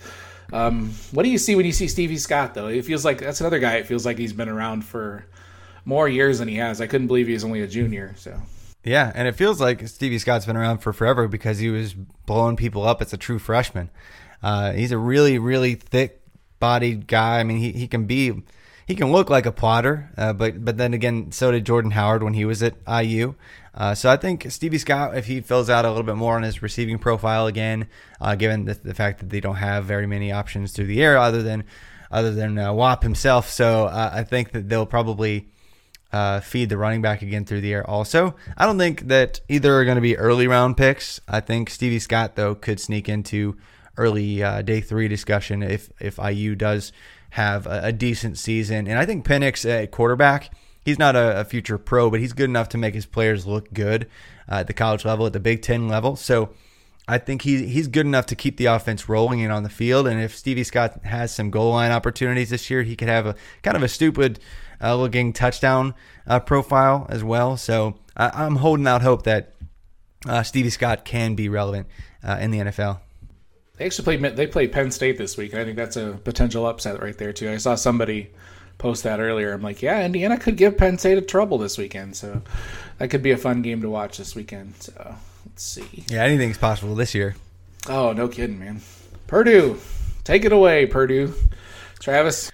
Um, 0.52 0.92
what 1.12 1.22
do 1.22 1.28
you 1.28 1.38
see 1.38 1.54
when 1.54 1.66
you 1.66 1.72
see 1.72 1.88
Stevie 1.88 2.18
Scott 2.18 2.54
though? 2.54 2.68
It 2.68 2.84
feels 2.84 3.04
like 3.04 3.18
that's 3.18 3.40
another 3.40 3.58
guy. 3.58 3.74
It 3.74 3.86
feels 3.86 4.06
like 4.06 4.18
he's 4.18 4.32
been 4.32 4.48
around 4.48 4.84
for 4.84 5.26
more 5.84 6.08
years 6.08 6.38
than 6.38 6.48
he 6.48 6.56
has. 6.56 6.80
I 6.80 6.86
couldn't 6.86 7.08
believe 7.08 7.26
he's 7.26 7.44
only 7.44 7.62
a 7.62 7.66
junior. 7.66 8.14
So 8.16 8.40
yeah, 8.84 9.12
and 9.14 9.28
it 9.28 9.36
feels 9.36 9.60
like 9.60 9.86
Stevie 9.86 10.18
Scott's 10.18 10.46
been 10.46 10.56
around 10.56 10.78
for 10.78 10.92
forever 10.92 11.28
because 11.28 11.58
he 11.58 11.70
was 11.70 11.94
blowing 11.94 12.56
people 12.56 12.82
up 12.82 13.00
as 13.00 13.12
a 13.12 13.16
true 13.16 13.38
freshman. 13.38 13.90
Uh, 14.42 14.72
he's 14.72 14.90
a 14.90 14.98
really, 14.98 15.38
really 15.38 15.74
thick 15.74 16.20
bodied 16.58 17.06
guy. 17.06 17.38
I 17.38 17.44
mean, 17.44 17.58
he, 17.58 17.72
he 17.72 17.86
can 17.86 18.06
be 18.06 18.42
he 18.86 18.96
can 18.96 19.12
look 19.12 19.30
like 19.30 19.46
a 19.46 19.52
plotter, 19.52 20.10
uh, 20.16 20.32
but 20.32 20.64
but 20.64 20.76
then 20.76 20.94
again, 20.94 21.30
so 21.30 21.52
did 21.52 21.64
Jordan 21.64 21.92
Howard 21.92 22.22
when 22.22 22.34
he 22.34 22.44
was 22.44 22.62
at 22.62 22.74
IU. 22.88 23.34
Uh, 23.74 23.94
so 23.94 24.10
I 24.10 24.16
think 24.16 24.50
Stevie 24.50 24.78
Scott, 24.78 25.16
if 25.16 25.26
he 25.26 25.40
fills 25.40 25.70
out 25.70 25.84
a 25.84 25.88
little 25.88 26.02
bit 26.02 26.16
more 26.16 26.36
on 26.36 26.42
his 26.42 26.60
receiving 26.60 26.98
profile 26.98 27.46
again, 27.46 27.88
uh, 28.20 28.34
given 28.34 28.66
the, 28.66 28.74
the, 28.74 28.92
fact 28.92 29.20
that 29.20 29.30
they 29.30 29.40
don't 29.40 29.56
have 29.56 29.86
very 29.86 30.06
many 30.06 30.30
options 30.30 30.72
through 30.72 30.88
the 30.88 31.02
air 31.02 31.16
other 31.16 31.42
than 31.42 31.64
other 32.10 32.32
than 32.32 32.58
uh, 32.58 32.72
Whop 32.72 33.02
himself, 33.02 33.48
so 33.48 33.86
uh, 33.86 34.10
I 34.12 34.24
think 34.24 34.52
that 34.52 34.68
they'll 34.68 34.84
probably 34.84 35.48
uh, 36.12 36.40
feed 36.40 36.68
the 36.68 36.76
running 36.76 37.02
back 37.02 37.22
again 37.22 37.44
through 37.44 37.62
the 37.62 37.72
air. 37.72 37.88
Also, 37.88 38.34
I 38.56 38.66
don't 38.66 38.78
think 38.78 39.08
that 39.08 39.40
either 39.48 39.74
are 39.74 39.84
going 39.84 39.96
to 39.96 40.02
be 40.02 40.16
early 40.16 40.46
round 40.46 40.76
picks. 40.76 41.20
I 41.28 41.40
think 41.40 41.70
Stevie 41.70 41.98
Scott 41.98 42.36
though 42.36 42.54
could 42.54 42.78
sneak 42.78 43.08
into 43.08 43.56
early 43.96 44.42
uh, 44.42 44.62
day 44.62 44.80
three 44.80 45.08
discussion 45.08 45.62
if 45.62 45.90
if 46.00 46.18
IU 46.18 46.54
does 46.54 46.92
have 47.30 47.66
a, 47.66 47.84
a 47.84 47.92
decent 47.92 48.36
season. 48.38 48.86
And 48.86 48.98
I 48.98 49.06
think 49.06 49.24
Penix 49.24 49.68
at 49.68 49.90
quarterback, 49.90 50.50
he's 50.84 50.98
not 50.98 51.16
a, 51.16 51.40
a, 51.40 51.44
future 51.44 51.78
pro, 51.78 52.10
but 52.10 52.20
he's 52.20 52.34
good 52.34 52.50
enough 52.50 52.68
to 52.70 52.78
make 52.78 52.94
his 52.94 53.06
players 53.06 53.46
look 53.46 53.72
good 53.72 54.06
uh, 54.50 54.56
at 54.56 54.66
the 54.66 54.74
college 54.74 55.06
level, 55.06 55.24
at 55.24 55.32
the 55.32 55.40
Big 55.40 55.62
Ten 55.62 55.88
level. 55.88 56.14
So 56.14 56.50
I 57.08 57.16
think 57.16 57.42
he, 57.42 57.66
he's 57.66 57.88
good 57.88 58.04
enough 58.04 58.26
to 58.26 58.36
keep 58.36 58.58
the 58.58 58.66
offense 58.66 59.08
rolling 59.08 59.42
and 59.42 59.50
on 59.50 59.62
the 59.62 59.70
field. 59.70 60.06
And 60.06 60.20
if 60.20 60.36
Stevie 60.36 60.62
Scott 60.62 61.04
has 61.04 61.34
some 61.34 61.50
goal 61.50 61.70
line 61.70 61.90
opportunities 61.90 62.50
this 62.50 62.68
year, 62.68 62.82
he 62.82 62.96
could 62.96 63.08
have 63.08 63.26
a 63.26 63.34
kind 63.62 63.78
of 63.78 63.82
a 63.82 63.88
stupid 63.88 64.38
uh, 64.82 64.96
looking 64.96 65.32
touchdown 65.32 65.94
uh, 66.26 66.40
profile 66.40 67.06
as 67.08 67.22
well. 67.22 67.56
So 67.56 67.94
I, 68.16 68.44
am 68.44 68.56
holding 68.56 68.86
out 68.86 69.02
hope 69.02 69.24
that 69.24 69.54
uh, 70.26 70.42
Stevie 70.42 70.70
Scott 70.70 71.04
can 71.04 71.34
be 71.34 71.48
relevant 71.48 71.86
uh, 72.22 72.38
in 72.40 72.50
the 72.50 72.58
NFL. 72.58 73.00
They 73.76 73.86
actually 73.86 74.18
played. 74.18 74.36
They 74.36 74.46
played 74.46 74.72
Penn 74.72 74.90
State 74.90 75.18
this 75.18 75.36
week, 75.36 75.52
and 75.52 75.62
I 75.62 75.64
think 75.64 75.76
that's 75.76 75.96
a 75.96 76.20
potential 76.24 76.66
upset 76.66 77.02
right 77.02 77.16
there 77.16 77.32
too. 77.32 77.50
I 77.50 77.56
saw 77.56 77.74
somebody 77.74 78.30
post 78.78 79.04
that 79.04 79.18
earlier. 79.18 79.52
I'm 79.52 79.62
like, 79.62 79.80
yeah, 79.80 80.04
Indiana 80.04 80.36
could 80.36 80.56
give 80.56 80.76
Penn 80.76 80.98
State 80.98 81.18
a 81.18 81.22
trouble 81.22 81.58
this 81.58 81.78
weekend, 81.78 82.16
so 82.16 82.42
that 82.98 83.08
could 83.08 83.22
be 83.22 83.30
a 83.30 83.36
fun 83.36 83.62
game 83.62 83.80
to 83.82 83.88
watch 83.88 84.18
this 84.18 84.34
weekend. 84.34 84.74
So 84.80 85.14
let's 85.46 85.64
see. 85.64 86.04
Yeah, 86.08 86.22
anything's 86.22 86.58
possible 86.58 86.94
this 86.94 87.14
year. 87.14 87.34
Oh, 87.88 88.12
no 88.12 88.28
kidding, 88.28 88.58
man. 88.58 88.82
Purdue, 89.26 89.80
take 90.22 90.44
it 90.44 90.52
away, 90.52 90.86
Purdue. 90.86 91.34
Travis. 91.98 92.52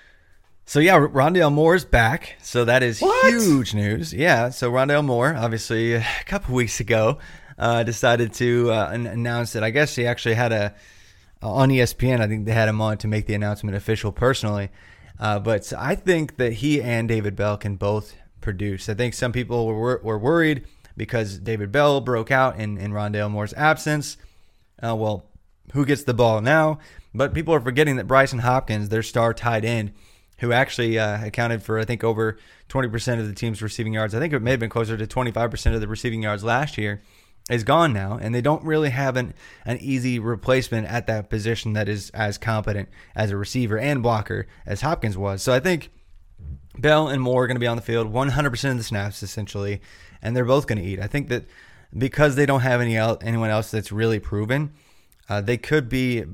So 0.69 0.81
yeah, 0.81 0.99
Rondale 0.99 1.51
Moore's 1.51 1.87
back. 1.87 2.37
So 2.43 2.67
that 2.67 2.83
is 2.83 3.01
what? 3.01 3.33
huge 3.33 3.73
news. 3.73 4.13
Yeah. 4.13 4.51
So 4.51 4.71
Rondale 4.71 5.03
Moore, 5.03 5.35
obviously, 5.35 5.95
a 5.95 6.05
couple 6.27 6.55
weeks 6.55 6.79
ago, 6.79 7.17
uh, 7.57 7.85
decided 7.85 8.35
to 8.35 8.71
uh, 8.71 8.91
announce 8.93 9.55
that 9.55 9.65
I 9.65 9.71
guess 9.71 9.97
he 9.97 10.07
actually 10.07 10.35
had 10.35 10.53
a 10.53 10.75
uh, 11.43 11.51
on 11.51 11.71
ESPN. 11.71 12.21
I 12.21 12.27
think 12.27 12.45
they 12.45 12.53
had 12.53 12.69
him 12.69 12.83
on 12.83 12.99
to 12.99 13.09
make 13.09 13.25
the 13.25 13.33
announcement 13.33 13.79
official 13.79 14.13
personally. 14.13 14.69
Uh, 15.19 15.39
but 15.39 15.73
I 15.73 15.95
think 15.95 16.37
that 16.37 16.53
he 16.53 16.83
and 16.83 17.09
David 17.09 17.35
Bell 17.35 17.57
can 17.57 17.77
both 17.77 18.15
produce. 18.43 18.91
I 18.91 18.95
think 18.95 19.15
some 19.15 19.33
people 19.33 19.69
were, 19.69 20.03
were 20.05 20.19
worried 20.19 20.67
because 20.99 21.39
David 21.39 21.73
Bell 21.73 22.03
broke 22.03 22.31
out 22.31 22.61
in, 22.61 22.77
in 22.77 22.93
Rondale 22.93 23.31
Moore's 23.31 23.55
absence. 23.55 24.19
Uh, 24.83 24.95
well, 24.95 25.25
who 25.73 25.87
gets 25.87 26.05
the 26.05 26.13
ball 26.13 26.43
now? 26.43 26.79
But 27.15 27.33
people 27.33 27.55
are 27.55 27.61
forgetting 27.61 27.97
that 27.97 28.07
Brycen 28.07 28.41
Hopkins, 28.41 28.91
their 28.91 29.03
star 29.03 29.33
tight 29.33 29.65
end, 29.65 29.93
who 30.39 30.53
actually 30.53 30.99
uh, 30.99 31.25
accounted 31.25 31.63
for, 31.63 31.79
I 31.79 31.85
think, 31.85 32.05
over 32.05 32.39
20% 32.69 33.21
of 33.21 33.27
the 33.27 33.35
team's 33.35 33.63
receiving 33.63 33.95
yards. 33.95 34.15
I 34.15 34.19
think 34.19 34.33
it 34.33 34.41
may 34.41 34.53
have 34.53 34.61
been 34.61 34.71
closer 34.71 34.97
to 34.97 35.07
25% 35.07 35.75
of 35.75 35.81
the 35.81 35.89
receiving 35.89 36.23
yards 36.23 36.45
last 36.45 36.79
year 36.79 37.03
is 37.51 37.65
gone 37.65 37.93
now, 37.93 38.19
and 38.21 38.35
they 38.35 38.41
don't 38.41 38.63
really 38.63 38.91
have 38.91 39.17
an, 39.17 39.35
an 39.65 39.79
easy 39.79 40.19
replacement 40.19 40.87
at 40.87 41.07
that 41.07 41.31
position 41.31 41.73
that 41.73 41.89
is 41.89 42.11
as 42.11 42.37
competent 42.37 42.89
as 43.17 43.31
a 43.31 43.37
receiver 43.37 43.79
and 43.79 44.03
blocker 44.03 44.47
as 44.67 44.83
Hopkins 44.83 45.17
was. 45.17 45.43
So 45.43 45.53
I 45.53 45.61
think 45.61 45.91
Bell 46.77 47.09
and 47.09 47.23
Moore 47.23 47.45
are 47.45 47.47
going 47.47 47.57
to 47.57 47.61
be 47.61 47.67
on 47.67 47.77
the 47.77 47.83
field 47.83 48.13
100% 48.13 48.71
of 48.71 48.77
the 48.77 48.83
snaps 48.83 49.23
essentially, 49.23 49.81
and 50.21 50.37
they're 50.37 50.45
both 50.45 50.67
going 50.67 50.79
to 50.79 50.85
eat. 50.85 51.01
I 51.01 51.07
think 51.07 51.29
that 51.29 51.45
because 51.97 52.37
they 52.37 52.47
don't 52.47 52.61
have 52.61 52.81
any 52.81 52.97
el- 52.97 53.19
anyone 53.23 53.51
else 53.51 53.71
that's 53.71 53.91
really 53.91 54.21
proven, 54.21 54.73
uh, 55.29 55.41
they 55.41 55.57
could 55.57 55.89
be 55.89 56.25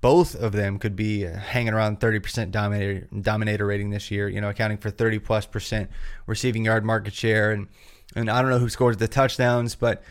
both 0.00 0.34
of 0.34 0.52
them 0.52 0.78
could 0.78 0.94
be 0.94 1.22
hanging 1.22 1.72
around 1.72 2.00
30% 2.00 2.50
dominator 2.50 3.08
dominator 3.20 3.66
rating 3.66 3.90
this 3.90 4.10
year, 4.10 4.28
you 4.28 4.40
know, 4.40 4.50
accounting 4.50 4.78
for 4.78 4.90
30 4.90 5.18
plus 5.18 5.46
percent 5.46 5.90
receiving 6.26 6.64
yard 6.64 6.84
market 6.84 7.14
share 7.14 7.52
and 7.52 7.68
and 8.16 8.30
I 8.30 8.40
don't 8.40 8.50
know 8.50 8.58
who 8.58 8.68
scores 8.68 8.96
the 8.96 9.08
touchdowns, 9.08 9.74
but 9.74 10.02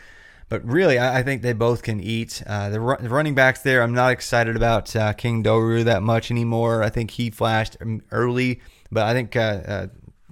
but 0.50 0.66
really, 0.66 0.98
I, 0.98 1.20
I 1.20 1.24
think 1.24 1.42
they 1.42 1.54
both 1.54 1.84
can 1.84 2.00
eat. 2.00 2.42
Uh, 2.46 2.70
the, 2.70 2.80
the, 3.02 3.10
running 3.10 3.36
backs 3.36 3.62
there, 3.62 3.82
I'm 3.82 3.94
not 3.94 4.12
excited 4.12 4.56
about 4.56 4.96
uh, 4.96 5.12
King 5.14 5.44
Doerue 5.44 5.84
that 5.84 6.02
much 6.02 6.32
anymore. 6.32 6.84
I 6.84 6.90
think 6.90 7.12
he 7.12 7.30
flashed 7.30 7.76
early, 8.12 8.62
but 8.90 9.04
I 9.04 9.14
think, 9.14 9.36
uh, 9.36 9.40
uh, 9.40 9.88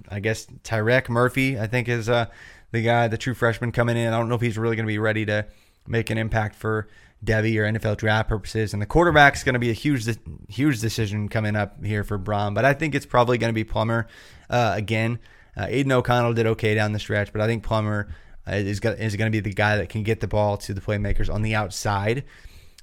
I 0.08 0.20
guess, 0.20 0.46
Tyrek 0.64 1.10
Murphy, 1.10 1.58
I 1.58 1.66
think, 1.66 1.88
is 1.88 2.08
uh, 2.08 2.26
the 2.72 2.82
guy, 2.82 3.08
the 3.08 3.18
true 3.18 3.34
freshman 3.34 3.72
coming 3.72 3.98
in. 3.98 4.14
I 4.14 4.18
don't 4.18 4.30
know 4.30 4.36
if 4.36 4.40
he's 4.40 4.56
really 4.56 4.74
going 4.74 4.86
to 4.86 4.90
be 4.90 4.98
ready 4.98 5.26
to 5.26 5.46
make 5.86 6.08
an 6.08 6.16
impact 6.16 6.56
for 6.56 6.88
Devy 7.24 7.56
or 7.56 7.64
NFL 7.64 7.96
draft 7.96 8.28
purposes. 8.28 8.72
And 8.72 8.80
the 8.80 8.86
quarterback 8.86 9.36
is 9.36 9.44
going 9.44 9.54
to 9.54 9.58
be 9.58 9.70
a 9.70 9.74
huge, 9.74 10.06
huge 10.48 10.80
decision 10.80 11.28
coming 11.28 11.56
up 11.56 11.84
here 11.84 12.04
for 12.04 12.18
Brohm. 12.18 12.54
But 12.54 12.64
I 12.64 12.72
think 12.72 12.94
it's 12.94 13.06
probably 13.06 13.38
going 13.38 13.50
to 13.50 13.54
be 13.54 13.64
Plummer 13.64 14.06
uh, 14.50 14.72
again. 14.76 15.18
Uh, 15.56 15.66
Aidan 15.68 15.92
O'Connell 15.92 16.34
did 16.34 16.46
okay 16.46 16.74
down 16.74 16.92
the 16.92 16.98
stretch, 16.98 17.32
but 17.32 17.40
I 17.40 17.46
think 17.46 17.62
Plummer 17.62 18.08
uh, 18.46 18.52
is 18.52 18.80
going 18.80 18.98
is 18.98 19.16
going 19.16 19.30
to 19.30 19.36
be 19.36 19.40
the 19.40 19.54
guy 19.54 19.78
that 19.78 19.88
can 19.88 20.02
get 20.02 20.20
the 20.20 20.28
ball 20.28 20.56
to 20.58 20.74
the 20.74 20.80
playmakers 20.80 21.32
on 21.32 21.42
the 21.42 21.54
outside. 21.54 22.24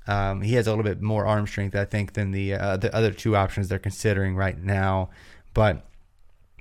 Um, 0.07 0.41
he 0.41 0.55
has 0.55 0.67
a 0.67 0.71
little 0.71 0.83
bit 0.83 1.01
more 1.01 1.25
arm 1.25 1.47
strength, 1.47 1.75
I 1.75 1.85
think, 1.85 2.13
than 2.13 2.31
the 2.31 2.55
uh, 2.55 2.77
the 2.77 2.93
other 2.93 3.11
two 3.11 3.35
options 3.35 3.69
they're 3.69 3.79
considering 3.79 4.35
right 4.35 4.57
now. 4.57 5.11
But 5.53 5.85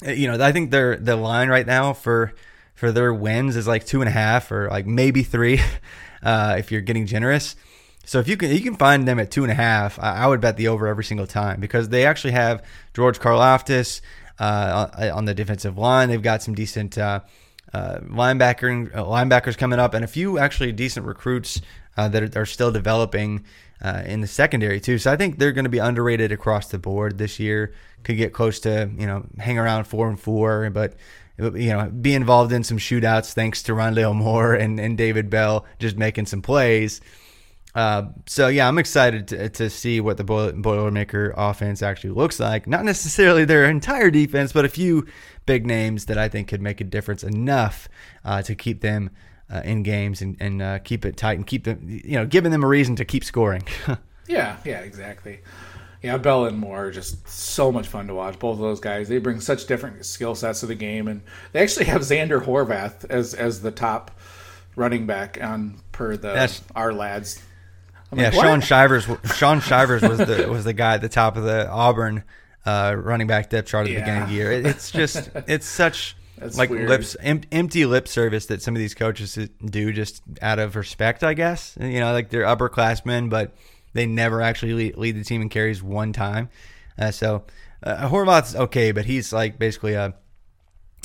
uh, 0.06 0.12
you 0.12 0.30
know, 0.30 0.44
I 0.44 0.52
think 0.52 0.70
their 0.70 0.96
the 0.96 1.16
line 1.16 1.48
right 1.48 1.66
now 1.66 1.92
for 1.92 2.34
for 2.74 2.92
their 2.92 3.12
wins 3.12 3.56
is 3.56 3.66
like 3.66 3.84
two 3.84 4.00
and 4.00 4.08
a 4.08 4.12
half 4.12 4.52
or 4.52 4.68
like 4.68 4.86
maybe 4.86 5.22
three, 5.22 5.60
uh, 6.22 6.56
if 6.58 6.70
you're 6.70 6.80
getting 6.80 7.06
generous. 7.06 7.56
So 8.04 8.18
if 8.18 8.28
you 8.28 8.36
can 8.36 8.50
you 8.50 8.60
can 8.60 8.76
find 8.76 9.06
them 9.06 9.18
at 9.18 9.30
two 9.30 9.44
and 9.44 9.50
a 9.50 9.54
half, 9.54 9.98
I, 9.98 10.24
I 10.24 10.26
would 10.26 10.40
bet 10.40 10.56
the 10.56 10.68
over 10.68 10.86
every 10.86 11.04
single 11.04 11.26
time 11.26 11.60
because 11.60 11.88
they 11.88 12.04
actually 12.04 12.32
have 12.32 12.64
George 12.94 13.20
Karlaftis 13.20 14.00
uh, 14.38 15.10
on 15.14 15.24
the 15.24 15.34
defensive 15.34 15.78
line. 15.78 16.08
They've 16.08 16.22
got 16.22 16.42
some 16.42 16.54
decent 16.54 16.98
uh, 16.98 17.20
uh, 17.72 17.98
linebacker 18.00 18.94
uh, 18.94 19.04
linebackers 19.04 19.56
coming 19.56 19.78
up, 19.78 19.94
and 19.94 20.04
a 20.04 20.08
few 20.08 20.38
actually 20.38 20.72
decent 20.72 21.06
recruits 21.06 21.60
uh, 21.96 22.08
that 22.08 22.36
are, 22.36 22.42
are 22.42 22.46
still 22.46 22.72
developing 22.72 23.44
uh, 23.80 24.02
in 24.04 24.20
the 24.20 24.26
secondary 24.26 24.80
too. 24.80 24.98
So 24.98 25.12
I 25.12 25.16
think 25.16 25.38
they're 25.38 25.52
going 25.52 25.64
to 25.64 25.70
be 25.70 25.78
underrated 25.78 26.32
across 26.32 26.68
the 26.68 26.78
board 26.78 27.18
this 27.18 27.38
year. 27.40 27.72
Could 28.02 28.16
get 28.16 28.32
close 28.32 28.60
to 28.60 28.90
you 28.98 29.06
know 29.06 29.24
hang 29.38 29.58
around 29.58 29.84
four 29.84 30.08
and 30.08 30.18
four, 30.18 30.68
but 30.70 30.94
you 31.38 31.68
know 31.68 31.90
be 31.90 32.14
involved 32.14 32.52
in 32.52 32.62
some 32.64 32.78
shootouts 32.78 33.32
thanks 33.32 33.62
to 33.64 33.72
Rondale 33.72 34.14
Moore 34.14 34.54
and, 34.54 34.78
and 34.78 34.96
David 34.96 35.30
Bell 35.30 35.64
just 35.78 35.96
making 35.96 36.26
some 36.26 36.42
plays. 36.42 37.00
Uh, 37.74 38.08
so 38.26 38.48
yeah, 38.48 38.68
I'm 38.68 38.78
excited 38.78 39.28
to, 39.28 39.48
to 39.48 39.70
see 39.70 40.00
what 40.00 40.18
the 40.18 40.24
Boilermaker 40.24 41.32
offense 41.36 41.82
actually 41.82 42.10
looks 42.10 42.38
like. 42.38 42.66
Not 42.66 42.84
necessarily 42.84 43.44
their 43.44 43.64
entire 43.64 44.10
defense, 44.10 44.52
but 44.52 44.64
a 44.64 44.68
few 44.68 45.06
big 45.46 45.66
names 45.66 46.06
that 46.06 46.18
I 46.18 46.28
think 46.28 46.48
could 46.48 46.60
make 46.60 46.80
a 46.80 46.84
difference 46.84 47.24
enough 47.24 47.88
uh, 48.24 48.42
to 48.42 48.54
keep 48.54 48.82
them 48.82 49.10
uh, 49.50 49.62
in 49.64 49.82
games 49.82 50.20
and, 50.20 50.36
and 50.40 50.62
uh, 50.62 50.78
keep 50.80 51.04
it 51.04 51.16
tight 51.16 51.38
and 51.38 51.46
keep 51.46 51.64
them, 51.64 52.00
you 52.04 52.12
know, 52.12 52.26
giving 52.26 52.52
them 52.52 52.62
a 52.62 52.66
reason 52.66 52.96
to 52.96 53.04
keep 53.04 53.24
scoring. 53.24 53.62
yeah, 54.28 54.56
yeah, 54.64 54.80
exactly. 54.80 55.40
Yeah, 56.02 56.18
Bell 56.18 56.46
and 56.46 56.58
Moore 56.58 56.86
are 56.86 56.90
just 56.90 57.28
so 57.28 57.70
much 57.70 57.86
fun 57.86 58.08
to 58.08 58.14
watch. 58.14 58.38
Both 58.38 58.54
of 58.54 58.60
those 58.60 58.80
guys, 58.80 59.08
they 59.08 59.18
bring 59.18 59.40
such 59.40 59.66
different 59.66 60.04
skill 60.04 60.34
sets 60.34 60.60
to 60.60 60.66
the 60.66 60.74
game, 60.74 61.06
and 61.06 61.22
they 61.52 61.62
actually 61.62 61.86
have 61.86 62.02
Zander 62.02 62.44
Horvath 62.44 63.08
as 63.08 63.34
as 63.34 63.62
the 63.62 63.70
top 63.70 64.10
running 64.74 65.06
back 65.06 65.38
on 65.40 65.76
per 65.92 66.16
the 66.16 66.32
That's, 66.32 66.62
our 66.74 66.92
lads 66.92 67.40
I'm 68.12 68.18
yeah, 68.18 68.28
like, 68.28 68.34
Shaun 68.34 68.60
Shivers. 68.60 69.06
Shaun 69.36 69.60
Shivers 69.60 70.02
was 70.02 70.18
the 70.18 70.46
was 70.50 70.64
the 70.64 70.74
guy 70.74 70.94
at 70.94 71.00
the 71.00 71.08
top 71.08 71.36
of 71.38 71.44
the 71.44 71.68
Auburn 71.68 72.24
uh, 72.66 72.94
running 72.98 73.26
back 73.26 73.48
depth 73.48 73.68
chart 73.68 73.86
at 73.86 73.90
the 73.90 74.00
beginning 74.00 74.22
of 74.22 74.28
the 74.28 74.34
year. 74.34 74.52
It, 74.52 74.66
it's 74.66 74.90
just 74.90 75.30
it's 75.48 75.66
such 75.66 76.14
That's 76.36 76.58
like 76.58 76.68
weird. 76.68 76.90
lips 76.90 77.16
em, 77.20 77.40
empty 77.50 77.86
lip 77.86 78.06
service 78.06 78.46
that 78.46 78.60
some 78.60 78.76
of 78.76 78.80
these 78.80 78.94
coaches 78.94 79.38
do 79.64 79.92
just 79.92 80.22
out 80.42 80.58
of 80.58 80.76
respect, 80.76 81.24
I 81.24 81.32
guess. 81.32 81.76
You 81.80 82.00
know, 82.00 82.12
like 82.12 82.28
they're 82.28 82.44
upperclassmen, 82.44 83.30
but 83.30 83.54
they 83.92 84.06
never 84.06 84.40
actually 84.40 84.74
lead, 84.74 84.96
lead 84.96 85.16
the 85.16 85.24
team 85.24 85.42
in 85.42 85.48
carries 85.48 85.82
one 85.82 86.12
time. 86.12 86.48
Uh, 86.98 87.10
so 87.10 87.44
uh, 87.82 88.08
Horvath's 88.08 88.54
okay, 88.54 88.92
but 88.92 89.04
he's 89.04 89.32
like 89.32 89.58
basically 89.58 89.94
a 89.94 90.14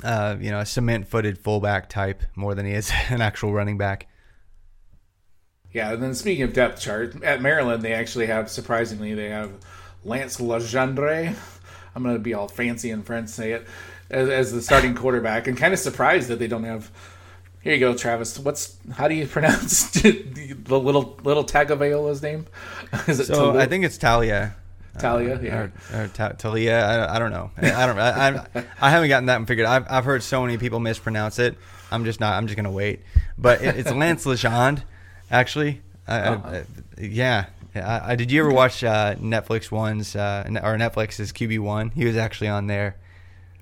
uh, 0.03 0.35
you 0.39 0.51
know 0.51 0.59
a 0.59 0.65
cement 0.65 1.07
footed 1.07 1.37
fullback 1.37 1.89
type 1.89 2.23
more 2.35 2.53
than 2.53 2.65
he 2.65 2.73
is 2.73 2.91
an 3.09 3.21
actual 3.21 3.53
running 3.53 3.77
back. 3.77 4.07
Yeah, 5.71 5.93
and 5.93 6.01
then 6.01 6.15
speaking 6.15 6.43
of 6.43 6.53
depth 6.53 6.81
chart, 6.81 7.21
at 7.23 7.41
Maryland 7.41 7.83
they 7.83 7.93
actually 7.93 8.27
have 8.27 8.49
surprisingly 8.49 9.13
they 9.13 9.29
have 9.29 9.51
Lance 10.03 10.37
Legendre. 10.37 11.35
I'm 11.95 12.03
going 12.03 12.15
to 12.15 12.19
be 12.19 12.35
all 12.35 12.47
fancy 12.47 12.91
and 12.91 13.03
French 13.03 13.29
say 13.29 13.53
it 13.53 13.67
as, 14.09 14.29
as 14.29 14.53
the 14.53 14.61
starting 14.61 14.93
quarterback, 14.95 15.47
and 15.47 15.57
kind 15.57 15.73
of 15.73 15.79
surprised 15.79 16.29
that 16.29 16.39
they 16.39 16.47
don't 16.47 16.63
have. 16.63 16.91
Here 17.61 17.73
you 17.73 17.79
go, 17.79 17.95
Travis. 17.95 18.39
What's 18.39 18.77
how 18.93 19.07
do 19.07 19.15
you 19.15 19.27
pronounce 19.27 19.89
the 19.91 20.55
little 20.69 21.17
little 21.23 21.43
Tagovailoa's 21.43 22.21
name? 22.21 22.45
Is 23.07 23.19
it 23.19 23.27
so? 23.27 23.57
I 23.57 23.65
think 23.65 23.85
it's 23.85 23.97
Talia. 23.97 24.55
Talia, 24.97 25.35
uh, 25.35 25.41
yeah, 25.41 25.69
or, 25.93 26.03
or 26.03 26.07
Talia. 26.07 26.79
I, 26.79 27.15
I, 27.15 27.19
don't 27.19 27.31
know. 27.31 27.51
I, 27.57 27.85
don't. 27.85 27.99
I, 27.99 28.29
I, 28.55 28.65
I 28.81 28.89
haven't 28.89 29.09
gotten 29.09 29.27
that 29.27 29.45
figured. 29.47 29.67
I've 29.67 29.85
I've 29.89 30.05
heard 30.05 30.23
so 30.23 30.41
many 30.41 30.57
people 30.57 30.79
mispronounce 30.79 31.39
it. 31.39 31.57
I'm 31.91 32.03
just 32.03 32.19
not. 32.19 32.33
I'm 32.33 32.47
just 32.47 32.57
gonna 32.57 32.71
wait. 32.71 33.01
But 33.37 33.61
it, 33.61 33.77
it's 33.77 33.91
Lance 33.93 34.25
Legendre 34.25 34.83
actually. 35.29 35.81
uh 36.07 36.63
yeah. 36.99 37.47
I, 37.75 38.13
I, 38.13 38.15
did 38.15 38.31
you 38.31 38.41
ever 38.41 38.51
watch 38.51 38.83
uh, 38.83 39.13
Netflix 39.15 39.69
one's 39.69 40.15
uh, 40.15 40.43
or 40.47 40.77
Netflix's 40.77 41.31
QB 41.31 41.59
one? 41.59 41.91
He 41.91 42.05
was 42.05 42.17
actually 42.17 42.47
on 42.47 42.65
there. 42.65 42.95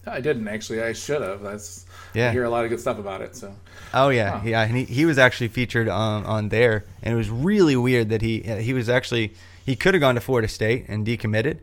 I 0.07 0.21
didn't 0.21 0.47
actually. 0.47 0.81
I 0.81 0.93
should 0.93 1.21
have. 1.21 1.41
That's 1.41 1.84
yeah. 2.15 2.29
I 2.29 2.31
hear 2.31 2.43
a 2.43 2.49
lot 2.49 2.63
of 2.63 2.69
good 2.69 2.79
stuff 2.79 2.97
about 2.97 3.21
it. 3.21 3.35
So. 3.35 3.53
Oh 3.93 4.09
yeah, 4.09 4.43
yeah. 4.43 4.63
And 4.63 4.75
he, 4.75 4.83
he 4.85 5.05
was 5.05 5.17
actually 5.17 5.49
featured 5.49 5.87
on 5.87 6.25
on 6.25 6.49
there, 6.49 6.85
and 7.03 7.13
it 7.13 7.17
was 7.17 7.29
really 7.29 7.75
weird 7.75 8.09
that 8.09 8.21
he 8.21 8.41
he 8.41 8.73
was 8.73 8.89
actually 8.89 9.33
he 9.65 9.75
could 9.75 9.93
have 9.93 10.01
gone 10.01 10.15
to 10.15 10.21
Florida 10.21 10.47
State 10.47 10.85
and 10.87 11.05
decommitted. 11.05 11.59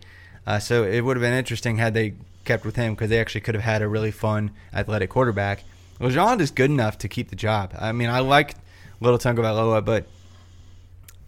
Uh, 0.47 0.59
so 0.59 0.83
it 0.83 1.03
would 1.03 1.17
have 1.17 1.23
been 1.23 1.35
interesting 1.35 1.77
had 1.77 1.95
they 1.95 2.15
kept 2.45 2.65
with 2.65 2.77
him 2.77 2.95
because 2.95 3.11
they 3.11 3.21
actually 3.21 3.41
could 3.41 3.55
have 3.55 3.65
had 3.65 3.83
a 3.83 3.89
really 3.89 4.11
fun 4.11 4.51
athletic 4.75 5.11
quarterback. 5.11 5.63
Legendre 6.01 6.41
is 6.41 6.51
good 6.51 6.71
enough 6.71 6.99
to 6.99 7.09
keep 7.09 7.31
the 7.31 7.37
job. 7.37 7.73
I 7.79 7.93
mean, 7.93 8.11
I 8.11 8.19
like 8.19 8.57
Little 9.01 9.19
Tagovailoa, 9.19 9.85
but 9.85 10.07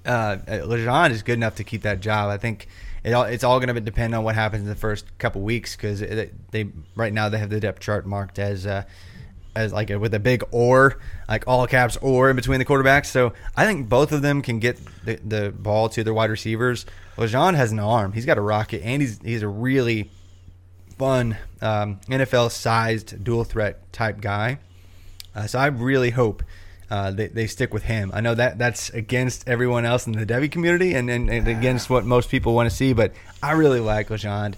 uh, 0.05 0.39
Legendre 0.47 1.13
is 1.13 1.23
good 1.23 1.35
enough 1.35 1.55
to 1.57 1.65
keep 1.65 1.83
that 1.83 2.01
job. 2.01 2.29
I 2.29 2.39
think 2.39 2.67
it 3.05 3.13
all, 3.13 3.25
it's 3.25 3.45
all 3.45 3.61
going 3.61 3.73
to 3.73 3.81
depend 3.81 4.15
on 4.15 4.25
what 4.25 4.35
happens 4.35 4.63
in 4.63 4.69
the 4.69 4.75
first 4.75 5.07
couple 5.19 5.43
weeks 5.43 5.77
because 5.77 6.01
they 6.01 6.69
right 6.97 7.13
now 7.13 7.29
they 7.29 7.39
have 7.39 7.51
the 7.51 7.61
depth 7.61 7.81
chart 7.81 8.07
marked 8.07 8.39
as 8.39 8.67
uh, 8.67 8.83
as 9.57 9.73
like 9.73 9.91
a, 9.91 9.99
with 9.99 10.15
a 10.15 10.19
big 10.19 10.43
or 10.51 10.99
like 11.29 11.45
all 11.47 11.67
caps 11.67 11.97
or 11.99 12.31
in 12.31 12.37
between 12.37 12.59
the 12.59 12.65
quarterbacks. 12.65 13.07
So 13.07 13.33
I 13.57 13.67
think 13.67 13.89
both 13.89 14.13
of 14.13 14.23
them 14.23 14.43
can 14.43 14.59
get 14.59 14.79
the, 15.05 15.17
the 15.17 15.51
ball 15.51 15.89
to 15.91 16.05
their 16.05 16.15
wide 16.15 16.31
receivers. 16.31 16.87
Legendre 17.17 17.55
has 17.57 17.73
an 17.73 17.79
arm; 17.79 18.13
he's 18.13 18.27
got 18.27 18.39
a 18.39 18.43
rocket, 18.43 18.83
and 18.83 19.01
he's 19.01 19.21
he's 19.23 19.43
a 19.43 19.49
really 19.49 20.11
fun 20.99 21.37
um, 21.61 22.01
NFL 22.09 22.51
sized 22.51 23.23
dual 23.23 23.45
threat 23.45 23.93
type 23.93 24.21
guy. 24.21 24.59
Uh, 25.35 25.47
so 25.47 25.59
I 25.59 25.67
really 25.67 26.11
hope 26.11 26.43
uh, 26.91 27.11
they, 27.11 27.29
they 27.29 27.47
stick 27.47 27.73
with 27.73 27.85
him. 27.85 28.11
I 28.15 28.21
know 28.21 28.35
that 28.35 28.59
that's 28.59 28.91
against 28.91 29.49
everyone 29.49 29.85
else 29.85 30.07
in 30.07 30.13
the 30.13 30.27
Devy 30.27 30.51
community 30.51 30.95
and, 30.95 31.11
and, 31.11 31.29
and 31.31 31.49
against 31.49 31.91
what 31.91 32.05
most 32.05 32.31
people 32.31 32.55
want 32.55 32.71
to 32.71 32.75
see, 32.75 32.93
but 32.93 33.13
I 33.43 33.53
really 33.53 33.81
like 33.81 34.09
Legendre. 34.09 34.55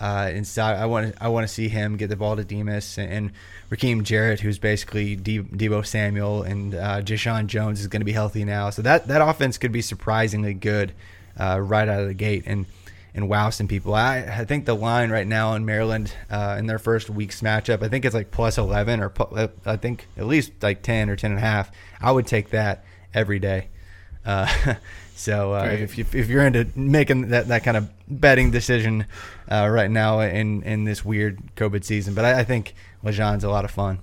Uh, 0.00 0.30
and 0.32 0.46
so 0.46 0.62
I 0.62 0.86
want 0.86 1.14
I 1.20 1.28
want 1.28 1.46
to 1.46 1.52
see 1.52 1.68
him 1.68 1.96
get 1.96 2.08
the 2.08 2.16
ball 2.16 2.36
to 2.36 2.44
Demus 2.44 2.98
and, 2.98 3.12
and 3.12 3.32
Rakim 3.70 4.02
Jarrett, 4.02 4.40
who's 4.40 4.58
basically 4.58 5.14
De- 5.16 5.42
Deebo 5.42 5.86
Samuel, 5.86 6.42
and 6.42 6.74
uh, 6.74 7.02
Jeshaun 7.02 7.46
Jones 7.46 7.80
is 7.80 7.86
going 7.86 8.00
to 8.00 8.06
be 8.06 8.12
healthy 8.12 8.44
now. 8.44 8.70
So 8.70 8.82
that 8.82 9.06
that 9.08 9.22
offense 9.22 9.58
could 9.58 9.72
be 9.72 9.82
surprisingly 9.82 10.54
good 10.54 10.92
uh, 11.38 11.60
right 11.60 11.88
out 11.88 12.00
of 12.00 12.08
the 12.08 12.14
gate. 12.14 12.44
And 12.46 12.66
and 13.14 13.28
wow 13.28 13.50
some 13.50 13.68
people. 13.68 13.94
I, 13.94 14.18
I 14.20 14.44
think 14.44 14.64
the 14.64 14.74
line 14.74 15.10
right 15.10 15.26
now 15.26 15.54
in 15.54 15.64
Maryland 15.64 16.12
uh, 16.30 16.56
in 16.58 16.66
their 16.66 16.78
first 16.78 17.10
week's 17.10 17.40
matchup, 17.40 17.82
I 17.82 17.88
think 17.88 18.04
it's 18.04 18.14
like 18.14 18.30
plus 18.30 18.58
11 18.58 19.00
or 19.00 19.12
uh, 19.18 19.48
I 19.66 19.76
think 19.76 20.08
at 20.16 20.26
least 20.26 20.52
like 20.62 20.82
10 20.82 21.10
or 21.10 21.16
10 21.16 21.32
and 21.32 21.38
a 21.38 21.42
half. 21.42 21.70
I 22.00 22.10
would 22.10 22.26
take 22.26 22.50
that 22.50 22.84
every 23.14 23.38
day. 23.38 23.68
So 25.14 25.54
uh, 25.54 25.64
if, 25.64 25.98
you, 25.98 26.04
if 26.12 26.28
you're 26.28 26.44
into 26.44 26.66
making 26.74 27.28
that, 27.28 27.48
that 27.48 27.62
kind 27.64 27.76
of 27.76 27.88
betting 28.08 28.50
decision 28.50 29.06
uh, 29.50 29.68
right 29.70 29.90
now 29.90 30.20
in, 30.20 30.62
in 30.62 30.84
this 30.84 31.04
weird 31.04 31.40
COVID 31.56 31.84
season, 31.84 32.14
but 32.14 32.24
I, 32.24 32.40
I 32.40 32.44
think 32.44 32.74
Legendre's 33.02 33.44
a 33.44 33.50
lot 33.50 33.64
of 33.64 33.70
fun. 33.70 33.98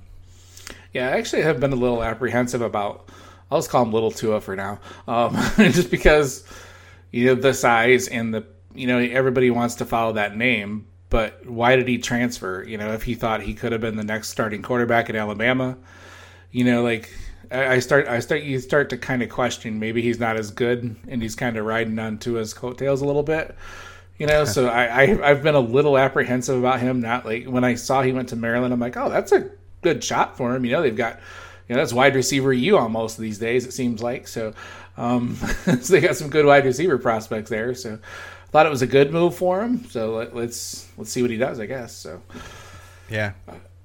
Yeah, 0.93 1.09
I 1.09 1.17
actually 1.17 1.41
have 1.41 1.59
been 1.59 1.73
a 1.73 1.77
little 1.77 2.03
apprehensive 2.03 2.61
about. 2.61 3.09
I'll 3.51 3.59
just 3.59 3.69
call 3.69 3.83
him 3.83 3.91
Little 3.91 4.11
Tua 4.11 4.41
for 4.41 4.55
now, 4.55 4.79
um, 5.07 5.33
just 5.57 5.91
because 5.91 6.45
you 7.11 7.25
know 7.25 7.35
the 7.35 7.53
size 7.53 8.07
and 8.07 8.33
the 8.33 8.45
you 8.73 8.87
know, 8.87 8.99
everybody 8.99 9.49
wants 9.49 9.75
to 9.75 9.85
follow 9.85 10.13
that 10.13 10.35
name, 10.37 10.87
but 11.09 11.45
why 11.45 11.75
did 11.75 11.87
he 11.87 11.97
transfer? 11.97 12.63
You 12.63 12.77
know, 12.77 12.93
if 12.93 13.03
he 13.03 13.15
thought 13.15 13.41
he 13.41 13.53
could 13.53 13.71
have 13.71 13.81
been 13.81 13.95
the 13.95 14.03
next 14.03 14.29
starting 14.29 14.61
quarterback 14.61 15.09
at 15.09 15.15
Alabama, 15.15 15.77
you 16.51 16.63
know, 16.63 16.83
like 16.83 17.09
I 17.51 17.79
start, 17.79 18.07
I 18.07 18.19
start, 18.19 18.43
you 18.43 18.59
start 18.59 18.89
to 18.91 18.97
kind 18.97 19.23
of 19.23 19.29
question 19.29 19.79
maybe 19.79 20.01
he's 20.01 20.19
not 20.19 20.37
as 20.37 20.51
good, 20.51 20.95
and 21.07 21.21
he's 21.21 21.35
kind 21.35 21.57
of 21.57 21.65
riding 21.65 21.97
on 21.97 22.19
to 22.19 22.35
his 22.35 22.53
coattails 22.53 23.01
a 23.01 23.05
little 23.05 23.23
bit. 23.23 23.55
You 24.17 24.27
know, 24.27 24.43
so 24.45 24.67
I, 24.67 24.85
I 24.85 25.29
I've 25.29 25.41
been 25.41 25.55
a 25.55 25.61
little 25.61 25.97
apprehensive 25.97 26.59
about 26.59 26.81
him. 26.81 26.99
Not 26.99 27.25
like 27.25 27.45
when 27.45 27.63
I 27.63 27.75
saw 27.75 28.01
he 28.01 28.11
went 28.11 28.29
to 28.29 28.35
Maryland, 28.35 28.73
I'm 28.73 28.79
like, 28.79 28.97
oh, 28.97 29.09
that's 29.09 29.31
a 29.31 29.49
good 29.81 30.03
shot 30.03 30.35
for 30.35 30.53
him. 30.53 30.65
You 30.65 30.73
know, 30.73 30.81
they've 30.81 30.95
got 30.95 31.19
you 31.69 31.75
know, 31.75 31.81
that's 31.81 31.93
wide 31.93 32.15
receiver 32.15 32.51
you 32.51 32.77
almost 32.77 33.17
these 33.17 33.37
days, 33.37 33.65
it 33.65 33.73
seems 33.73 34.01
like. 34.01 34.27
So, 34.27 34.53
um, 34.97 35.35
so 35.81 35.93
they 35.93 36.01
got 36.01 36.17
some 36.17 36.29
good 36.29 36.45
wide 36.45 36.65
receiver 36.65 36.97
prospects 36.97 37.49
there. 37.49 37.75
So, 37.75 37.93
I 37.93 38.51
thought 38.51 38.65
it 38.65 38.69
was 38.69 38.81
a 38.81 38.87
good 38.87 39.13
move 39.13 39.35
for 39.35 39.61
him. 39.61 39.85
So 39.85 40.15
let, 40.15 40.35
let's, 40.35 40.89
let's 40.97 41.11
see 41.11 41.21
what 41.21 41.29
he 41.29 41.37
does, 41.37 41.59
I 41.59 41.67
guess. 41.67 41.95
So 41.95 42.23
yeah. 43.07 43.33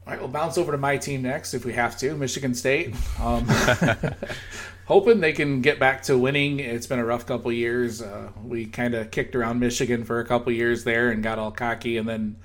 All 0.06 0.12
right, 0.12 0.20
we'll 0.20 0.28
bounce 0.28 0.58
over 0.58 0.70
to 0.70 0.76
my 0.76 0.98
team 0.98 1.22
next 1.22 1.54
if 1.54 1.64
we 1.64 1.72
have 1.72 1.96
to, 1.98 2.14
Michigan 2.14 2.54
State. 2.54 2.94
Um, 3.22 3.46
hoping 4.84 5.20
they 5.20 5.32
can 5.32 5.62
get 5.62 5.78
back 5.78 6.02
to 6.04 6.18
winning. 6.18 6.60
It's 6.60 6.86
been 6.86 6.98
a 6.98 7.04
rough 7.04 7.24
couple 7.24 7.50
years. 7.52 8.02
Uh, 8.02 8.30
we 8.44 8.66
kind 8.66 8.94
of 8.94 9.10
kicked 9.10 9.34
around 9.34 9.60
Michigan 9.60 10.04
for 10.04 10.20
a 10.20 10.26
couple 10.26 10.52
years 10.52 10.84
there 10.84 11.10
and 11.10 11.22
got 11.22 11.38
all 11.38 11.50
cocky, 11.50 11.96
and 11.96 12.06
then 12.06 12.36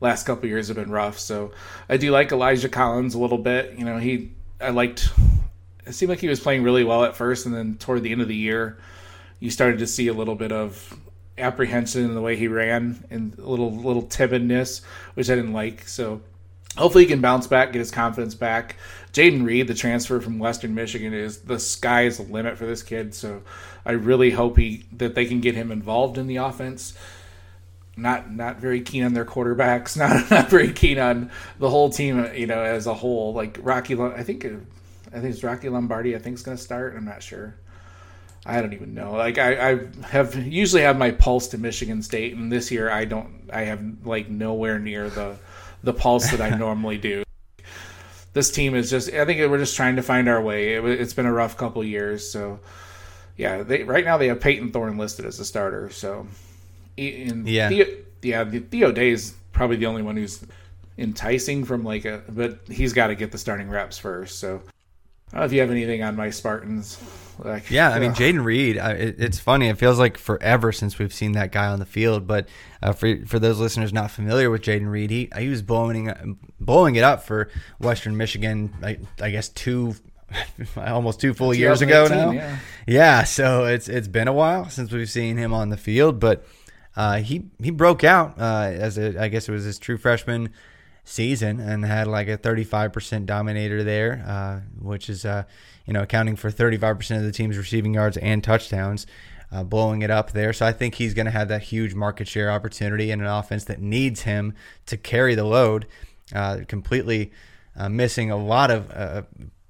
last 0.00 0.24
couple 0.24 0.48
years 0.48 0.68
have 0.68 0.76
been 0.76 0.90
rough. 0.90 1.18
So 1.18 1.50
I 1.88 1.96
do 1.96 2.12
like 2.12 2.30
Elijah 2.30 2.68
Collins 2.68 3.14
a 3.14 3.18
little 3.18 3.38
bit. 3.38 3.76
You 3.76 3.84
know, 3.84 3.98
he 3.98 4.30
I 4.60 4.70
liked. 4.70 5.08
It 5.84 5.94
seemed 5.94 6.10
like 6.10 6.20
he 6.20 6.28
was 6.28 6.38
playing 6.38 6.62
really 6.62 6.84
well 6.84 7.02
at 7.04 7.16
first, 7.16 7.46
and 7.46 7.54
then 7.54 7.76
toward 7.76 8.04
the 8.04 8.12
end 8.12 8.20
of 8.20 8.28
the 8.28 8.36
year, 8.36 8.78
you 9.40 9.50
started 9.50 9.80
to 9.80 9.86
see 9.86 10.06
a 10.06 10.14
little 10.14 10.36
bit 10.36 10.52
of 10.52 10.96
apprehension 11.38 12.04
in 12.04 12.14
the 12.14 12.20
way 12.20 12.36
he 12.36 12.46
ran 12.46 13.02
and 13.10 13.36
a 13.38 13.48
little 13.48 13.74
little 13.74 14.04
timidness, 14.04 14.82
which 15.14 15.28
I 15.28 15.34
didn't 15.34 15.54
like. 15.54 15.88
So 15.88 16.20
hopefully 16.76 17.04
he 17.04 17.10
can 17.10 17.20
bounce 17.20 17.46
back, 17.46 17.72
get 17.72 17.78
his 17.78 17.90
confidence 17.90 18.34
back. 18.34 18.76
Jayden 19.12 19.44
Reed, 19.44 19.66
the 19.66 19.74
transfer 19.74 20.20
from 20.20 20.38
Western 20.38 20.74
Michigan, 20.74 21.12
is 21.12 21.38
the 21.38 21.58
sky 21.58 22.02
is 22.04 22.18
the 22.18 22.22
limit 22.22 22.56
for 22.56 22.66
this 22.66 22.82
kid. 22.82 23.14
So 23.14 23.42
I 23.84 23.92
really 23.92 24.30
hope 24.30 24.56
he 24.56 24.84
that 24.92 25.14
they 25.14 25.26
can 25.26 25.40
get 25.40 25.54
him 25.54 25.72
involved 25.72 26.16
in 26.18 26.26
the 26.26 26.36
offense. 26.36 26.94
not 27.96 28.32
not 28.32 28.58
very 28.58 28.80
keen 28.80 29.04
on 29.04 29.14
their 29.14 29.24
quarterbacks, 29.24 29.96
not 29.96 30.30
not 30.30 30.48
very 30.48 30.72
keen 30.72 30.98
on 30.98 31.30
the 31.58 31.68
whole 31.68 31.90
team, 31.90 32.28
you 32.34 32.46
know, 32.46 32.62
as 32.62 32.86
a 32.86 32.94
whole. 32.94 33.34
Like 33.34 33.58
Rocky, 33.60 34.00
I 34.00 34.22
think 34.22 34.44
I 34.44 35.20
think 35.20 35.34
it's 35.34 35.42
Rocky 35.44 35.68
Lombardi. 35.68 36.14
I 36.14 36.18
think 36.18 36.36
is 36.36 36.42
going 36.42 36.56
to 36.56 36.62
start. 36.62 36.94
I'm 36.96 37.04
not 37.04 37.22
sure. 37.22 37.56
I 38.46 38.60
don't 38.62 38.72
even 38.72 38.94
know. 38.94 39.12
Like 39.12 39.38
I, 39.38 39.72
I 39.72 39.80
have 40.06 40.34
usually 40.46 40.82
have 40.82 40.96
my 40.96 41.10
pulse 41.10 41.48
to 41.48 41.58
Michigan 41.58 42.02
State, 42.02 42.34
and 42.34 42.50
this 42.50 42.70
year 42.70 42.90
I 42.90 43.04
don't. 43.04 43.50
I 43.52 43.62
have 43.62 44.06
like 44.06 44.30
nowhere 44.30 44.78
near 44.78 45.10
the 45.10 45.36
the 45.82 45.92
pulse 45.92 46.30
that 46.30 46.40
I 46.40 46.50
normally 46.56 46.98
do. 46.98 47.22
This 48.32 48.50
team 48.50 48.74
is 48.74 48.90
just. 48.90 49.12
I 49.12 49.24
think 49.24 49.40
we're 49.50 49.58
just 49.58 49.76
trying 49.76 49.96
to 49.96 50.02
find 50.02 50.28
our 50.28 50.40
way. 50.40 50.74
It, 50.74 51.00
has 51.00 51.14
been 51.14 51.26
a 51.26 51.32
rough 51.32 51.56
couple 51.56 51.82
years, 51.82 52.28
so 52.28 52.60
yeah. 53.36 53.62
They 53.62 53.82
right 53.82 54.04
now 54.04 54.18
they 54.18 54.28
have 54.28 54.40
Payton 54.40 54.70
Thorne 54.70 54.98
listed 54.98 55.24
as 55.24 55.40
a 55.40 55.44
starter. 55.44 55.90
So 55.90 56.28
in 56.96 57.44
yeah, 57.46 57.68
Theo, 57.68 57.86
yeah. 58.22 58.44
Theo 58.44 58.92
Day 58.92 59.10
is 59.10 59.34
probably 59.52 59.76
the 59.76 59.86
only 59.86 60.02
one 60.02 60.16
who's 60.16 60.44
enticing 60.96 61.64
from 61.64 61.82
like 61.82 62.04
a, 62.04 62.22
but 62.28 62.60
he's 62.68 62.92
got 62.92 63.08
to 63.08 63.16
get 63.16 63.32
the 63.32 63.38
starting 63.38 63.68
reps 63.68 63.98
first. 63.98 64.38
So 64.38 64.62
I 65.28 65.32
don't 65.32 65.40
know 65.40 65.46
if 65.46 65.52
you 65.52 65.60
have 65.60 65.70
anything 65.70 66.02
on 66.02 66.14
my 66.14 66.30
Spartans. 66.30 66.98
Like, 67.44 67.70
yeah, 67.70 67.90
I 67.90 67.98
mean, 67.98 68.12
Jayden 68.12 68.44
Reed. 68.44 68.76
it, 68.76 69.16
it's 69.18 69.38
funny. 69.38 69.68
It 69.68 69.78
feels 69.78 69.98
like 69.98 70.18
forever 70.18 70.72
since 70.72 70.98
we've 70.98 71.12
seen 71.12 71.32
that 71.32 71.52
guy 71.52 71.66
on 71.66 71.78
the 71.78 71.86
field. 71.86 72.26
But 72.26 72.48
uh, 72.82 72.92
for 72.92 73.24
for 73.26 73.38
those 73.38 73.58
listeners 73.58 73.92
not 73.92 74.10
familiar 74.10 74.50
with 74.50 74.62
Jayden 74.62 74.90
Reed, 74.90 75.10
he 75.10 75.30
he 75.36 75.48
was 75.48 75.62
blowing 75.62 76.38
blowing 76.58 76.96
it 76.96 77.04
up 77.04 77.24
for 77.24 77.50
Western 77.78 78.16
Michigan. 78.16 78.74
I, 78.82 78.98
I 79.20 79.30
guess 79.30 79.48
two. 79.48 79.94
almost 80.76 81.20
two 81.20 81.34
full 81.34 81.52
years 81.52 81.82
ago 81.82 82.06
now. 82.06 82.30
Yeah. 82.30 82.58
yeah, 82.86 83.24
so 83.24 83.64
it's 83.64 83.88
it's 83.88 84.06
been 84.06 84.28
a 84.28 84.32
while 84.32 84.68
since 84.68 84.92
we've 84.92 85.10
seen 85.10 85.36
him 85.36 85.52
on 85.52 85.70
the 85.70 85.76
field, 85.76 86.20
but 86.20 86.46
uh, 86.94 87.16
he 87.16 87.46
he 87.60 87.70
broke 87.70 88.04
out 88.04 88.38
uh, 88.38 88.70
as 88.72 88.96
a 88.96 89.20
I 89.20 89.26
guess 89.26 89.48
it 89.48 89.52
was 89.52 89.64
his 89.64 89.80
true 89.80 89.98
freshman 89.98 90.50
season 91.04 91.60
and 91.60 91.84
had 91.84 92.06
like 92.06 92.28
a 92.28 92.38
35% 92.38 93.26
dominator 93.26 93.82
there, 93.82 94.24
uh, 94.26 94.60
which 94.80 95.08
is, 95.08 95.24
uh, 95.24 95.44
you 95.86 95.92
know, 95.92 96.02
accounting 96.02 96.36
for 96.36 96.50
35% 96.50 97.16
of 97.16 97.22
the 97.22 97.32
team's 97.32 97.56
receiving 97.56 97.94
yards 97.94 98.16
and 98.18 98.44
touchdowns, 98.44 99.06
uh, 99.52 99.64
blowing 99.64 100.02
it 100.02 100.10
up 100.10 100.32
there. 100.32 100.52
So 100.52 100.66
I 100.66 100.72
think 100.72 100.94
he's 100.94 101.14
going 101.14 101.26
to 101.26 101.32
have 101.32 101.48
that 101.48 101.62
huge 101.62 101.94
market 101.94 102.28
share 102.28 102.50
opportunity 102.50 103.10
in 103.10 103.20
an 103.20 103.26
offense 103.26 103.64
that 103.64 103.80
needs 103.80 104.22
him 104.22 104.54
to 104.86 104.96
carry 104.96 105.34
the 105.34 105.44
load, 105.44 105.86
uh, 106.34 106.58
completely 106.68 107.32
uh, 107.76 107.88
missing 107.88 108.30
a 108.30 108.36
lot 108.36 108.70
of 108.70 108.90
uh, 108.90 109.22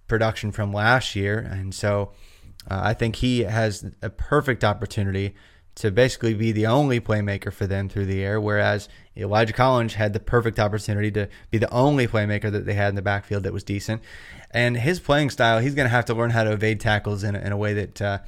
production 0.09 0.53
from 0.53 0.73
last 0.73 1.17
year. 1.17 1.39
And 1.39 1.75
so 1.75 2.13
I 2.69 2.93
think 2.93 3.17
he 3.17 3.41
has 3.41 3.91
a 4.03 4.11
perfect 4.11 4.65
opportunity 4.65 5.35
to 5.81 5.91
basically 5.91 6.35
be 6.35 6.53
the 6.53 6.67
only 6.67 7.01
playmaker 7.01 7.53
for 7.53 7.67
them 7.67 7.89
through 7.89 8.07
the 8.07 8.23
air, 8.23 8.41
whereas 8.41 8.89
Elijah 9.17 9.53
Collins 9.53 9.95
had 9.95 10.13
the 10.13 10.21
perfect 10.21 10.59
opportunity 10.59 11.11
to 11.13 11.29
be 11.51 11.59
the 11.59 11.71
only 11.73 12.07
playmaker 12.07 12.51
that 12.53 12.67
they 12.67 12.75
had 12.75 12.91
in 12.91 12.95
the 12.95 13.03
backfield 13.03 13.43
that 13.45 13.53
was 13.53 13.65
decent. 13.65 14.03
And 14.51 14.77
his 14.77 15.01
playing 15.01 15.31
style, 15.31 15.59
he's 15.59 15.75
going 15.75 15.87
to 15.87 15.91
have 15.91 16.05
to 16.07 16.15
learn 16.15 16.31
how 16.31 16.45
to 16.45 16.53
evade 16.53 16.81
tackles 16.81 17.25
in 17.25 17.35
a, 17.35 17.39
in 17.41 17.53
a 17.53 17.57
way 17.57 17.75
that 17.75 18.03
uh, 18.03 18.19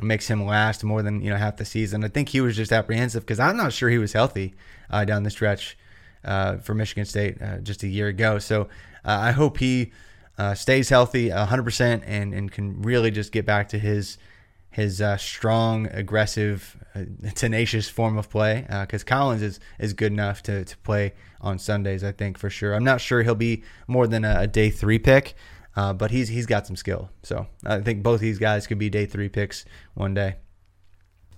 makes 0.00 0.28
him 0.28 0.44
last 0.44 0.84
more 0.84 1.02
than 1.02 1.20
you 1.22 1.30
know 1.30 1.36
half 1.36 1.56
the 1.56 1.64
season. 1.64 2.04
I 2.04 2.08
think 2.08 2.28
he 2.28 2.40
was 2.40 2.56
just 2.56 2.72
apprehensive 2.72 3.22
because 3.22 3.40
I'm 3.40 3.56
not 3.56 3.72
sure 3.72 3.90
he 3.90 3.98
was 3.98 4.12
healthy 4.12 4.54
uh, 4.90 5.04
down 5.04 5.24
the 5.24 5.30
stretch 5.30 5.76
uh, 6.24 6.58
for 6.58 6.74
Michigan 6.74 7.04
State 7.04 7.42
uh, 7.42 7.58
just 7.58 7.82
a 7.82 7.88
year 7.88 8.08
ago. 8.08 8.38
So 8.38 8.62
uh, 9.04 9.18
I 9.20 9.32
hope 9.32 9.58
he 9.58 9.92
uh, 10.38 10.54
stays 10.54 10.88
healthy 10.88 11.30
100% 11.30 12.02
and, 12.06 12.32
and 12.32 12.50
can 12.50 12.82
really 12.82 13.10
just 13.10 13.32
get 13.32 13.44
back 13.44 13.68
to 13.70 13.78
his– 13.78 14.18
his 14.72 15.00
uh, 15.00 15.16
strong, 15.18 15.86
aggressive, 15.88 16.76
uh, 16.94 17.02
tenacious 17.34 17.88
form 17.88 18.18
of 18.18 18.28
play 18.28 18.64
because 18.80 19.02
uh, 19.02 19.06
Collins 19.06 19.42
is 19.42 19.60
is 19.78 19.92
good 19.92 20.12
enough 20.12 20.42
to, 20.44 20.64
to 20.64 20.76
play 20.78 21.12
on 21.40 21.58
Sundays. 21.58 22.02
I 22.02 22.12
think 22.12 22.38
for 22.38 22.50
sure. 22.50 22.74
I'm 22.74 22.84
not 22.84 23.00
sure 23.00 23.22
he'll 23.22 23.34
be 23.34 23.62
more 23.86 24.06
than 24.06 24.24
a, 24.24 24.40
a 24.40 24.46
day 24.46 24.70
three 24.70 24.98
pick, 24.98 25.34
uh, 25.76 25.92
but 25.92 26.10
he's 26.10 26.28
he's 26.28 26.46
got 26.46 26.66
some 26.66 26.76
skill. 26.76 27.10
So 27.22 27.46
I 27.64 27.80
think 27.80 28.02
both 28.02 28.20
these 28.20 28.38
guys 28.38 28.66
could 28.66 28.78
be 28.78 28.90
day 28.90 29.06
three 29.06 29.28
picks 29.28 29.64
one 29.94 30.14
day. 30.14 30.36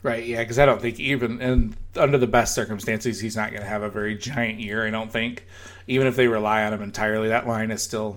Right, 0.02 0.26
yeah, 0.26 0.40
because 0.40 0.58
I 0.58 0.66
don't 0.66 0.82
think 0.82 1.00
even 1.00 1.40
and 1.40 1.76
under 1.96 2.18
the 2.18 2.26
best 2.26 2.54
circumstances, 2.54 3.20
he's 3.20 3.36
not 3.36 3.50
going 3.50 3.62
to 3.62 3.68
have 3.68 3.82
a 3.82 3.88
very 3.88 4.16
giant 4.16 4.60
year. 4.60 4.86
I 4.86 4.90
don't 4.90 5.10
think, 5.10 5.46
even 5.86 6.06
if 6.06 6.14
they 6.14 6.28
rely 6.28 6.64
on 6.64 6.74
him 6.74 6.82
entirely, 6.82 7.28
that 7.28 7.48
line 7.48 7.70
is 7.70 7.82
still, 7.82 8.16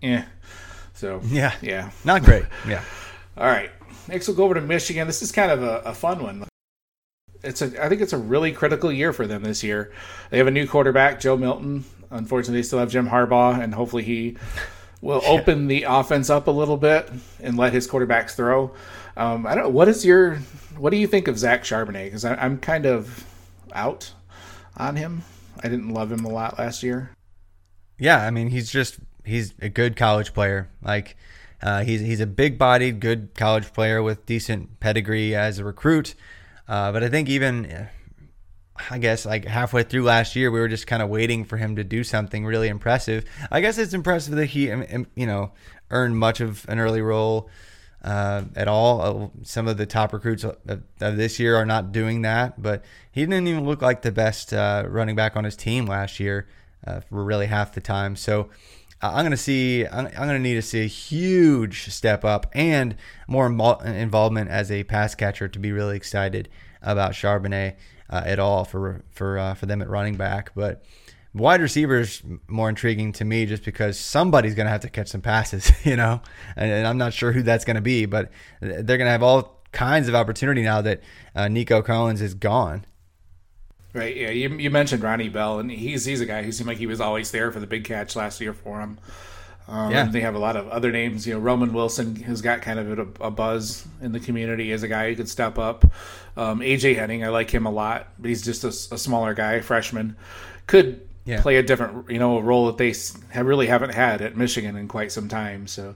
yeah. 0.00 0.24
So 0.94 1.20
yeah, 1.26 1.54
yeah, 1.60 1.90
not 2.04 2.24
great. 2.24 2.44
Yeah. 2.66 2.82
All 3.36 3.46
right. 3.46 3.70
Next, 4.10 4.26
we'll 4.26 4.36
go 4.36 4.44
over 4.44 4.54
to 4.54 4.60
Michigan. 4.60 5.06
This 5.06 5.22
is 5.22 5.30
kind 5.30 5.52
of 5.52 5.62
a, 5.62 5.78
a 5.86 5.94
fun 5.94 6.20
one. 6.20 6.48
It's 7.44 7.62
a, 7.62 7.82
I 7.82 7.88
think 7.88 8.00
it's 8.00 8.12
a 8.12 8.18
really 8.18 8.50
critical 8.50 8.90
year 8.90 9.12
for 9.12 9.26
them 9.26 9.44
this 9.44 9.62
year. 9.62 9.92
They 10.30 10.38
have 10.38 10.48
a 10.48 10.50
new 10.50 10.66
quarterback, 10.66 11.20
Joe 11.20 11.36
Milton. 11.36 11.84
Unfortunately, 12.10 12.58
they 12.58 12.66
still 12.66 12.80
have 12.80 12.90
Jim 12.90 13.08
Harbaugh, 13.08 13.62
and 13.62 13.72
hopefully 13.72 14.02
he 14.02 14.36
will 15.00 15.22
open 15.24 15.68
the 15.68 15.84
offense 15.84 16.28
up 16.28 16.48
a 16.48 16.50
little 16.50 16.76
bit 16.76 17.08
and 17.38 17.56
let 17.56 17.72
his 17.72 17.86
quarterbacks 17.86 18.32
throw. 18.32 18.72
Um, 19.16 19.46
I 19.46 19.54
don't 19.54 19.64
know. 19.64 19.70
What 19.70 19.88
is 19.88 20.04
your 20.04 20.36
what 20.76 20.90
do 20.90 20.96
you 20.96 21.06
think 21.06 21.28
of 21.28 21.38
Zach 21.38 21.62
Charbonnet? 21.62 22.06
Because 22.06 22.24
I'm 22.24 22.58
kind 22.58 22.86
of 22.86 23.24
out 23.72 24.12
on 24.76 24.96
him. 24.96 25.22
I 25.62 25.68
didn't 25.68 25.90
love 25.90 26.10
him 26.10 26.24
a 26.24 26.28
lot 26.28 26.58
last 26.58 26.82
year. 26.82 27.10
Yeah, 27.96 28.24
I 28.24 28.30
mean 28.30 28.48
he's 28.48 28.72
just 28.72 28.98
he's 29.24 29.54
a 29.60 29.68
good 29.68 29.96
college 29.96 30.34
player. 30.34 30.68
Like 30.82 31.16
uh, 31.62 31.84
he's 31.84 32.00
he's 32.00 32.20
a 32.20 32.26
big-bodied, 32.26 33.00
good 33.00 33.34
college 33.34 33.72
player 33.72 34.02
with 34.02 34.26
decent 34.26 34.80
pedigree 34.80 35.34
as 35.34 35.58
a 35.58 35.64
recruit. 35.64 36.14
Uh, 36.66 36.92
but 36.92 37.02
I 37.02 37.08
think 37.08 37.28
even, 37.28 37.88
I 38.90 38.98
guess, 38.98 39.26
like 39.26 39.44
halfway 39.44 39.82
through 39.82 40.04
last 40.04 40.36
year, 40.36 40.50
we 40.50 40.60
were 40.60 40.68
just 40.68 40.86
kind 40.86 41.02
of 41.02 41.08
waiting 41.08 41.44
for 41.44 41.56
him 41.56 41.76
to 41.76 41.84
do 41.84 42.04
something 42.04 42.46
really 42.46 42.68
impressive. 42.68 43.24
I 43.50 43.60
guess 43.60 43.76
it's 43.76 43.92
impressive 43.92 44.36
that 44.36 44.46
he, 44.46 44.70
um, 44.70 44.86
um, 44.92 45.06
you 45.14 45.26
know, 45.26 45.52
earned 45.90 46.16
much 46.16 46.40
of 46.40 46.64
an 46.68 46.78
early 46.78 47.02
role 47.02 47.50
uh, 48.04 48.44
at 48.54 48.68
all. 48.68 49.00
Uh, 49.00 49.28
some 49.42 49.68
of 49.68 49.76
the 49.76 49.86
top 49.86 50.12
recruits 50.12 50.44
of, 50.44 50.56
of, 50.66 51.16
this 51.16 51.38
year 51.38 51.56
are 51.56 51.66
not 51.66 51.92
doing 51.92 52.22
that, 52.22 52.62
but 52.62 52.84
he 53.10 53.22
didn't 53.22 53.46
even 53.46 53.66
look 53.66 53.82
like 53.82 54.02
the 54.02 54.12
best 54.12 54.54
uh, 54.54 54.84
running 54.86 55.16
back 55.16 55.36
on 55.36 55.44
his 55.44 55.56
team 55.56 55.86
last 55.86 56.20
year 56.20 56.48
uh, 56.86 57.00
for 57.00 57.24
really 57.24 57.46
half 57.46 57.72
the 57.74 57.80
time. 57.80 58.16
So 58.16 58.48
I'm 59.02 59.22
going 59.22 59.30
to 59.30 59.36
see, 59.36 59.86
I'm, 59.86 60.10
going 60.10 60.28
to 60.28 60.38
need 60.38 60.54
to 60.54 60.62
see 60.62 60.82
a 60.82 60.86
huge 60.86 61.90
step 61.90 62.24
up 62.24 62.46
and 62.52 62.96
more 63.26 63.46
involvement 63.46 64.50
as 64.50 64.70
a 64.70 64.84
pass 64.84 65.14
catcher 65.14 65.48
to 65.48 65.58
be 65.58 65.72
really 65.72 65.96
excited 65.96 66.48
about 66.82 67.12
Charbonnet 67.12 67.76
uh, 68.10 68.22
at 68.24 68.38
all 68.38 68.64
for 68.64 69.02
for 69.10 69.38
uh, 69.38 69.54
for 69.54 69.66
them 69.66 69.80
at 69.80 69.88
running 69.88 70.16
back. 70.16 70.52
But 70.54 70.84
wide 71.32 71.60
receivers 71.60 72.22
more 72.48 72.68
intriguing 72.68 73.12
to 73.12 73.24
me 73.24 73.46
just 73.46 73.64
because 73.64 73.98
somebody's 73.98 74.54
going 74.54 74.66
to 74.66 74.70
have 74.72 74.80
to 74.82 74.90
catch 74.90 75.08
some 75.08 75.20
passes, 75.20 75.70
you 75.84 75.96
know, 75.96 76.20
and, 76.56 76.70
and 76.70 76.86
I'm 76.86 76.98
not 76.98 77.12
sure 77.12 77.32
who 77.32 77.42
that's 77.42 77.64
going 77.64 77.76
to 77.76 77.80
be, 77.80 78.06
but 78.06 78.30
they're 78.60 78.82
going 78.82 79.00
to 79.00 79.12
have 79.12 79.22
all 79.22 79.62
kinds 79.72 80.08
of 80.08 80.14
opportunity 80.14 80.62
now 80.62 80.82
that 80.82 81.00
uh, 81.34 81.48
Nico 81.48 81.82
Collins 81.82 82.20
is 82.20 82.34
gone. 82.34 82.84
Right. 83.92 84.16
Yeah. 84.16 84.30
You, 84.30 84.50
you 84.50 84.70
mentioned 84.70 85.02
Ronnie 85.02 85.28
Bell, 85.28 85.58
and 85.58 85.70
he's 85.70 86.04
he's 86.04 86.20
a 86.20 86.26
guy 86.26 86.42
who 86.42 86.52
seemed 86.52 86.68
like 86.68 86.78
he 86.78 86.86
was 86.86 87.00
always 87.00 87.30
there 87.30 87.50
for 87.50 87.60
the 87.60 87.66
big 87.66 87.84
catch 87.84 88.14
last 88.16 88.40
year 88.40 88.52
for 88.52 88.80
him. 88.80 88.98
Um, 89.70 89.92
yeah. 89.92 90.04
They 90.06 90.20
have 90.20 90.34
a 90.34 90.38
lot 90.38 90.56
of 90.56 90.68
other 90.68 90.90
names. 90.90 91.26
You 91.26 91.34
know, 91.34 91.40
Roman 91.40 91.72
Wilson 91.72 92.16
has 92.16 92.42
got 92.42 92.60
kind 92.60 92.78
of 92.78 92.98
a, 92.98 93.26
a 93.26 93.30
buzz 93.30 93.86
in 94.00 94.10
the 94.12 94.18
community 94.18 94.72
as 94.72 94.82
a 94.82 94.88
guy 94.88 95.08
who 95.08 95.16
could 95.16 95.28
step 95.28 95.58
up. 95.58 95.84
Um, 96.36 96.60
AJ 96.60 96.96
Henning, 96.96 97.24
I 97.24 97.28
like 97.28 97.50
him 97.50 97.66
a 97.66 97.70
lot, 97.70 98.08
but 98.18 98.28
he's 98.28 98.42
just 98.42 98.64
a, 98.64 98.94
a 98.94 98.98
smaller 98.98 99.32
guy, 99.32 99.60
freshman. 99.60 100.16
Could 100.66 101.06
yeah. 101.24 101.40
play 101.40 101.56
a 101.56 101.62
different, 101.62 102.10
you 102.10 102.18
know, 102.18 102.38
a 102.38 102.42
role 102.42 102.66
that 102.66 102.78
they 102.78 102.94
have 103.32 103.46
really 103.46 103.68
haven't 103.68 103.94
had 103.94 104.22
at 104.22 104.36
Michigan 104.36 104.76
in 104.76 104.88
quite 104.88 105.12
some 105.12 105.28
time. 105.28 105.68
So, 105.68 105.94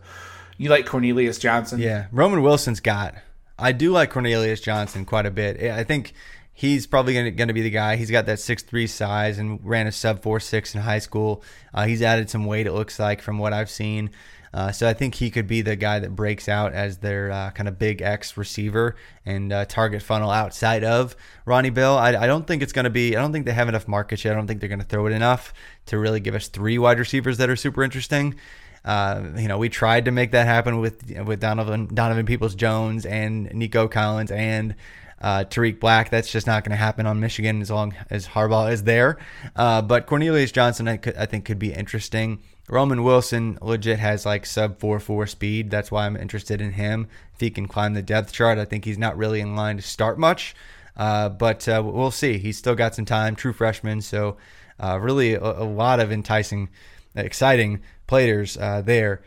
you 0.57 0.71
like 0.71 0.87
Cornelius 0.87 1.39
Johnson? 1.39 1.81
Yeah, 1.81 2.07
Roman 2.13 2.43
Wilson's 2.43 2.81
got. 2.81 3.15
I 3.59 3.73
do 3.73 3.91
like 3.91 4.11
Cornelius 4.11 4.61
Johnson 4.61 5.05
quite 5.05 5.27
a 5.27 5.31
bit. 5.31 5.61
I 5.61 5.83
think 5.85 6.13
he's 6.55 6.87
probably 6.87 7.31
going 7.33 7.49
to 7.49 7.53
be 7.53 7.63
the 7.63 7.71
guy. 7.71 7.97
He's 7.97 8.11
got 8.11 8.27
that 8.27 8.39
six 8.39 8.63
three 8.63 8.87
size 8.87 9.39
and 9.39 9.59
ran 9.63 9.87
a 9.87 9.93
sub 9.93 10.23
four 10.23 10.41
six 10.41 10.75
in 10.75 10.81
high 10.81 11.01
school. 11.01 11.43
Uh, 11.75 11.85
he's 11.85 12.01
added 12.01 12.31
some 12.31 12.47
weight. 12.47 12.67
It 12.67 12.73
looks 12.73 12.99
like 12.99 13.21
from 13.21 13.39
what 13.39 13.53
I've 13.53 13.69
seen. 13.69 14.11
Uh, 14.55 14.71
so 14.71 14.89
I 14.89 14.95
think 14.95 15.17
he 15.17 15.33
could 15.33 15.49
be 15.49 15.63
the 15.63 15.75
guy 15.75 15.99
that 15.99 16.15
breaks 16.15 16.49
out 16.49 16.73
as 16.75 16.99
their 16.99 17.33
uh, 17.33 17.51
kind 17.51 17.69
of 17.69 17.77
big 17.77 18.01
X 18.01 18.37
receiver 18.37 18.95
and 19.27 19.53
uh, 19.53 19.65
target 19.65 20.01
funnel 20.01 20.31
outside 20.31 20.85
of 20.85 21.17
Ronnie 21.45 21.71
Bell. 21.71 21.99
I, 21.99 22.11
I 22.11 22.29
don't 22.29 22.47
think 22.47 22.63
it's 22.63 22.73
going 22.73 22.85
to 22.85 22.91
be. 22.91 23.17
I 23.17 23.21
don't 23.21 23.33
think 23.33 23.47
they 23.47 23.53
have 23.53 23.69
enough 23.69 23.89
market 23.89 24.21
share. 24.21 24.33
I 24.33 24.37
don't 24.37 24.47
think 24.47 24.61
they're 24.61 24.69
going 24.69 24.79
to 24.79 24.87
throw 24.87 25.07
it 25.07 25.13
enough 25.13 25.53
to 25.87 25.99
really 25.99 26.21
give 26.21 26.37
us 26.37 26.47
three 26.47 26.79
wide 26.79 27.01
receivers 27.01 27.39
that 27.39 27.51
are 27.51 27.57
super 27.57 27.83
interesting. 27.83 28.37
Uh, 28.85 29.23
you 29.37 29.49
know, 29.49 29.59
we 29.59 29.69
tried 29.69 30.05
to 30.05 30.13
make 30.13 30.31
that 30.31 30.47
happen 30.47 30.79
with 30.79 31.11
with 31.27 31.41
Donovan 31.41 31.93
Donovan 31.93 32.25
Peoples 32.25 32.55
Jones 32.55 33.07
and 33.07 33.53
Nico 33.53 33.89
Collins 33.89 34.31
and 34.31 34.77
uh, 35.25 35.43
Tarik 35.45 35.81
Black. 35.81 36.11
That's 36.11 36.31
just 36.31 36.47
not 36.47 36.65
going 36.65 36.73
to 36.73 36.77
happen 36.77 37.07
on 37.07 37.19
Michigan 37.19 37.63
as 37.63 37.71
long 37.71 37.95
as 38.11 38.29
Harbaugh 38.29 38.71
is 38.71 38.83
there. 38.83 39.17
Uh, 39.57 39.81
but 39.81 40.05
Cornelius 40.05 40.53
Johnson, 40.53 40.87
I, 40.87 40.99
could, 40.99 41.17
I 41.17 41.25
think, 41.25 41.47
could 41.47 41.59
be 41.59 41.73
interesting. 41.73 42.43
Roman 42.69 43.03
Wilson 43.03 43.59
legit 43.63 43.99
has 43.99 44.27
like 44.27 44.45
sub 44.45 44.79
4 44.79 45.01
4 45.01 45.27
speed. 45.27 45.71
That's 45.71 45.91
why 45.91 46.05
I'm 46.05 46.17
interested 46.17 46.61
in 46.61 46.73
him. 46.73 47.09
If 47.33 47.41
he 47.41 47.51
can 47.51 47.67
climb 47.67 47.95
the 47.95 48.03
depth 48.03 48.35
chart, 48.35 48.59
I 48.59 48.67
think 48.67 48.85
he's 48.85 48.99
not 48.99 49.17
really 49.17 49.41
in 49.41 49.57
line 49.57 49.77
to 49.77 49.83
start 49.83 50.19
much. 50.19 50.55
Uh, 50.95 51.31
but 51.31 51.67
uh, 51.69 51.83
we'll 51.83 52.11
see. 52.11 52.37
He's 52.37 52.59
still 52.59 52.75
got 52.75 52.95
some 52.95 53.07
time. 53.07 53.35
True 53.35 53.55
freshman, 53.55 54.03
so 54.03 54.37
uh, 54.79 54.99
really 55.01 55.35
a, 55.35 55.43
a, 55.43 55.65
lot 55.65 56.01
of 56.01 56.13
enticing, 56.13 56.69
exciting 57.17 57.81
players 58.07 58.59
uh, 58.59 58.83
there. 58.83 59.23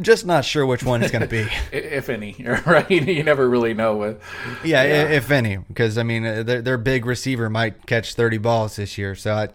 Just 0.00 0.24
not 0.24 0.44
sure 0.44 0.64
which 0.64 0.82
one 0.82 1.02
it's 1.02 1.12
going 1.12 1.22
to 1.22 1.28
be, 1.28 1.46
if 1.76 2.08
any. 2.08 2.34
Right? 2.66 2.90
You 2.90 3.22
never 3.22 3.48
really 3.48 3.74
know. 3.74 3.96
What, 3.96 4.20
yeah, 4.64 4.82
yeah. 4.82 5.08
if 5.08 5.30
any, 5.30 5.56
because 5.56 5.98
I 5.98 6.02
mean, 6.02 6.22
their, 6.22 6.62
their 6.62 6.78
big 6.78 7.04
receiver 7.04 7.50
might 7.50 7.86
catch 7.86 8.14
thirty 8.14 8.38
balls 8.38 8.76
this 8.76 8.96
year. 8.96 9.14
So 9.14 9.34
I, 9.34 9.48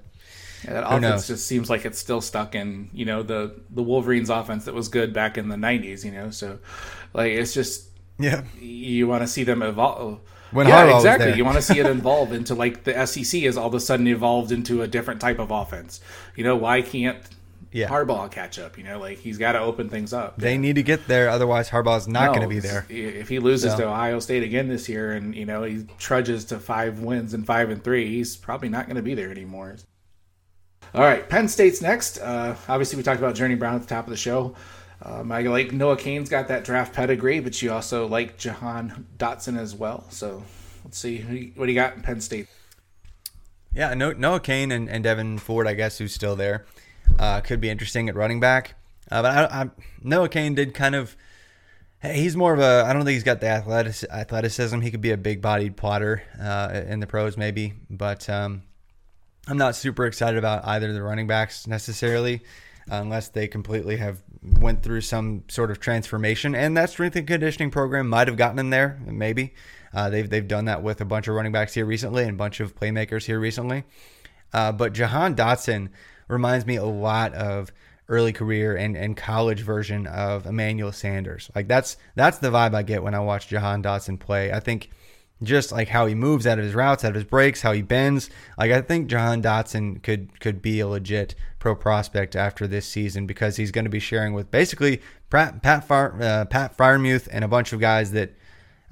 yeah, 0.63 0.73
that 0.73 0.85
offense 0.85 1.01
knows? 1.01 1.27
just 1.27 1.47
seems 1.47 1.69
like 1.69 1.85
it's 1.85 1.99
still 1.99 2.21
stuck 2.21 2.55
in 2.55 2.89
you 2.93 3.05
know 3.05 3.23
the 3.23 3.59
the 3.69 3.83
Wolverines 3.83 4.29
offense 4.29 4.65
that 4.65 4.73
was 4.73 4.87
good 4.87 5.13
back 5.13 5.37
in 5.37 5.47
the 5.49 5.55
'90s. 5.55 6.03
You 6.03 6.11
know, 6.11 6.29
so 6.29 6.59
like 7.13 7.31
it's 7.31 7.53
just 7.53 7.89
yeah, 8.19 8.43
you 8.59 9.07
want 9.07 9.23
to 9.23 9.27
see 9.27 9.43
them 9.43 9.61
evolve. 9.61 10.19
When 10.51 10.67
yeah, 10.67 10.85
Harbaugh 10.85 10.97
exactly. 10.97 11.33
You 11.33 11.45
want 11.45 11.57
to 11.57 11.61
see 11.61 11.79
it 11.79 11.85
evolve 11.85 12.31
into 12.31 12.55
like 12.55 12.83
the 12.83 13.05
SEC 13.05 13.41
has 13.41 13.57
all 13.57 13.67
of 13.67 13.73
a 13.73 13.79
sudden 13.79 14.07
evolved 14.07 14.51
into 14.51 14.81
a 14.81 14.87
different 14.87 15.19
type 15.19 15.39
of 15.39 15.51
offense. 15.51 16.01
You 16.35 16.43
know, 16.43 16.55
why 16.55 16.81
can't 16.81 17.17
yeah. 17.75 17.89
Harbaugh 17.89 18.31
catch 18.31 18.57
up? 18.57 18.77
You 18.77 18.85
know, 18.85 18.99
like 18.99 19.19
he's 19.19 19.37
got 19.37 19.51
to 19.51 19.59
open 19.59 19.89
things 19.89 20.13
up. 20.13 20.37
They 20.37 20.57
need 20.57 20.75
to 20.75 20.83
get 20.83 21.07
there, 21.07 21.29
otherwise 21.29 21.69
Harbaugh's 21.69 22.07
not 22.07 22.27
no, 22.27 22.29
going 22.29 22.41
to 22.43 22.47
be 22.47 22.59
there. 22.59 22.85
If 22.87 23.27
he 23.27 23.39
loses 23.39 23.73
so. 23.73 23.79
to 23.79 23.87
Ohio 23.87 24.19
State 24.19 24.43
again 24.43 24.69
this 24.69 24.87
year, 24.87 25.11
and 25.11 25.35
you 25.35 25.45
know 25.45 25.63
he 25.63 25.85
trudges 25.97 26.45
to 26.45 26.59
five 26.59 26.99
wins 26.99 27.33
and 27.33 27.45
five 27.45 27.69
and 27.69 27.83
three, 27.83 28.07
he's 28.07 28.37
probably 28.37 28.69
not 28.69 28.85
going 28.85 28.95
to 28.95 29.01
be 29.01 29.13
there 29.13 29.29
anymore. 29.29 29.75
All 30.93 31.01
right, 31.01 31.27
Penn 31.27 31.49
State's 31.49 31.81
next. 31.81 32.17
Uh, 32.19 32.55
obviously, 32.69 32.95
we 32.95 33.03
talked 33.03 33.19
about 33.19 33.35
Journey 33.35 33.55
Brown 33.55 33.75
at 33.75 33.81
the 33.81 33.87
top 33.87 34.05
of 34.05 34.11
the 34.11 34.17
show. 34.17 34.55
Um, 35.01 35.29
I 35.33 35.41
like 35.41 35.73
Noah 35.73 35.97
Cain's 35.97 36.29
got 36.29 36.47
that 36.47 36.63
draft 36.63 36.93
pedigree, 36.93 37.41
but 37.41 37.61
you 37.61 37.73
also 37.73 38.07
like 38.07 38.37
Jahan 38.37 39.05
Dotson 39.17 39.59
as 39.59 39.75
well. 39.75 40.05
So 40.09 40.43
let's 40.85 40.97
see 40.97 41.51
what 41.55 41.65
do 41.65 41.71
you 41.73 41.77
got 41.77 41.95
in 41.95 42.01
Penn 42.01 42.21
State. 42.21 42.47
Yeah, 43.73 43.93
Noah 43.93 44.39
Cain 44.39 44.71
and, 44.71 44.89
and 44.89 45.03
Devyn 45.03 45.37
Ford, 45.37 45.67
I 45.67 45.73
guess, 45.73 45.97
who's 45.97 46.13
still 46.13 46.37
there, 46.37 46.65
uh, 47.19 47.41
could 47.41 47.61
be 47.61 47.69
interesting 47.69 48.09
at 48.09 48.15
running 48.15 48.39
back. 48.39 48.75
Uh, 49.11 49.21
but 49.21 49.31
I, 49.31 49.61
I, 49.61 49.69
Noah 50.01 50.29
Cain 50.29 50.55
did 50.55 50.73
kind 50.73 50.95
of. 50.95 51.15
He's 52.01 52.35
more 52.35 52.53
of 52.53 52.59
a. 52.59 52.83
I 52.85 52.93
don't 52.93 53.03
think 53.03 53.13
he's 53.13 53.23
got 53.23 53.39
the 53.39 53.47
athletic, 53.47 54.09
athleticism. 54.11 54.79
He 54.81 54.91
could 54.91 55.01
be 55.01 55.11
a 55.11 55.17
big-bodied 55.17 55.75
plotter 55.75 56.21
uh, 56.39 56.81
in 56.87 56.99
the 56.99 57.07
pros, 57.07 57.37
maybe. 57.37 57.73
But 57.89 58.29
um, 58.29 58.63
I'm 59.47 59.57
not 59.57 59.75
super 59.75 60.05
excited 60.05 60.37
about 60.37 60.65
either 60.65 60.89
of 60.89 60.93
the 60.93 61.01
running 61.01 61.27
backs 61.27 61.65
necessarily, 61.67 62.41
unless 62.87 63.29
they 63.29 63.47
completely 63.47 63.97
have 63.97 64.21
went 64.59 64.83
through 64.83 65.01
some 65.01 65.43
sort 65.47 65.71
of 65.71 65.79
transformation. 65.79 66.53
And 66.53 66.77
that 66.77 66.91
strength 66.91 67.15
and 67.15 67.25
conditioning 67.25 67.71
program 67.71 68.07
might 68.07 68.27
have 68.27 68.37
gotten 68.37 68.57
them 68.57 68.69
there, 68.69 68.99
maybe. 69.05 69.53
Uh, 69.93 70.09
they've 70.09 70.29
they've 70.29 70.47
done 70.47 70.65
that 70.65 70.83
with 70.83 70.99
a 71.01 71.05
bunch 71.05 71.27
of 71.27 71.35
running 71.35 71.53
backs 71.53 71.73
here 71.73 71.85
recently 71.85 72.23
and 72.23 72.31
a 72.31 72.37
bunch 72.37 72.59
of 72.59 72.75
playmakers 72.75 73.25
here 73.25 73.39
recently. 73.39 73.83
Uh, 74.53 74.71
but 74.71 74.93
Jahan 74.93 75.35
Dotson 75.35 75.89
reminds 76.27 76.65
me 76.65 76.75
a 76.75 76.85
lot 76.85 77.33
of 77.33 77.71
early 78.07 78.33
career 78.33 78.75
and, 78.75 78.95
and 78.95 79.17
college 79.17 79.61
version 79.61 80.05
of 80.07 80.45
Emmanuel 80.45 80.91
Sanders. 80.91 81.49
Like 81.55 81.67
that's 81.67 81.97
that's 82.15 82.37
the 82.37 82.51
vibe 82.51 82.75
I 82.75 82.83
get 82.83 83.03
when 83.03 83.15
I 83.15 83.19
watch 83.19 83.47
Jahan 83.47 83.81
Dotson 83.81 84.19
play. 84.19 84.51
I 84.51 84.59
think 84.59 84.89
just 85.43 85.71
like 85.71 85.89
how 85.89 86.05
he 86.05 86.15
moves 86.15 86.47
out 86.47 86.59
of 86.59 86.65
his 86.65 86.73
routes, 86.73 87.03
out 87.03 87.09
of 87.09 87.15
his 87.15 87.23
breaks, 87.25 87.61
how 87.61 87.73
he 87.73 87.81
bends. 87.81 88.29
Like 88.57 88.71
I 88.71 88.81
think 88.81 89.07
Jahan 89.07 89.41
Dotson 89.41 90.01
could 90.01 90.39
could 90.39 90.61
be 90.61 90.79
a 90.79 90.87
legit 90.87 91.35
pro 91.59 91.75
prospect 91.75 92.35
after 92.35 92.67
this 92.67 92.87
season 92.87 93.25
because 93.25 93.57
he's 93.57 93.71
going 93.71 93.85
to 93.85 93.91
be 93.91 93.99
sharing 93.99 94.33
with 94.33 94.51
basically 94.51 95.01
Pat 95.29 95.61
Pat, 95.61 95.85
Fire, 95.85 96.15
uh, 96.21 96.45
Pat 96.45 96.77
Freiermuth 96.77 97.27
and 97.31 97.43
a 97.43 97.49
bunch 97.49 97.73
of 97.73 97.79
guys 97.79 98.11
that 98.11 98.33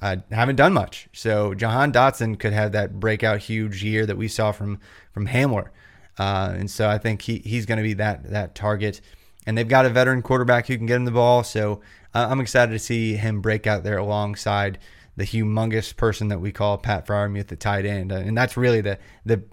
uh, 0.02 0.18
haven't 0.32 0.58
done 0.58 0.74
much. 0.74 1.08
So 1.14 1.54
Jahan 1.54 1.94
Dotson 1.94 2.38
could 2.38 2.54
have 2.54 2.74
that 2.74 3.00
breakout 3.00 3.40
huge 3.40 3.84
year 3.84 4.06
that 4.06 4.18
we 4.18 4.28
saw 4.28 4.52
from 4.52 4.80
from 5.12 5.28
Hamler, 5.28 5.70
uh, 6.18 6.54
and 6.56 6.70
so 6.70 6.90
I 6.90 6.98
think 6.98 7.22
he 7.22 7.40
he's 7.40 7.66
going 7.66 7.78
to 7.78 7.84
be 7.84 7.94
that 7.94 8.30
that 8.32 8.56
target. 8.56 9.02
And 9.46 9.58
they've 9.58 9.68
got 9.68 9.86
a 9.86 9.90
veteran 9.90 10.22
quarterback 10.22 10.68
who 10.68 10.78
can 10.78 10.86
get 10.86 10.96
him 10.96 11.06
the 11.06 11.12
ball, 11.12 11.44
so 11.44 11.82
uh, 12.14 12.28
I'm 12.30 12.40
excited 12.40 12.72
to 12.72 12.80
see 12.80 13.16
him 13.16 13.42
break 13.42 13.68
out 13.68 13.84
there 13.84 13.98
alongside 13.98 14.80
the 15.18 15.26
humongous 15.26 15.96
person 15.96 16.30
that 16.30 16.40
we 16.40 16.52
call 16.52 16.78
Pat 16.78 17.06
Freiermuth 17.06 17.48
the 17.48 17.56
tight 17.56 17.86
end, 17.86 18.12
uh, 18.12 18.18
and 18.18 18.38
that's 18.38 18.58
really 18.58 18.82
the 18.82 19.00
the 19.26 19.44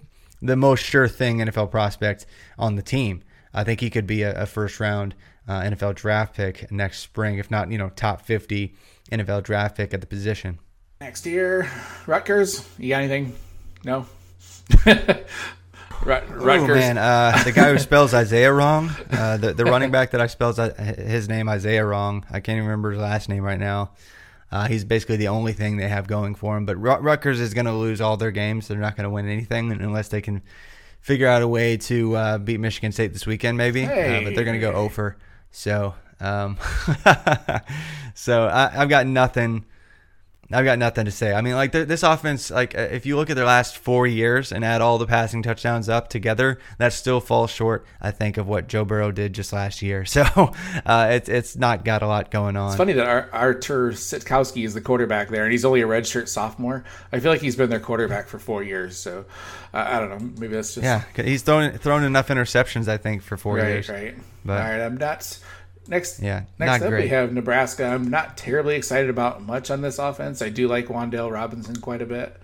the 0.41 0.55
most 0.55 0.83
sure 0.83 1.07
thing 1.07 1.37
NFL 1.37 1.71
prospect 1.71 2.25
on 2.57 2.75
the 2.75 2.81
team. 2.81 3.23
I 3.53 3.63
think 3.63 3.79
he 3.81 3.89
could 3.89 4.07
be 4.07 4.23
a, 4.23 4.43
a 4.43 4.45
first 4.45 4.79
round 4.79 5.13
uh, 5.47 5.61
NFL 5.61 5.95
draft 5.95 6.35
pick 6.35 6.71
next 6.71 6.99
spring, 6.99 7.37
if 7.37 7.51
not 7.51 7.71
you 7.71 7.77
know 7.77 7.89
top 7.89 8.21
fifty 8.21 8.75
NFL 9.11 9.43
draft 9.43 9.75
pick 9.77 9.93
at 9.93 10.01
the 10.01 10.07
position. 10.07 10.59
Next 10.99 11.25
year, 11.25 11.69
Rutgers. 12.05 12.67
You 12.77 12.89
got 12.89 12.99
anything? 12.99 13.35
No. 13.83 14.05
Rutgers. 16.05 16.43
Oh 16.43 16.67
man, 16.67 16.97
uh, 16.97 17.41
the 17.43 17.51
guy 17.51 17.71
who 17.71 17.77
spells 17.77 18.13
Isaiah 18.13 18.51
wrong, 18.51 18.89
uh, 19.11 19.37
the 19.37 19.53
the 19.53 19.65
running 19.65 19.91
back 19.91 20.11
that 20.11 20.21
I 20.21 20.27
spells 20.27 20.57
uh, 20.57 20.73
his 20.73 21.29
name 21.29 21.47
Isaiah 21.47 21.85
wrong. 21.85 22.25
I 22.29 22.39
can't 22.39 22.57
even 22.57 22.67
remember 22.67 22.91
his 22.91 22.99
last 22.99 23.29
name 23.29 23.43
right 23.43 23.59
now. 23.59 23.91
Uh, 24.51 24.67
he's 24.67 24.83
basically 24.83 25.15
the 25.15 25.29
only 25.29 25.53
thing 25.53 25.77
they 25.77 25.87
have 25.87 26.07
going 26.07 26.35
for 26.35 26.57
him. 26.57 26.65
But 26.65 26.75
Rutgers 26.75 27.39
is 27.39 27.53
going 27.53 27.67
to 27.67 27.73
lose 27.73 28.01
all 28.01 28.17
their 28.17 28.31
games. 28.31 28.67
They're 28.67 28.77
not 28.77 28.97
going 28.97 29.05
to 29.05 29.09
win 29.09 29.27
anything 29.29 29.71
unless 29.71 30.09
they 30.09 30.21
can 30.21 30.41
figure 30.99 31.27
out 31.27 31.41
a 31.41 31.47
way 31.47 31.77
to 31.77 32.15
uh, 32.15 32.37
beat 32.37 32.59
Michigan 32.59 32.91
State 32.91 33.13
this 33.13 33.25
weekend, 33.25 33.57
maybe. 33.57 33.83
Hey. 33.83 34.21
Uh, 34.21 34.23
but 34.25 34.35
they're 34.35 34.43
going 34.43 34.59
to 34.59 34.61
go 34.65 34.73
over. 34.73 35.17
So, 35.51 35.95
um, 36.19 36.57
so 38.13 38.47
I, 38.47 38.69
have 38.69 38.89
got 38.89 39.07
nothing 39.07 39.65
I've 40.53 40.65
got 40.65 40.79
nothing 40.79 41.05
to 41.05 41.11
say. 41.11 41.33
I 41.33 41.41
mean, 41.41 41.55
like 41.55 41.71
this 41.71 42.03
offense, 42.03 42.51
like 42.51 42.77
uh, 42.77 42.81
if 42.81 43.05
you 43.05 43.15
look 43.15 43.29
at 43.29 43.35
their 43.35 43.45
last 43.45 43.77
four 43.77 44.07
years 44.07 44.51
and 44.51 44.63
add 44.63 44.81
all 44.81 44.97
the 44.97 45.07
passing 45.07 45.43
touchdowns 45.43 45.89
up 45.89 46.09
together, 46.09 46.59
that 46.77 46.93
still 46.93 47.19
falls 47.19 47.51
short, 47.51 47.85
I 48.01 48.11
think, 48.11 48.37
of 48.37 48.47
what 48.47 48.67
Joe 48.67 48.85
Burrow 48.85 49.11
did 49.11 49.33
just 49.33 49.53
last 49.53 49.81
year. 49.81 50.05
So 50.11 50.51
uh, 50.85 51.07
it's 51.11 51.29
it's 51.29 51.55
not 51.55 51.85
got 51.85 52.03
a 52.03 52.07
lot 52.07 52.31
going 52.31 52.57
on. 52.57 52.67
It's 52.67 52.77
funny 52.77 52.93
that 52.93 53.29
Artur 53.31 53.91
Sitkowski 53.91 54.65
is 54.65 54.73
the 54.73 54.81
quarterback 54.81 55.29
there, 55.29 55.43
and 55.43 55.51
he's 55.51 55.63
only 55.63 55.81
a 55.81 55.87
redshirt 55.87 56.27
sophomore. 56.27 56.83
I 57.11 57.19
feel 57.19 57.31
like 57.31 57.41
he's 57.41 57.55
been 57.55 57.69
their 57.69 57.79
quarterback 57.79 58.27
for 58.27 58.37
four 58.37 58.61
years. 58.61 58.97
So 58.97 59.25
uh, 59.73 59.85
I 59.87 59.99
don't 59.99 60.09
know. 60.09 60.31
Maybe 60.37 60.53
that's 60.53 60.75
just 60.75 60.83
yeah. 60.83 61.03
He's 61.15 61.43
thrown 61.43 61.77
thrown 61.77 62.03
enough 62.03 62.27
interceptions, 62.27 62.87
I 62.87 62.97
think, 62.97 63.23
for 63.23 63.37
four 63.37 63.55
right, 63.55 63.67
years. 63.67 63.89
Right. 63.89 64.15
But, 64.43 64.61
all 64.61 64.69
right. 64.69 64.81
I'm 64.81 64.97
not 64.97 65.39
Next, 65.87 66.21
yeah, 66.21 66.43
next 66.59 66.83
up 66.83 66.89
great. 66.89 67.03
we 67.03 67.09
have 67.09 67.33
Nebraska. 67.33 67.85
I'm 67.85 68.09
not 68.09 68.37
terribly 68.37 68.75
excited 68.75 69.09
about 69.09 69.41
much 69.41 69.71
on 69.71 69.81
this 69.81 69.99
offense. 69.99 70.41
I 70.41 70.49
do 70.49 70.67
like 70.67 70.87
Wan'Dale 70.87 71.31
Robinson 71.31 71.75
quite 71.77 72.01
a 72.01 72.05
bit. 72.05 72.37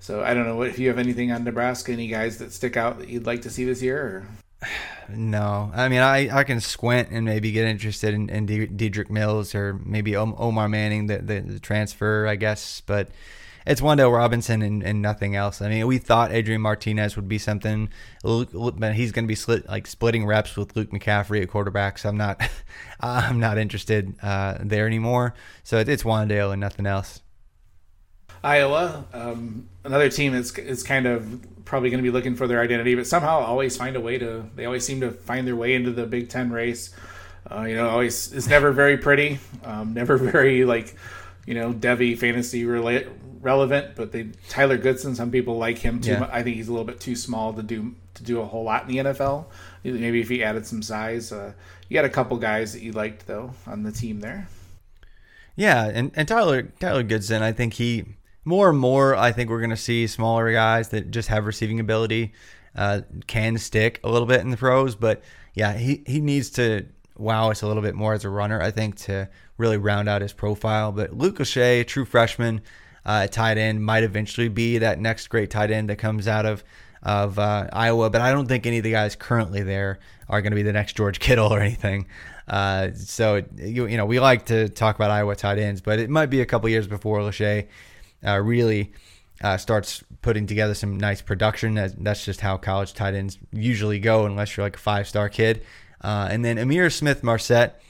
So 0.00 0.22
I 0.22 0.34
don't 0.34 0.46
know 0.46 0.62
if 0.62 0.78
you 0.78 0.88
have 0.88 0.98
anything 0.98 1.32
on 1.32 1.44
Nebraska. 1.44 1.92
Any 1.92 2.08
guys 2.08 2.38
that 2.38 2.52
stick 2.52 2.76
out 2.76 3.00
that 3.00 3.08
you'd 3.08 3.26
like 3.26 3.42
to 3.42 3.50
see 3.50 3.64
this 3.64 3.82
year? 3.82 4.28
Or? 4.62 4.68
No, 5.10 5.72
I 5.74 5.88
mean 5.88 6.00
I, 6.00 6.40
I 6.40 6.44
can 6.44 6.60
squint 6.60 7.08
and 7.10 7.24
maybe 7.24 7.50
get 7.50 7.66
interested 7.66 8.12
in, 8.12 8.28
in 8.28 8.46
Dedrick 8.46 9.08
Mills 9.08 9.54
or 9.54 9.80
maybe 9.82 10.14
Omar 10.14 10.68
Manning, 10.68 11.06
the, 11.06 11.16
the, 11.16 11.40
the 11.40 11.58
transfer, 11.58 12.26
I 12.26 12.36
guess. 12.36 12.82
But 12.82 13.08
it's 13.68 13.82
Wan'Dale 13.82 14.12
Robinson 14.12 14.62
and, 14.62 14.82
and 14.82 15.02
nothing 15.02 15.36
else. 15.36 15.60
I 15.60 15.68
mean, 15.68 15.86
we 15.86 15.98
thought 15.98 16.32
Adrian 16.32 16.62
Martinez 16.62 17.16
would 17.16 17.28
be 17.28 17.36
something, 17.36 17.90
but 18.22 18.94
he's 18.94 19.12
going 19.12 19.28
to 19.28 19.34
be 19.34 19.62
like 19.68 19.86
splitting 19.86 20.24
reps 20.24 20.56
with 20.56 20.74
Luke 20.74 20.90
McCaffrey 20.90 21.42
at 21.42 21.48
quarterback. 21.48 21.98
So 21.98 22.08
I'm 22.08 22.16
not, 22.16 22.40
I'm 23.00 23.38
not 23.38 23.58
interested 23.58 24.14
uh, 24.22 24.56
there 24.60 24.86
anymore. 24.86 25.34
So 25.64 25.78
it's 25.78 26.02
Wan'Dale 26.02 26.50
and 26.50 26.60
nothing 26.60 26.86
else. 26.86 27.20
Iowa, 28.42 29.04
um, 29.12 29.68
another 29.84 30.08
team 30.08 30.32
that's 30.32 30.56
is 30.56 30.82
kind 30.82 31.06
of 31.06 31.44
probably 31.66 31.90
going 31.90 32.02
to 32.02 32.08
be 32.08 32.12
looking 32.12 32.36
for 32.36 32.46
their 32.46 32.62
identity, 32.62 32.94
but 32.94 33.06
somehow 33.06 33.40
always 33.40 33.76
find 33.76 33.96
a 33.96 34.00
way 34.00 34.16
to. 34.16 34.48
They 34.54 34.64
always 34.64 34.86
seem 34.86 35.00
to 35.02 35.10
find 35.10 35.46
their 35.46 35.56
way 35.56 35.74
into 35.74 35.90
the 35.90 36.06
Big 36.06 36.28
Ten 36.30 36.50
race. 36.50 36.94
Uh, 37.50 37.62
you 37.62 37.74
know, 37.76 37.88
always 37.88 38.32
it's 38.32 38.46
never 38.46 38.70
very 38.70 38.96
pretty, 38.96 39.40
um, 39.64 39.92
never 39.92 40.16
very 40.32 40.64
like 40.64 40.94
you 41.48 41.54
know 41.54 41.72
Devy 41.72 42.16
fantasy 42.18 42.66
relevant, 42.66 43.96
but 43.96 44.12
they 44.12 44.28
Tyler 44.50 44.76
Goodson. 44.76 45.14
Some 45.14 45.30
people 45.30 45.56
like 45.56 45.78
him 45.78 45.98
too. 45.98 46.10
Yeah. 46.10 46.28
I 46.30 46.42
think 46.42 46.56
he's 46.56 46.68
a 46.68 46.72
little 46.72 46.84
bit 46.84 47.00
too 47.00 47.16
small 47.16 47.54
to 47.54 47.62
do 47.62 47.94
to 48.14 48.22
do 48.22 48.42
a 48.42 48.44
whole 48.44 48.64
lot 48.64 48.82
in 48.82 48.88
the 48.88 48.96
NFL. 48.98 49.46
Maybe 49.82 50.20
if 50.20 50.28
he 50.28 50.44
added 50.44 50.66
some 50.66 50.82
size, 50.82 51.32
uh, 51.32 51.54
you 51.88 51.94
got 51.94 52.04
a 52.04 52.10
couple 52.10 52.36
guys 52.36 52.74
that 52.74 52.82
you 52.82 52.92
liked 52.92 53.26
though 53.26 53.54
on 53.66 53.82
the 53.82 53.90
team 53.90 54.20
there. 54.20 54.46
Yeah, 55.56 55.86
and, 55.86 56.12
and 56.14 56.28
Tyler 56.28 56.64
Tyler 56.80 57.02
Goodson, 57.02 57.42
I 57.42 57.52
think 57.52 57.74
he 57.74 58.04
more 58.44 58.68
and 58.68 58.78
more. 58.78 59.16
I 59.16 59.32
think 59.32 59.48
we're 59.48 59.60
going 59.60 59.70
to 59.70 59.76
see 59.76 60.06
smaller 60.06 60.52
guys 60.52 60.90
that 60.90 61.10
just 61.10 61.28
have 61.28 61.46
receiving 61.46 61.80
ability 61.80 62.34
uh, 62.76 63.00
can 63.26 63.56
stick 63.56 64.00
a 64.04 64.10
little 64.10 64.28
bit 64.28 64.42
in 64.42 64.50
the 64.50 64.58
pros, 64.58 64.96
but 64.96 65.22
yeah, 65.54 65.78
he 65.78 66.04
he 66.06 66.20
needs 66.20 66.50
to 66.50 66.84
wow 67.16 67.50
us 67.50 67.62
a 67.62 67.66
little 67.66 67.82
bit 67.82 67.94
more 67.94 68.12
as 68.12 68.26
a 68.26 68.28
runner. 68.28 68.60
I 68.60 68.70
think 68.70 68.96
to 68.96 69.30
really 69.58 69.76
round 69.76 70.08
out 70.08 70.22
his 70.22 70.32
profile. 70.32 70.92
But 70.92 71.12
Luke 71.12 71.38
Lachey, 71.38 71.86
true 71.86 72.04
freshman 72.06 72.62
uh, 73.04 73.26
tight 73.26 73.58
end, 73.58 73.84
might 73.84 74.04
eventually 74.04 74.48
be 74.48 74.78
that 74.78 74.98
next 74.98 75.28
great 75.28 75.50
tight 75.50 75.70
end 75.70 75.90
that 75.90 75.96
comes 75.96 76.26
out 76.26 76.46
of 76.46 76.64
of 77.02 77.38
uh, 77.38 77.68
Iowa. 77.72 78.10
But 78.10 78.22
I 78.22 78.32
don't 78.32 78.46
think 78.46 78.66
any 78.66 78.78
of 78.78 78.84
the 78.84 78.92
guys 78.92 79.14
currently 79.14 79.62
there 79.62 79.98
are 80.28 80.40
going 80.40 80.52
to 80.52 80.56
be 80.56 80.62
the 80.62 80.72
next 80.72 80.96
George 80.96 81.20
Kittle 81.20 81.52
or 81.52 81.60
anything. 81.60 82.06
Uh, 82.46 82.92
so 82.94 83.42
you, 83.56 83.86
you 83.86 83.96
know 83.96 84.06
we 84.06 84.20
like 84.20 84.46
to 84.46 84.68
talk 84.68 84.96
about 84.96 85.10
Iowa 85.10 85.36
tight 85.36 85.58
ends, 85.58 85.80
but 85.80 85.98
it 85.98 86.08
might 86.08 86.26
be 86.26 86.40
a 86.40 86.46
couple 86.46 86.68
years 86.68 86.86
before 86.86 87.18
Lachey 87.20 87.66
uh, 88.26 88.38
really 88.38 88.92
uh, 89.42 89.56
starts 89.56 90.02
putting 90.22 90.46
together 90.46 90.74
some 90.74 90.96
nice 90.98 91.22
production. 91.22 91.74
That's 91.74 92.24
just 92.24 92.40
how 92.40 92.56
college 92.56 92.94
tight 92.94 93.14
ends 93.14 93.38
usually 93.52 93.98
go, 93.98 94.26
unless 94.26 94.56
you're 94.56 94.66
like 94.66 94.76
a 94.76 94.80
five 94.80 95.08
star 95.08 95.28
kid. 95.28 95.62
Uh, 96.00 96.28
and 96.30 96.44
then 96.44 96.56
Ihmir 96.56 96.92
Smith 96.92 97.22
Marsette 97.22 97.80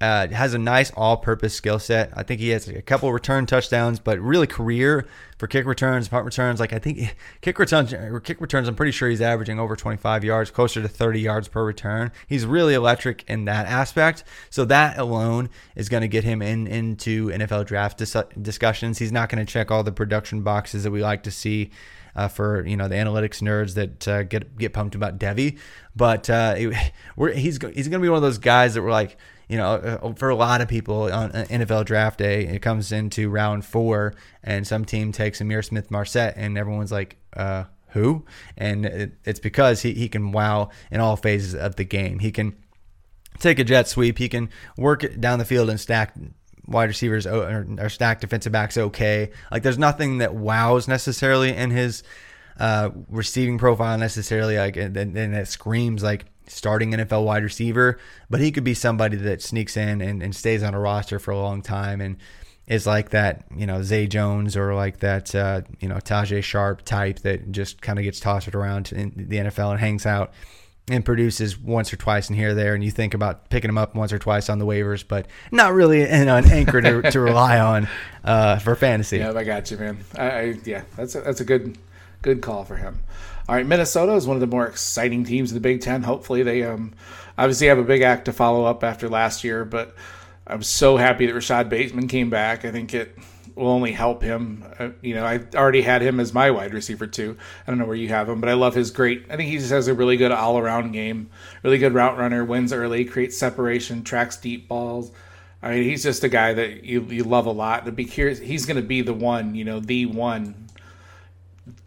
uh, 0.00 0.28
has 0.28 0.54
a 0.54 0.58
nice 0.58 0.90
all-purpose 0.92 1.54
skill 1.54 1.78
set. 1.78 2.10
I 2.16 2.22
think 2.22 2.40
he 2.40 2.48
has 2.50 2.66
a 2.68 2.80
couple 2.80 3.12
return 3.12 3.44
touchdowns, 3.44 4.00
but 4.00 4.18
really 4.18 4.46
career 4.46 5.06
for 5.36 5.46
kick 5.46 5.66
returns, 5.66 6.08
punt 6.08 6.24
returns. 6.24 6.58
Like 6.58 6.72
I 6.72 6.78
think 6.78 7.16
kick 7.42 7.58
returns, 7.58 7.94
kick 8.24 8.40
returns. 8.40 8.66
I'm 8.66 8.74
pretty 8.74 8.92
sure 8.92 9.10
he's 9.10 9.20
averaging 9.20 9.58
over 9.58 9.76
25 9.76 10.24
yards, 10.24 10.50
closer 10.50 10.80
to 10.80 10.88
30 10.88 11.20
yards 11.20 11.48
per 11.48 11.64
return. 11.64 12.12
He's 12.26 12.46
really 12.46 12.72
electric 12.72 13.24
in 13.28 13.44
that 13.44 13.66
aspect. 13.66 14.24
So 14.48 14.64
that 14.66 14.98
alone 14.98 15.50
is 15.76 15.88
going 15.90 16.02
to 16.02 16.08
get 16.08 16.24
him 16.24 16.40
in 16.40 16.66
into 16.66 17.28
NFL 17.28 17.66
draft 17.66 17.98
dis- 17.98 18.16
discussions. 18.40 18.98
He's 18.98 19.12
not 19.12 19.28
going 19.28 19.44
to 19.44 19.50
check 19.50 19.70
all 19.70 19.82
the 19.82 19.92
production 19.92 20.42
boxes 20.42 20.84
that 20.84 20.90
we 20.90 21.02
like 21.02 21.24
to 21.24 21.30
see. 21.30 21.70
Uh, 22.16 22.26
for 22.26 22.66
you 22.66 22.76
know 22.76 22.88
the 22.88 22.96
analytics 22.96 23.40
nerds 23.40 23.74
that 23.74 24.08
uh, 24.08 24.24
get 24.24 24.58
get 24.58 24.72
pumped 24.72 24.96
about 24.96 25.20
Devy, 25.20 25.60
but 25.94 26.28
uh, 26.28 26.54
he's 26.56 26.76
he's 27.36 27.58
going 27.60 27.72
to 27.72 27.98
be 28.00 28.08
one 28.08 28.16
of 28.16 28.22
those 28.22 28.38
guys 28.38 28.74
that 28.74 28.82
we're 28.82 28.90
like, 28.90 29.16
you 29.50 29.56
know, 29.56 29.72
uh, 29.74 30.14
for 30.14 30.30
a 30.30 30.36
lot 30.36 30.60
of 30.60 30.68
people 30.68 31.12
on 31.12 31.32
uh, 31.32 31.44
NFL 31.50 31.84
draft 31.84 32.20
day, 32.20 32.46
it 32.46 32.62
comes 32.62 32.92
into 32.92 33.28
round 33.28 33.64
four, 33.64 34.14
and 34.44 34.64
some 34.64 34.84
team 34.84 35.10
takes 35.10 35.40
Ihmir 35.40 35.64
Smith 35.64 35.90
Marsette, 35.90 36.34
and 36.36 36.56
everyone's 36.56 36.92
like, 36.92 37.16
uh, 37.36 37.64
who? 37.88 38.24
And 38.56 38.86
it, 38.86 39.12
it's 39.24 39.40
because 39.40 39.82
he, 39.82 39.92
he 39.92 40.08
can 40.08 40.30
wow 40.30 40.70
in 40.92 41.00
all 41.00 41.16
phases 41.16 41.56
of 41.56 41.74
the 41.74 41.82
game. 41.82 42.20
He 42.20 42.30
can 42.30 42.56
take 43.40 43.58
a 43.58 43.64
jet 43.64 43.88
sweep, 43.88 44.18
he 44.18 44.28
can 44.28 44.50
work 44.76 45.02
it 45.02 45.20
down 45.20 45.40
the 45.40 45.44
field 45.44 45.68
and 45.68 45.80
stack 45.80 46.14
wide 46.68 46.88
receivers 46.88 47.26
or, 47.26 47.88
stack 47.88 48.20
defensive 48.20 48.52
backs 48.52 48.78
okay. 48.78 49.32
Like 49.50 49.64
there's 49.64 49.78
nothing 49.78 50.18
that 50.18 50.32
wows 50.32 50.86
necessarily 50.86 51.52
in 51.52 51.72
his 51.72 52.04
uh, 52.60 52.90
receiving 53.08 53.58
profile 53.58 53.98
necessarily, 53.98 54.58
like 54.58 54.76
and, 54.76 54.96
and 54.96 55.34
that 55.34 55.48
screams 55.48 56.04
like 56.04 56.26
starting 56.46 56.92
NFL 56.92 57.24
wide 57.24 57.42
receiver, 57.42 57.98
but 58.28 58.40
he 58.40 58.50
could 58.50 58.64
be 58.64 58.74
somebody 58.74 59.16
that 59.16 59.42
sneaks 59.42 59.76
in 59.76 60.00
and, 60.00 60.22
and 60.22 60.34
stays 60.34 60.62
on 60.62 60.74
a 60.74 60.80
roster 60.80 61.18
for 61.18 61.30
a 61.30 61.38
long 61.38 61.62
time 61.62 62.00
and 62.00 62.16
is 62.66 62.86
like 62.86 63.10
that, 63.10 63.44
you 63.56 63.66
know, 63.66 63.82
Zay 63.82 64.06
Jones 64.06 64.56
or 64.56 64.74
like 64.74 65.00
that, 65.00 65.34
uh, 65.34 65.62
you 65.80 65.88
know, 65.88 65.96
Tajae 65.96 66.42
Sharpe 66.42 66.82
type 66.82 67.18
that 67.20 67.50
just 67.50 67.82
kind 67.82 67.98
of 67.98 68.04
gets 68.04 68.20
tossed 68.20 68.54
around 68.54 68.92
in 68.92 69.12
the 69.28 69.38
NFL 69.38 69.72
and 69.72 69.80
hangs 69.80 70.06
out 70.06 70.32
and 70.88 71.04
produces 71.04 71.58
once 71.58 71.92
or 71.92 71.96
twice 71.96 72.30
in 72.30 72.36
here 72.36 72.54
there. 72.54 72.74
And 72.74 72.82
you 72.82 72.90
think 72.90 73.14
about 73.14 73.50
picking 73.50 73.68
him 73.68 73.78
up 73.78 73.94
once 73.94 74.12
or 74.12 74.18
twice 74.18 74.48
on 74.48 74.58
the 74.58 74.66
waivers, 74.66 75.04
but 75.06 75.26
not 75.50 75.72
really 75.72 76.02
an, 76.02 76.28
an 76.28 76.50
anchor 76.50 76.80
to, 76.80 77.10
to 77.10 77.20
rely 77.20 77.58
on 77.58 77.88
uh, 78.24 78.58
for 78.58 78.74
fantasy. 78.76 79.18
Yeah, 79.18 79.32
I 79.32 79.44
got 79.44 79.70
you, 79.70 79.76
man. 79.76 79.98
I, 80.16 80.30
I 80.30 80.54
yeah, 80.64 80.82
that's 80.96 81.14
a, 81.14 81.20
that's 81.22 81.40
a 81.40 81.44
good 81.44 81.76
good 82.22 82.40
call 82.42 82.64
for 82.64 82.76
him. 82.76 83.00
All 83.50 83.56
right, 83.56 83.66
Minnesota 83.66 84.12
is 84.12 84.28
one 84.28 84.36
of 84.36 84.40
the 84.40 84.46
more 84.46 84.68
exciting 84.68 85.24
teams 85.24 85.50
in 85.50 85.56
the 85.56 85.60
Big 85.60 85.80
Ten. 85.80 86.04
Hopefully, 86.04 86.44
they 86.44 86.62
um, 86.62 86.92
obviously 87.36 87.66
have 87.66 87.78
a 87.78 87.82
big 87.82 88.00
act 88.00 88.26
to 88.26 88.32
follow 88.32 88.64
up 88.64 88.84
after 88.84 89.08
last 89.08 89.42
year, 89.42 89.64
but 89.64 89.96
I'm 90.46 90.62
so 90.62 90.96
happy 90.96 91.26
that 91.26 91.34
Rashod 91.34 91.68
Bateman 91.68 92.06
came 92.06 92.30
back. 92.30 92.64
I 92.64 92.70
think 92.70 92.94
it 92.94 93.18
will 93.56 93.66
only 93.66 93.90
help 93.90 94.22
him. 94.22 94.64
Uh, 94.78 94.90
you 95.02 95.16
know, 95.16 95.24
I 95.24 95.40
already 95.56 95.82
had 95.82 96.00
him 96.00 96.20
as 96.20 96.32
my 96.32 96.52
wide 96.52 96.72
receiver 96.72 97.08
too. 97.08 97.36
I 97.66 97.72
don't 97.72 97.80
know 97.80 97.86
where 97.86 97.96
you 97.96 98.06
have 98.10 98.28
him, 98.28 98.40
but 98.40 98.48
I 98.48 98.52
love 98.52 98.76
his 98.76 98.92
great. 98.92 99.26
I 99.28 99.36
think 99.36 99.48
he 99.48 99.58
just 99.58 99.72
has 99.72 99.88
a 99.88 99.94
really 99.94 100.16
good 100.16 100.30
all 100.30 100.56
around 100.56 100.92
game, 100.92 101.28
really 101.64 101.78
good 101.78 101.92
route 101.92 102.18
runner, 102.18 102.44
wins 102.44 102.72
early, 102.72 103.04
creates 103.04 103.36
separation, 103.36 104.04
tracks 104.04 104.36
deep 104.36 104.68
balls. 104.68 105.10
I 105.60 105.72
mean, 105.72 105.82
he's 105.82 106.04
just 106.04 106.22
a 106.22 106.28
guy 106.28 106.52
that 106.52 106.84
you, 106.84 107.02
you 107.02 107.24
love 107.24 107.46
a 107.46 107.50
lot. 107.50 107.84
To 107.86 107.90
be 107.90 108.04
curious, 108.04 108.38
he's 108.38 108.64
going 108.64 108.76
to 108.76 108.86
be 108.86 109.02
the 109.02 109.12
one, 109.12 109.56
you 109.56 109.64
know, 109.64 109.80
the 109.80 110.06
one 110.06 110.69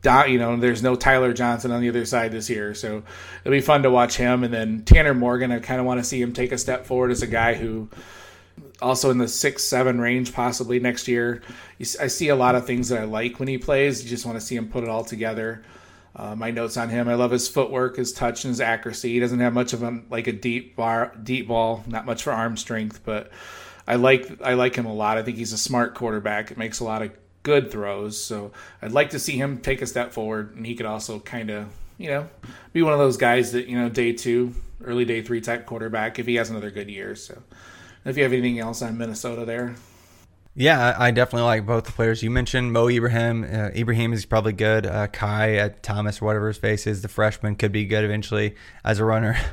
you 0.04 0.38
know, 0.38 0.58
there's 0.58 0.84
no 0.84 0.96
Tyler 0.96 1.34
Johnson 1.34 1.72
on 1.72 1.82
the 1.82 1.90
other 1.90 2.06
side 2.06 2.32
this 2.32 2.50
year, 2.50 2.74
so 2.74 3.04
it'll 3.44 3.52
be 3.52 3.62
fun 3.62 3.84
to 3.84 3.90
watch 3.90 4.18
him. 4.18 4.44
And 4.44 4.54
then 4.54 4.84
Tanner 4.84 5.14
Morgan, 5.14 5.52
I 5.52 5.60
kind 5.60 5.80
of 5.80 5.86
want 5.86 6.00
to 6.00 6.04
see 6.04 6.22
him 6.22 6.34
take 6.34 6.52
a 6.52 6.58
step 6.58 6.86
forward 6.86 7.12
as 7.12 7.22
a 7.22 7.28
guy 7.28 7.54
who, 7.54 7.90
also 8.82 9.10
in 9.12 9.18
the 9.18 9.28
six 9.28 9.64
seven 9.64 10.00
range 10.00 10.34
possibly 10.34 10.80
next 10.80 11.08
year. 11.08 11.42
I 11.80 12.08
see 12.08 12.30
a 12.30 12.36
lot 12.36 12.56
of 12.56 12.68
things 12.68 12.90
that 12.90 13.02
I 13.02 13.06
like 13.06 13.40
when 13.40 13.48
he 13.48 13.58
plays. 13.58 14.04
You 14.04 14.10
just 14.10 14.26
want 14.26 14.38
to 14.38 14.46
see 14.46 14.56
him 14.56 14.68
put 14.70 14.84
it 14.84 14.90
all 14.90 15.04
together. 15.04 15.64
Uh, 16.16 16.36
my 16.36 16.52
notes 16.52 16.78
on 16.78 16.90
him: 16.90 17.08
I 17.08 17.16
love 17.16 17.32
his 17.32 17.48
footwork, 17.48 17.96
his 17.96 18.14
touch, 18.14 18.44
and 18.44 18.52
his 18.52 18.62
accuracy. 18.62 19.14
He 19.14 19.20
doesn't 19.20 19.40
have 19.40 19.54
much 19.54 19.74
of 19.74 19.82
a 19.82 20.02
like 20.10 20.28
a 20.28 20.32
deep 20.34 20.76
bar, 20.76 21.16
deep 21.24 21.48
ball, 21.48 21.84
not 21.88 22.06
much 22.06 22.24
for 22.24 22.32
arm 22.32 22.58
strength, 22.58 23.02
but 23.04 23.32
I 23.88 23.96
like 23.96 24.42
I 24.44 24.54
like 24.54 24.76
him 24.76 24.86
a 24.86 24.94
lot. 24.94 25.18
I 25.18 25.24
think 25.24 25.38
he's 25.38 25.54
a 25.54 25.58
smart 25.58 25.96
quarterback. 25.96 26.52
It 26.52 26.58
makes 26.58 26.80
a 26.80 26.84
lot 26.84 27.02
of 27.02 27.12
good 27.44 27.70
throws. 27.72 28.22
So 28.22 28.52
I'd 28.82 28.92
like 28.92 29.12
to 29.12 29.20
see 29.20 29.38
him 29.38 29.60
take 29.60 29.82
a 29.82 29.88
step 29.88 30.14
forward, 30.14 30.56
and 30.56 30.66
he 30.66 30.76
could 30.76 30.86
also 30.86 31.20
kind 31.20 31.50
of, 31.50 31.68
you 31.98 32.10
know, 32.10 32.30
be 32.72 32.82
one 32.82 32.94
of 32.94 33.00
those 33.00 33.18
guys 33.18 33.52
that 33.52 33.68
you 33.68 33.78
know, 33.78 33.90
day 33.90 34.14
two, 34.14 34.56
early 34.84 35.06
day 35.06 35.22
three 35.22 35.42
type 35.42 35.66
quarterback 35.66 36.20
if 36.20 36.26
he 36.26 36.36
has 36.36 36.50
another 36.50 36.72
good 36.72 36.90
year. 36.90 37.16
So 37.16 37.44
if 38.06 38.18
you 38.18 38.24
have 38.24 38.34
anything 38.34 38.60
else 38.60 38.82
on 38.82 38.98
Minnesota 38.98 39.46
there. 39.46 39.76
Yeah, 40.56 40.96
I 41.00 41.10
definitely 41.10 41.48
like 41.48 41.66
both 41.66 41.86
the 41.86 41.94
players 41.94 42.22
you 42.22 42.30
mentioned. 42.30 42.74
Mo 42.74 42.88
Ibrahim, 42.88 43.44
uh, 43.44 43.70
Ibrahim 43.76 44.14
is 44.14 44.24
probably 44.26 44.54
good. 44.54 44.86
Uh, 44.86 45.08
Kai 45.08 45.58
uh, 45.58 45.70
Thomas, 45.82 46.22
whatever 46.22 46.48
his 46.48 46.58
face 46.58 46.86
is, 46.86 47.02
the 47.02 47.08
freshman 47.08 47.56
could 47.56 47.72
be 47.72 47.86
good 47.86 48.04
eventually 48.04 48.56
as 48.84 49.00
a 49.00 49.06
runner. 49.06 49.38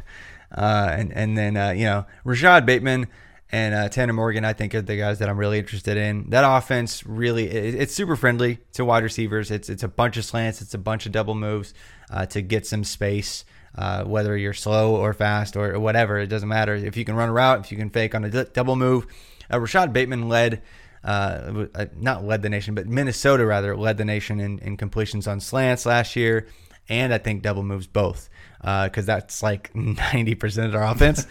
Uh, 0.53 0.89
and 0.91 1.13
and 1.13 1.39
then 1.39 1.57
uh, 1.57 1.71
you 1.71 1.85
know 1.85 2.05
Rashod 2.25 2.67
Bateman 2.67 3.07
and 3.53 3.75
uh, 3.75 3.89
Tanner 3.89 4.13
Morgan, 4.13 4.45
I 4.45 4.53
think, 4.53 4.75
are 4.75 4.83
the 4.83 4.97
guys 4.97 5.19
that 5.19 5.29
I'm 5.29 5.37
really 5.37 5.59
interested 5.59 5.97
in. 5.97 6.31
That 6.31 6.45
offense 6.47 7.05
really, 7.05 7.51
it, 7.51 7.75
it's 7.75 7.95
super 7.95 8.15
friendly 8.15 8.59
to 8.75 8.85
wide 8.85 9.03
receivers. 9.03 9.51
It's 9.51 9.69
it's 9.69 9.83
a 9.83 9.89
bunch 9.89 10.17
of 10.17 10.25
slants, 10.25 10.63
it's 10.63 10.75
a 10.75 10.79
bunch 10.79 11.07
of 11.07 11.13
double 11.13 11.35
moves 11.35 11.75
uh, 12.11 12.27
to 12.27 12.43
get 12.43 12.67
some 12.67 12.85
space. 12.85 13.45
Uh, 13.73 14.03
whether 14.03 14.37
you're 14.37 14.53
slow 14.53 14.97
or 14.97 15.13
fast 15.13 15.57
or, 15.57 15.79
whatever, 15.79 16.19
it 16.19 16.27
doesn't 16.27 16.49
matter. 16.49 16.75
If 16.75 16.97
you 16.97 17.05
can 17.05 17.15
run 17.15 17.29
a 17.29 17.33
route, 17.33 17.61
if 17.61 17.71
you 17.71 17.79
can 17.79 17.89
fake 17.89 18.17
on 18.17 18.25
a 18.25 18.29
d- 18.29 18.51
double 18.53 18.75
move, 18.75 19.07
uh, 19.53 19.61
Rashod 19.61 19.93
Bateman 19.93 20.29
led. 20.29 20.63
Uh, 21.03 21.67
uh, 21.75 21.87
not 21.97 22.25
led 22.25 22.43
the 22.43 22.51
nation, 22.51 22.75
but 22.75 22.87
Minnesota 22.87 23.47
rather 23.47 23.75
led 23.75 23.97
the 23.97 24.05
nation 24.05 24.39
in, 24.39 24.59
in 24.59 24.77
completions 24.77 25.27
on 25.27 25.41
slants 25.41 25.87
last 25.87 26.15
year, 26.15 26.47
and 26.91 27.15
I 27.15 27.17
think 27.17 27.43
double 27.43 27.63
moves 27.63 27.87
both 27.87 28.29
because 28.61 29.07
that's 29.07 29.43
like 29.43 29.73
90% 29.75 30.67
of 30.67 30.75
our 30.75 30.83
offense. 30.83 31.27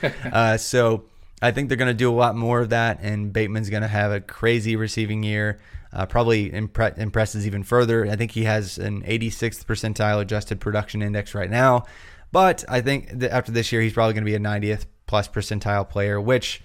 so 0.64 1.04
I 1.42 1.52
think 1.52 1.70
they're 1.70 1.78
going 1.78 1.88
to 1.88 1.94
do 1.94 2.12
a 2.12 2.16
lot 2.16 2.36
more 2.36 2.60
of 2.60 2.70
that, 2.70 3.00
and 3.02 3.32
Bateman's 3.32 3.70
going 3.70 3.82
to 3.82 3.88
have 3.88 4.12
a 4.12 4.20
crazy 4.20 4.76
receiving 4.76 5.24
year. 5.24 5.60
Uh, 5.92 6.06
probably 6.06 6.52
impre- 6.52 6.98
impresses 7.00 7.48
even 7.48 7.64
further. 7.64 8.06
I 8.06 8.16
think 8.16 8.32
he 8.32 8.44
has 8.44 8.78
an 8.78 9.02
86th 9.04 9.66
percentile 9.66 10.22
adjusted 10.22 10.60
production 10.60 11.02
index 11.02 11.34
right 11.34 11.50
now, 11.50 11.86
but 12.32 12.64
I 12.70 12.82
think 12.82 13.10
that 13.20 13.32
after 13.34 13.52
this 13.52 13.72
year, 13.72 13.82
he's 13.82 13.94
probably 13.94 14.14
going 14.14 14.24
to 14.24 14.30
be 14.30 14.36
a 14.36 14.40
90th 14.40 14.86
plus 15.08 15.28
percentile 15.28 15.90
player. 15.90 16.22
Which, 16.22 16.62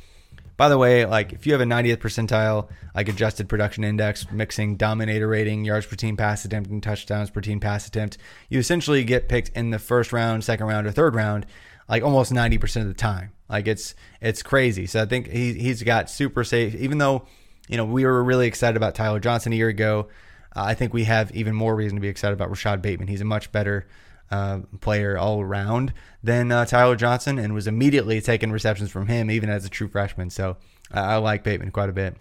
by 0.59 0.69
the 0.69 0.77
way, 0.77 1.07
like 1.07 1.33
if 1.33 1.47
you 1.47 1.53
have 1.53 1.63
a 1.63 1.65
90th 1.65 1.97
percentile 1.97 2.69
like 2.95 3.09
adjusted 3.09 3.49
production 3.49 3.83
index, 3.83 4.31
mixing 4.31 4.77
dominator 4.77 5.27
rating, 5.27 5.65
yards 5.65 5.87
per 5.87 5.97
team 5.97 6.19
pass 6.19 6.45
attempt, 6.45 6.69
and 6.69 6.83
touchdowns 6.83 7.31
per 7.31 7.41
team 7.41 7.61
pass 7.61 7.87
attempt, 7.87 8.19
you 8.51 8.59
essentially 8.59 9.05
get 9.05 9.29
picked 9.29 9.49
in 9.57 9.71
the 9.71 9.79
first 9.79 10.13
round, 10.13 10.45
second 10.45 10.67
round, 10.67 10.87
or 10.87 10.91
third 10.91 11.15
round, 11.15 11.47
like 11.89 12.03
almost 12.03 12.31
90% 12.31 12.83
of 12.83 12.89
the 12.89 12.95
time. 12.95 13.33
Like 13.49 13.69
it's 13.69 13.95
it's 14.21 14.43
crazy. 14.43 14.87
So 14.87 15.03
I 15.03 15.07
think 15.07 15.29
he 15.29 15.55
he's 15.55 15.83
got 15.83 16.11
super 16.11 16.45
safe. 16.45 16.75
Even 16.75 16.99
though 16.99 17.27
you 17.69 17.77
know 17.77 17.85
we 17.85 18.05
were 18.05 18.23
really 18.23 18.47
excited 18.47 18.77
about 18.77 18.95
Tyler 18.95 19.21
Johnson 19.21 19.53
a 19.53 19.57
year 19.57 19.69
ago, 19.69 20.09
uh, 20.57 20.63
I 20.63 20.75
think 20.75 20.93
we 20.93 21.05
have 21.05 21.31
even 21.33 21.55
more 21.55 21.75
reason 21.75 21.97
to 21.97 22.01
be 22.01 22.09
excited 22.09 22.35
about 22.35 22.51
Rashod 22.51 22.81
Bateman. 22.83 23.09
He's 23.09 23.21
a 23.21 23.27
much 23.27 23.53
better 23.53 23.87
uh, 24.31 24.61
player 24.81 25.19
all 25.19 25.41
around 25.41 25.93
than 26.23 26.51
uh, 26.51 26.65
Tyler 26.65 26.97
Johnson, 26.97 27.39
and 27.39 27.55
was 27.55 27.67
immediately 27.67 28.21
taking 28.21 28.51
receptions 28.51 28.91
from 28.91 29.07
him 29.07 29.31
even 29.31 29.51
as 29.51 29.65
a 29.65 29.69
true 29.69 29.89
freshman. 29.89 30.31
So 30.31 30.57
I 30.91 31.17
like 31.17 31.45
Bateman 31.45 31.71
quite 31.71 31.91
a 31.91 31.93
bit. 31.93 32.17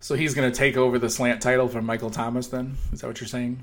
So 0.00 0.14
he's 0.14 0.34
going 0.34 0.50
to 0.50 0.56
take 0.56 0.76
over 0.76 0.98
the 0.98 1.10
slant 1.10 1.42
title 1.42 1.66
from 1.66 1.84
Michael 1.84 2.10
Thomas. 2.10 2.46
Then 2.46 2.76
is 2.92 3.00
that 3.00 3.08
what 3.08 3.20
you're 3.20 3.28
saying? 3.28 3.60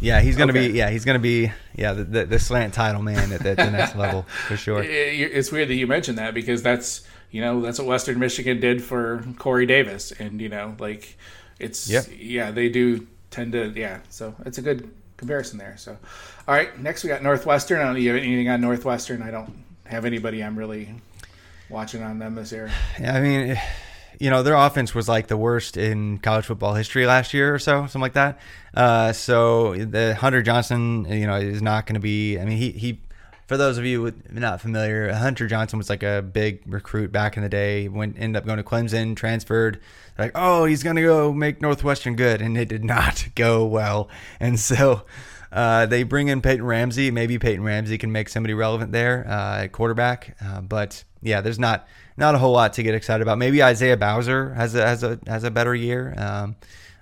Yeah, 0.00 0.20
he's 0.20 0.36
gonna 0.36 0.52
okay. 0.52 0.68
be. 0.68 0.78
Yeah, 0.78 0.90
he's 0.90 1.04
gonna 1.04 1.18
be. 1.18 1.52
Yeah, 1.74 1.92
the, 1.92 2.04
the, 2.04 2.26
the 2.26 2.38
slant 2.38 2.74
title 2.74 3.02
man 3.02 3.32
at 3.32 3.42
the, 3.42 3.54
the 3.54 3.70
next 3.70 3.96
level 3.96 4.22
for 4.46 4.56
sure. 4.56 4.82
It's 4.82 5.50
weird 5.50 5.68
that 5.68 5.74
you 5.74 5.86
mentioned 5.86 6.18
that 6.18 6.34
because 6.34 6.62
that's 6.62 7.06
you 7.30 7.40
know 7.40 7.60
that's 7.60 7.78
what 7.78 7.88
Western 7.88 8.18
Michigan 8.18 8.60
did 8.60 8.82
for 8.82 9.24
Corey 9.38 9.66
Davis, 9.66 10.12
and 10.12 10.40
you 10.40 10.48
know 10.48 10.76
like 10.78 11.16
it's 11.58 11.88
yep. 11.88 12.06
yeah 12.16 12.50
they 12.50 12.68
do 12.68 13.06
tend 13.30 13.52
to 13.52 13.72
yeah. 13.74 14.00
So 14.08 14.34
it's 14.46 14.58
a 14.58 14.62
good 14.62 14.90
comparison 15.16 15.58
there. 15.58 15.76
So 15.76 15.96
all 16.46 16.54
right, 16.54 16.78
next 16.78 17.02
we 17.02 17.08
got 17.08 17.22
Northwestern. 17.22 17.80
I 17.80 17.84
don't 17.84 17.94
know 17.94 17.98
you 17.98 18.10
have 18.10 18.22
anything 18.22 18.48
on 18.48 18.60
Northwestern. 18.60 19.22
I 19.22 19.30
don't 19.30 19.64
have 19.84 20.04
anybody 20.04 20.44
I'm 20.44 20.56
really 20.56 20.94
watching 21.68 22.02
on 22.02 22.18
them 22.18 22.34
this 22.34 22.52
year. 22.52 22.70
Yeah, 23.00 23.16
I 23.16 23.20
mean 23.20 23.58
you 24.18 24.30
know, 24.30 24.42
their 24.42 24.54
offense 24.54 24.94
was 24.94 25.08
like 25.08 25.28
the 25.28 25.36
worst 25.36 25.76
in 25.76 26.18
college 26.18 26.46
football 26.46 26.74
history 26.74 27.06
last 27.06 27.32
year 27.32 27.54
or 27.54 27.58
so, 27.58 27.82
something 27.82 28.00
like 28.00 28.14
that. 28.14 28.40
Uh, 28.74 29.12
so 29.12 29.74
the 29.74 30.14
Hunter 30.14 30.42
Johnson, 30.42 31.06
you 31.10 31.26
know, 31.26 31.36
is 31.36 31.62
not 31.62 31.86
going 31.86 31.94
to 31.94 32.00
be. 32.00 32.38
I 32.38 32.44
mean, 32.44 32.58
he 32.58 32.72
he 32.72 33.00
for 33.46 33.56
those 33.56 33.78
of 33.78 33.84
you 33.84 34.12
not 34.30 34.60
familiar, 34.60 35.12
Hunter 35.12 35.46
Johnson 35.46 35.78
was 35.78 35.88
like 35.88 36.02
a 36.02 36.20
big 36.20 36.62
recruit 36.66 37.10
back 37.10 37.36
in 37.36 37.42
the 37.42 37.48
day. 37.48 37.88
Went 37.88 38.16
ended 38.18 38.36
up 38.36 38.46
going 38.46 38.58
to 38.58 38.64
Clemson, 38.64 39.16
transferred. 39.16 39.80
Like, 40.18 40.32
oh, 40.34 40.64
he's 40.64 40.82
gonna 40.82 41.02
go 41.02 41.32
make 41.32 41.62
Northwestern 41.62 42.16
good, 42.16 42.42
and 42.42 42.58
it 42.58 42.68
did 42.68 42.84
not 42.84 43.28
go 43.36 43.64
well. 43.64 44.08
And 44.40 44.58
so 44.58 45.02
uh, 45.52 45.86
they 45.86 46.02
bring 46.02 46.28
in 46.28 46.40
Peyton 46.40 46.64
Ramsey. 46.64 47.10
Maybe 47.10 47.38
Peyton 47.38 47.64
Ramsey 47.64 47.98
can 47.98 48.12
make 48.12 48.28
somebody 48.28 48.54
relevant 48.54 48.92
there 48.92 49.26
uh, 49.28 49.64
at 49.64 49.72
quarterback. 49.72 50.36
Uh, 50.44 50.60
but 50.60 51.04
yeah, 51.22 51.40
there's 51.40 51.58
not 51.58 51.86
not 52.16 52.34
a 52.34 52.38
whole 52.38 52.52
lot 52.52 52.74
to 52.74 52.82
get 52.82 52.94
excited 52.94 53.22
about. 53.22 53.38
Maybe 53.38 53.62
Isaiah 53.62 53.96
Bowser 53.96 54.52
has 54.54 54.74
a 54.74 54.86
has 54.86 55.02
a 55.02 55.18
has 55.26 55.44
a 55.44 55.50
better 55.50 55.74
year. 55.74 56.14
Um, 56.16 56.56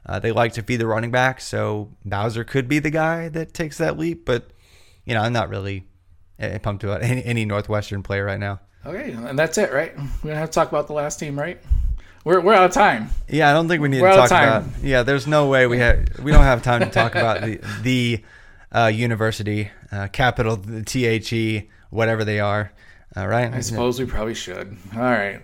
uh, 0.04 0.20
they 0.20 0.30
like 0.30 0.52
to 0.52 0.62
feed 0.62 0.76
the 0.76 0.86
running 0.86 1.10
back, 1.10 1.40
so 1.40 1.90
Bowser 2.04 2.44
could 2.44 2.68
be 2.68 2.78
the 2.78 2.90
guy 2.90 3.28
that 3.30 3.52
takes 3.52 3.78
that 3.78 3.98
leap. 3.98 4.24
But 4.24 4.50
you 5.04 5.14
know, 5.14 5.22
I'm 5.22 5.32
not 5.32 5.48
really 5.48 5.86
pumped 6.62 6.84
about 6.84 7.02
any, 7.02 7.24
any 7.24 7.44
Northwestern 7.44 8.02
player 8.02 8.24
right 8.24 8.38
now. 8.38 8.60
Okay, 8.84 9.10
and 9.10 9.36
that's 9.36 9.58
it, 9.58 9.72
right? 9.72 9.96
We 10.22 10.30
don't 10.30 10.38
have 10.38 10.50
to 10.50 10.54
talk 10.54 10.68
about 10.68 10.86
the 10.86 10.92
last 10.92 11.18
team, 11.18 11.36
right? 11.36 11.60
We're, 12.22 12.40
we're 12.40 12.54
out 12.54 12.64
of 12.64 12.72
time. 12.72 13.10
Yeah, 13.28 13.50
I 13.50 13.52
don't 13.52 13.68
think 13.68 13.82
we 13.82 13.88
need 13.88 14.02
we're 14.02 14.10
to 14.10 14.16
talk 14.16 14.30
about. 14.30 14.64
Yeah, 14.82 15.04
there's 15.04 15.26
no 15.28 15.48
way 15.48 15.66
we 15.66 15.78
have 15.78 16.18
we 16.20 16.32
don't 16.32 16.42
have 16.42 16.62
time 16.62 16.80
to 16.80 16.90
talk 16.90 17.14
about 17.14 17.40
the 17.42 17.60
the 17.82 18.24
uh, 18.76 18.86
university 18.86 19.70
uh, 19.90 20.08
capital, 20.08 20.56
the 20.56 20.82
THE, 20.82 21.68
whatever 21.90 22.24
they 22.24 22.40
are. 22.40 22.72
All 23.16 23.26
right. 23.26 23.52
I 23.52 23.60
suppose 23.60 23.98
we 23.98 24.04
probably 24.06 24.34
should. 24.34 24.76
All 24.94 25.00
right. 25.00 25.40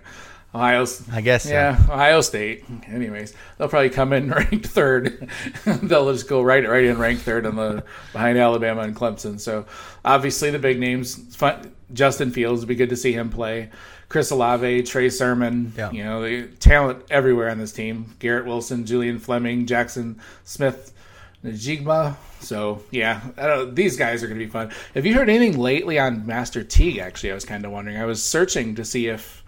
Ohio. 0.55 0.85
I 1.11 1.21
guess. 1.21 1.47
Yeah, 1.47 1.77
Ohio 1.89 2.21
State. 2.21 2.63
Anyways, 2.87 3.33
they'll 3.57 3.67
probably 3.67 3.89
come 3.89 4.13
in 4.13 4.29
ranked 4.31 4.67
third. 4.67 5.29
they'll 5.65 6.11
just 6.13 6.29
go 6.29 6.41
right 6.43 6.67
right 6.67 6.83
in 6.83 6.99
ranked 6.99 7.23
third 7.23 7.45
on 7.47 7.55
the 7.55 7.83
behind 8.11 8.37
Alabama 8.37 8.81
and 8.81 8.95
Clemson. 8.95 9.39
So 9.39 9.65
obviously 10.05 10.51
the 10.51 10.59
big 10.59 10.79
names. 10.79 11.35
Fun, 11.35 11.73
Justin 11.91 12.31
Fields 12.31 12.61
would 12.61 12.67
be 12.67 12.75
good 12.75 12.89
to 12.89 12.95
see 12.95 13.13
him 13.13 13.29
play. 13.29 13.69
Chris 14.09 14.29
Olave, 14.29 14.83
Trey 14.83 15.09
Sermon. 15.09 15.73
Yeah. 15.75 15.89
You 15.91 16.03
know, 16.03 16.21
the 16.21 16.47
talent 16.57 17.03
everywhere 17.09 17.49
on 17.49 17.57
this 17.57 17.71
team. 17.71 18.15
Garrett 18.19 18.45
Wilson, 18.45 18.85
Julian 18.85 19.17
Fleming, 19.17 19.65
Jackson 19.65 20.19
Smith, 20.43 20.92
Njigba. 21.43 22.15
So 22.39 22.83
yeah, 22.91 23.21
these 23.71 23.97
guys 23.97 24.23
are 24.23 24.27
going 24.27 24.39
to 24.39 24.45
be 24.45 24.51
fun. 24.51 24.71
Have 24.95 25.05
you 25.05 25.13
heard 25.13 25.29
anything 25.29 25.59
lately 25.59 25.99
on 25.99 26.25
Master 26.25 26.63
Teague? 26.63 26.97
Actually, 26.97 27.31
I 27.31 27.35
was 27.35 27.45
kind 27.45 27.65
of 27.65 27.71
wondering. 27.71 27.97
I 27.97 28.05
was 28.05 28.23
searching 28.23 28.75
to 28.75 28.85
see 28.85 29.07
if 29.07 29.43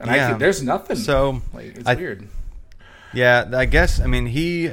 and 0.00 0.10
yeah. 0.10 0.34
I 0.34 0.38
there's 0.38 0.62
nothing. 0.62 0.96
So 0.96 1.42
like, 1.52 1.76
it's 1.76 1.86
I, 1.86 1.94
weird. 1.94 2.26
Yeah, 3.12 3.50
I 3.52 3.66
guess. 3.66 4.00
I 4.00 4.06
mean, 4.06 4.26
he 4.26 4.72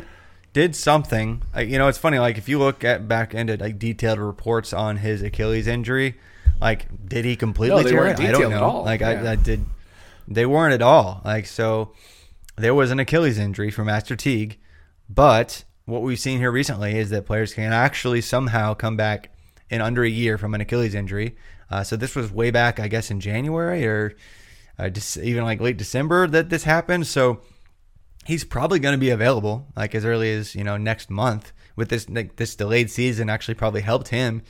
did 0.54 0.76
something. 0.76 1.42
You 1.58 1.78
know, 1.78 1.88
it's 1.88 1.98
funny. 1.98 2.18
Like 2.18 2.38
if 2.38 2.48
you 2.48 2.60
look 2.60 2.84
at 2.84 3.08
back 3.08 3.36
ended 3.36 3.62
like 3.62 3.78
detailed 3.78 4.20
reports 4.20 4.74
on 4.74 4.98
his 4.98 5.22
Achilles 5.22 5.68
injury, 5.68 6.16
like 6.62 6.88
did 7.08 7.26
he 7.26 7.36
completely 7.36 7.84
no, 7.84 7.90
tear 7.90 8.06
it? 8.08 8.20
I 8.20 8.32
don't 8.32 8.52
know. 8.52 8.82
Like 8.82 9.02
yeah. 9.02 9.24
I, 9.24 9.32
I 9.32 9.36
did. 9.36 9.66
They 10.28 10.46
weren't 10.46 10.74
at 10.74 10.82
all. 10.82 11.22
Like 11.26 11.46
so, 11.46 11.94
there 12.56 12.74
was 12.74 12.90
an 12.92 13.00
Achilles 13.00 13.38
injury 13.38 13.70
for 13.70 13.84
Master 13.84 14.16
Teague, 14.16 14.58
but 15.10 15.66
what 15.88 16.02
we've 16.02 16.20
seen 16.20 16.38
here 16.40 16.52
recently 16.52 16.98
is 16.98 17.10
that 17.12 17.26
players 17.26 17.54
can 17.54 17.72
actually 17.72 18.20
somehow 18.20 18.74
come 18.74 18.98
back 18.98 19.32
in 19.70 19.82
under 19.82 20.04
a 20.04 20.10
year 20.10 20.38
from 20.38 20.54
an 20.54 20.62
Achilles 20.62 20.94
injury. 20.94 21.38
Uh, 21.72 21.84
so 21.84 21.96
this 21.96 22.14
was 22.14 22.32
way 22.32 22.52
back, 22.52 22.80
I 22.80 22.90
guess, 22.90 23.10
in 23.10 23.22
January 23.22 23.88
or 23.88 24.14
uh, 24.78 24.90
even 25.22 25.46
like 25.46 25.62
late 25.62 25.78
December 25.78 26.28
that 26.28 26.50
this 26.50 26.66
happened. 26.66 27.08
So 27.08 27.40
he's 28.26 28.44
probably 28.44 28.80
going 28.80 28.94
to 28.94 29.00
be 29.00 29.10
available 29.10 29.68
like 29.78 29.96
as 29.96 30.04
early 30.04 30.32
as 30.32 30.56
you 30.56 30.64
know 30.64 30.76
next 30.78 31.10
month. 31.10 31.54
With 31.78 31.90
this 31.90 32.10
like, 32.10 32.36
this 32.36 32.56
delayed 32.56 32.90
season, 32.90 33.30
actually 33.30 33.54
probably 33.54 33.82
helped 33.82 34.10
him. 34.10 34.42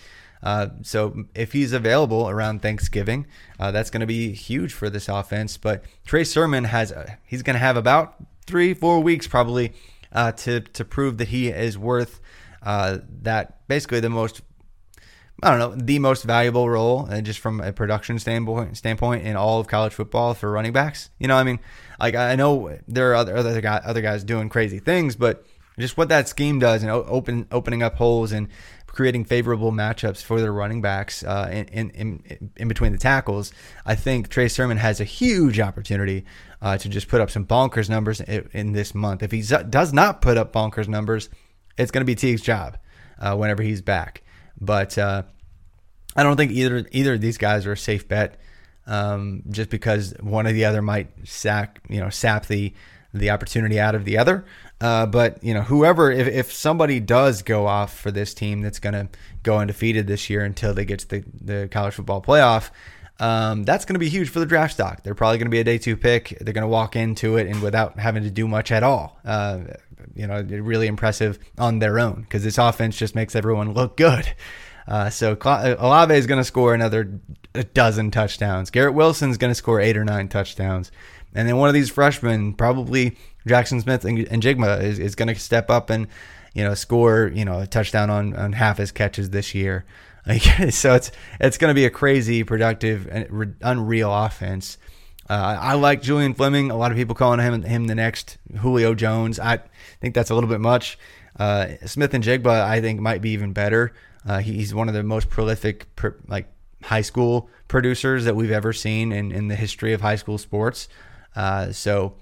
Uh, 0.41 0.69
so 0.81 1.25
if 1.35 1.53
he's 1.53 1.73
available 1.73 2.29
around 2.29 2.61
Thanksgiving, 2.61 3.27
uh, 3.59 3.71
that's 3.71 3.89
going 3.89 4.01
to 4.01 4.07
be 4.07 4.31
huge 4.33 4.73
for 4.73 4.89
this 4.89 5.07
offense. 5.07 5.57
But 5.57 5.83
Trey 6.05 6.23
Sermon 6.23 6.63
has 6.63 6.91
uh, 6.91 7.11
he's 7.25 7.43
going 7.43 7.55
to 7.55 7.59
have 7.59 7.77
about 7.77 8.15
three 8.47 8.73
four 8.73 9.01
weeks 9.01 9.27
probably 9.27 9.73
uh, 10.17 10.31
to 10.31 10.61
to 10.61 10.83
prove 10.83 11.19
that 11.19 11.27
he 11.27 11.49
is 11.49 11.77
worth 11.77 12.19
uh, 12.63 12.97
that 13.21 13.67
basically 13.67 13.99
the 13.99 14.09
most 14.09 14.41
I 15.43 15.51
don't 15.51 15.59
know, 15.59 15.75
the 15.75 15.99
most 15.99 16.23
valuable 16.23 16.67
role, 16.67 17.07
uh, 17.11 17.21
just 17.21 17.39
from 17.39 17.61
a 17.61 17.71
production 17.71 18.17
standpoint, 18.17 18.75
standpoint 18.75 19.23
in 19.23 19.35
all 19.35 19.59
of 19.59 19.67
college 19.67 19.93
football 19.93 20.33
for 20.33 20.49
running 20.51 20.73
backs. 20.73 21.11
You 21.19 21.27
know, 21.27 21.37
I 21.37 21.43
mean, 21.43 21.59
like 21.99 22.15
I 22.15 22.35
know 22.35 22.75
there 22.87 23.11
are 23.11 23.15
other 23.15 23.37
other 23.37 23.61
guys, 23.61 23.83
other 23.85 24.01
guys 24.01 24.23
doing 24.23 24.49
crazy 24.49 24.79
things, 24.79 25.15
but 25.15 25.45
just 25.77 25.95
what 25.95 26.09
that 26.09 26.27
scheme 26.27 26.57
does 26.57 26.81
and 26.81 26.91
open 26.91 27.45
opening 27.51 27.83
up 27.83 27.95
holes 27.97 28.31
and 28.31 28.47
creating 28.97 29.23
favorable 29.23 29.71
matchups 29.71 30.23
for 30.23 30.41
their 30.41 30.51
running 30.51 30.81
backs 30.81 31.23
uh, 31.23 31.47
in, 31.51 31.91
in, 31.91 32.49
in 32.57 32.67
between 32.67 32.91
the 32.91 32.97
tackles. 32.97 33.53
I 33.85 33.93
think 33.93 34.27
Trey 34.27 34.47
Sermon 34.47 34.77
has 34.77 34.99
a 34.99 35.03
huge 35.03 35.59
opportunity 35.59 36.25
uh, 36.63 36.79
to 36.79 36.89
just 36.89 37.07
put 37.07 37.21
up 37.21 37.29
some 37.29 37.45
bonkers 37.45 37.91
numbers 37.91 38.21
in, 38.21 38.49
in 38.53 38.71
this 38.73 38.95
month. 38.95 39.21
If 39.21 39.31
he 39.31 39.43
does 39.69 39.93
not 39.93 40.23
put 40.23 40.35
up 40.35 40.51
bonkers 40.51 40.87
numbers, 40.87 41.29
it's 41.77 41.91
going 41.91 42.01
to 42.01 42.05
be 42.05 42.15
Teague's 42.15 42.41
job 42.41 42.79
uh, 43.19 43.35
whenever 43.35 43.61
he's 43.61 43.83
back. 43.83 44.23
But 44.59 44.97
uh, 44.97 45.21
I 46.15 46.23
don't 46.23 46.35
think 46.35 46.51
either 46.51 46.83
either 46.91 47.13
of 47.13 47.21
these 47.21 47.37
guys 47.37 47.67
are 47.67 47.73
a 47.73 47.77
safe 47.77 48.07
bet, 48.07 48.41
um, 48.87 49.43
just 49.51 49.69
because 49.69 50.15
one 50.21 50.47
or 50.47 50.53
the 50.53 50.65
other 50.65 50.81
might 50.81 51.09
sack 51.23 51.81
you 51.87 51.99
know 51.99 52.09
sap 52.09 52.47
the 52.47 52.73
the 53.19 53.29
opportunity 53.29 53.79
out 53.79 53.95
of 53.95 54.05
the 54.05 54.17
other. 54.17 54.45
Uh, 54.79 55.05
but 55.05 55.43
you 55.43 55.53
know, 55.53 55.61
whoever 55.61 56.11
if, 56.11 56.27
if 56.27 56.53
somebody 56.53 56.99
does 56.99 57.41
go 57.41 57.65
off 57.65 57.97
for 57.97 58.11
this 58.11 58.33
team 58.33 58.61
that's 58.61 58.79
going 58.79 58.93
to 58.93 59.09
go 59.43 59.57
undefeated 59.57 60.07
this 60.07 60.29
year 60.29 60.43
until 60.43 60.73
they 60.73 60.85
get 60.85 60.99
to 60.99 61.07
the, 61.07 61.23
the 61.41 61.67
college 61.71 61.95
football 61.95 62.21
playoff, 62.21 62.69
um, 63.19 63.63
that's 63.63 63.85
going 63.85 63.95
to 63.95 63.99
be 63.99 64.09
huge 64.09 64.29
for 64.29 64.39
the 64.39 64.45
draft 64.45 64.73
stock. 64.73 65.03
They're 65.03 65.15
probably 65.15 65.39
going 65.39 65.47
to 65.47 65.51
be 65.51 65.59
a 65.59 65.63
day 65.63 65.77
two 65.77 65.97
pick. 65.97 66.37
They're 66.39 66.53
going 66.53 66.61
to 66.61 66.67
walk 66.67 66.95
into 66.95 67.37
it 67.37 67.47
and 67.47 67.61
without 67.61 67.99
having 67.99 68.23
to 68.23 68.29
do 68.29 68.47
much 68.47 68.71
at 68.71 68.83
all. 68.83 69.19
Uh, 69.25 69.61
you 70.13 70.27
know, 70.27 70.41
really 70.41 70.87
impressive 70.87 71.39
on 71.57 71.79
their 71.79 71.99
own 71.99 72.21
because 72.21 72.43
this 72.43 72.57
offense 72.57 72.97
just 72.97 73.15
makes 73.15 73.35
everyone 73.35 73.73
look 73.73 73.97
good. 73.97 74.33
Uh, 74.87 75.09
so 75.09 75.33
uh, 75.41 75.75
Olave 75.79 76.15
is 76.15 76.27
going 76.27 76.39
to 76.39 76.45
score 76.45 76.73
another 76.73 77.19
dozen 77.73 78.09
touchdowns. 78.09 78.69
Garrett 78.69 78.93
Wilson 78.93 79.29
is 79.29 79.37
going 79.37 79.51
to 79.51 79.55
score 79.55 79.81
eight 79.81 79.97
or 79.97 80.05
nine 80.05 80.29
touchdowns. 80.29 80.91
And 81.37 81.47
then 81.47 81.57
one 81.57 81.67
of 81.69 81.75
these 81.75 81.91
freshmen, 81.91 82.53
probably 82.53 83.15
Jackson 83.45 83.79
Smith 83.79 84.03
and, 84.05 84.27
and 84.27 84.41
Njigba, 84.41 84.81
is, 84.81 84.97
is 84.97 85.13
going 85.13 85.27
to 85.27 85.35
step 85.35 85.69
up 85.69 85.91
and 85.91 86.07
you 86.55 86.63
know 86.63 86.73
score 86.73 87.31
you 87.33 87.45
know 87.45 87.59
a 87.59 87.67
touchdown 87.67 88.09
on, 88.09 88.35
on 88.35 88.53
half 88.53 88.79
his 88.79 88.91
catches 88.91 89.29
this 89.29 89.53
year. 89.53 89.85
So 90.71 90.95
it's 90.95 91.11
it's 91.39 91.57
going 91.57 91.69
to 91.69 91.75
be 91.75 91.85
a 91.85 91.89
crazy, 91.89 92.43
productive, 92.43 93.07
and 93.09 93.55
unreal 93.61 94.13
offense. 94.13 94.77
Uh, 95.29 95.57
I 95.61 95.75
like 95.75 96.01
Julian 96.01 96.33
Fleming. 96.33 96.71
A 96.71 96.75
lot 96.75 96.91
of 96.91 96.97
people 96.97 97.15
calling 97.15 97.39
him 97.39 97.61
him 97.61 97.87
the 97.87 97.95
next 97.95 98.37
Julio 98.59 98.93
Jones. 98.93 99.39
I 99.39 99.59
think 100.01 100.15
that's 100.15 100.29
a 100.29 100.33
little 100.33 100.49
bit 100.49 100.59
much. 100.59 100.97
Uh, 101.39 101.67
Smith-Njigba, 101.85 102.47
I 102.47 102.81
think, 102.81 102.99
might 102.99 103.21
be 103.21 103.29
even 103.29 103.53
better. 103.53 103.93
Uh, 104.25 104.39
he's 104.39 104.73
one 104.73 104.89
of 104.89 104.95
the 104.95 105.03
most 105.03 105.29
prolific, 105.29 105.85
like 106.27 106.47
high 106.83 107.01
school 107.01 107.49
producers 107.67 108.25
that 108.25 108.35
we've 108.35 108.51
ever 108.51 108.73
seen 108.73 109.11
in, 109.11 109.31
in 109.31 109.47
the 109.47 109.55
history 109.55 109.93
of 109.93 110.01
high 110.01 110.15
school 110.15 110.37
sports. 110.37 110.89
Uh, 111.37 111.71
so 111.71 112.15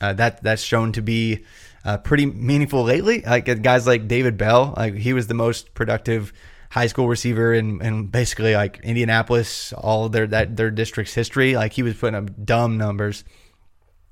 uh, 0.00 0.12
that 0.12 0.42
that's 0.42 0.62
shown 0.62 0.92
to 0.92 1.02
be 1.02 1.44
uh, 1.84 1.96
pretty 1.96 2.26
meaningful 2.26 2.84
lately. 2.84 3.22
Like 3.22 3.62
guys 3.62 3.86
like 3.86 4.06
David 4.06 4.36
Bell, 4.36 4.74
like 4.76 4.94
he 4.94 5.14
was 5.14 5.26
the 5.26 5.34
most 5.34 5.74
productive 5.74 6.32
high 6.70 6.86
school 6.86 7.08
receiver 7.08 7.54
in, 7.54 7.80
in 7.80 8.08
basically 8.08 8.54
like 8.54 8.78
Indianapolis, 8.82 9.72
all 9.72 10.10
their 10.10 10.26
that 10.26 10.56
their 10.56 10.70
district's 10.70 11.14
history. 11.14 11.56
Like 11.56 11.72
he 11.72 11.82
was 11.82 11.94
putting 11.96 12.14
up 12.14 12.44
dumb 12.44 12.76
numbers 12.76 13.24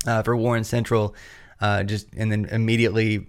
uh, 0.07 0.23
for 0.23 0.35
Warren 0.35 0.63
Central, 0.63 1.15
uh, 1.61 1.83
just 1.83 2.07
and 2.17 2.31
then 2.31 2.45
immediately 2.45 3.27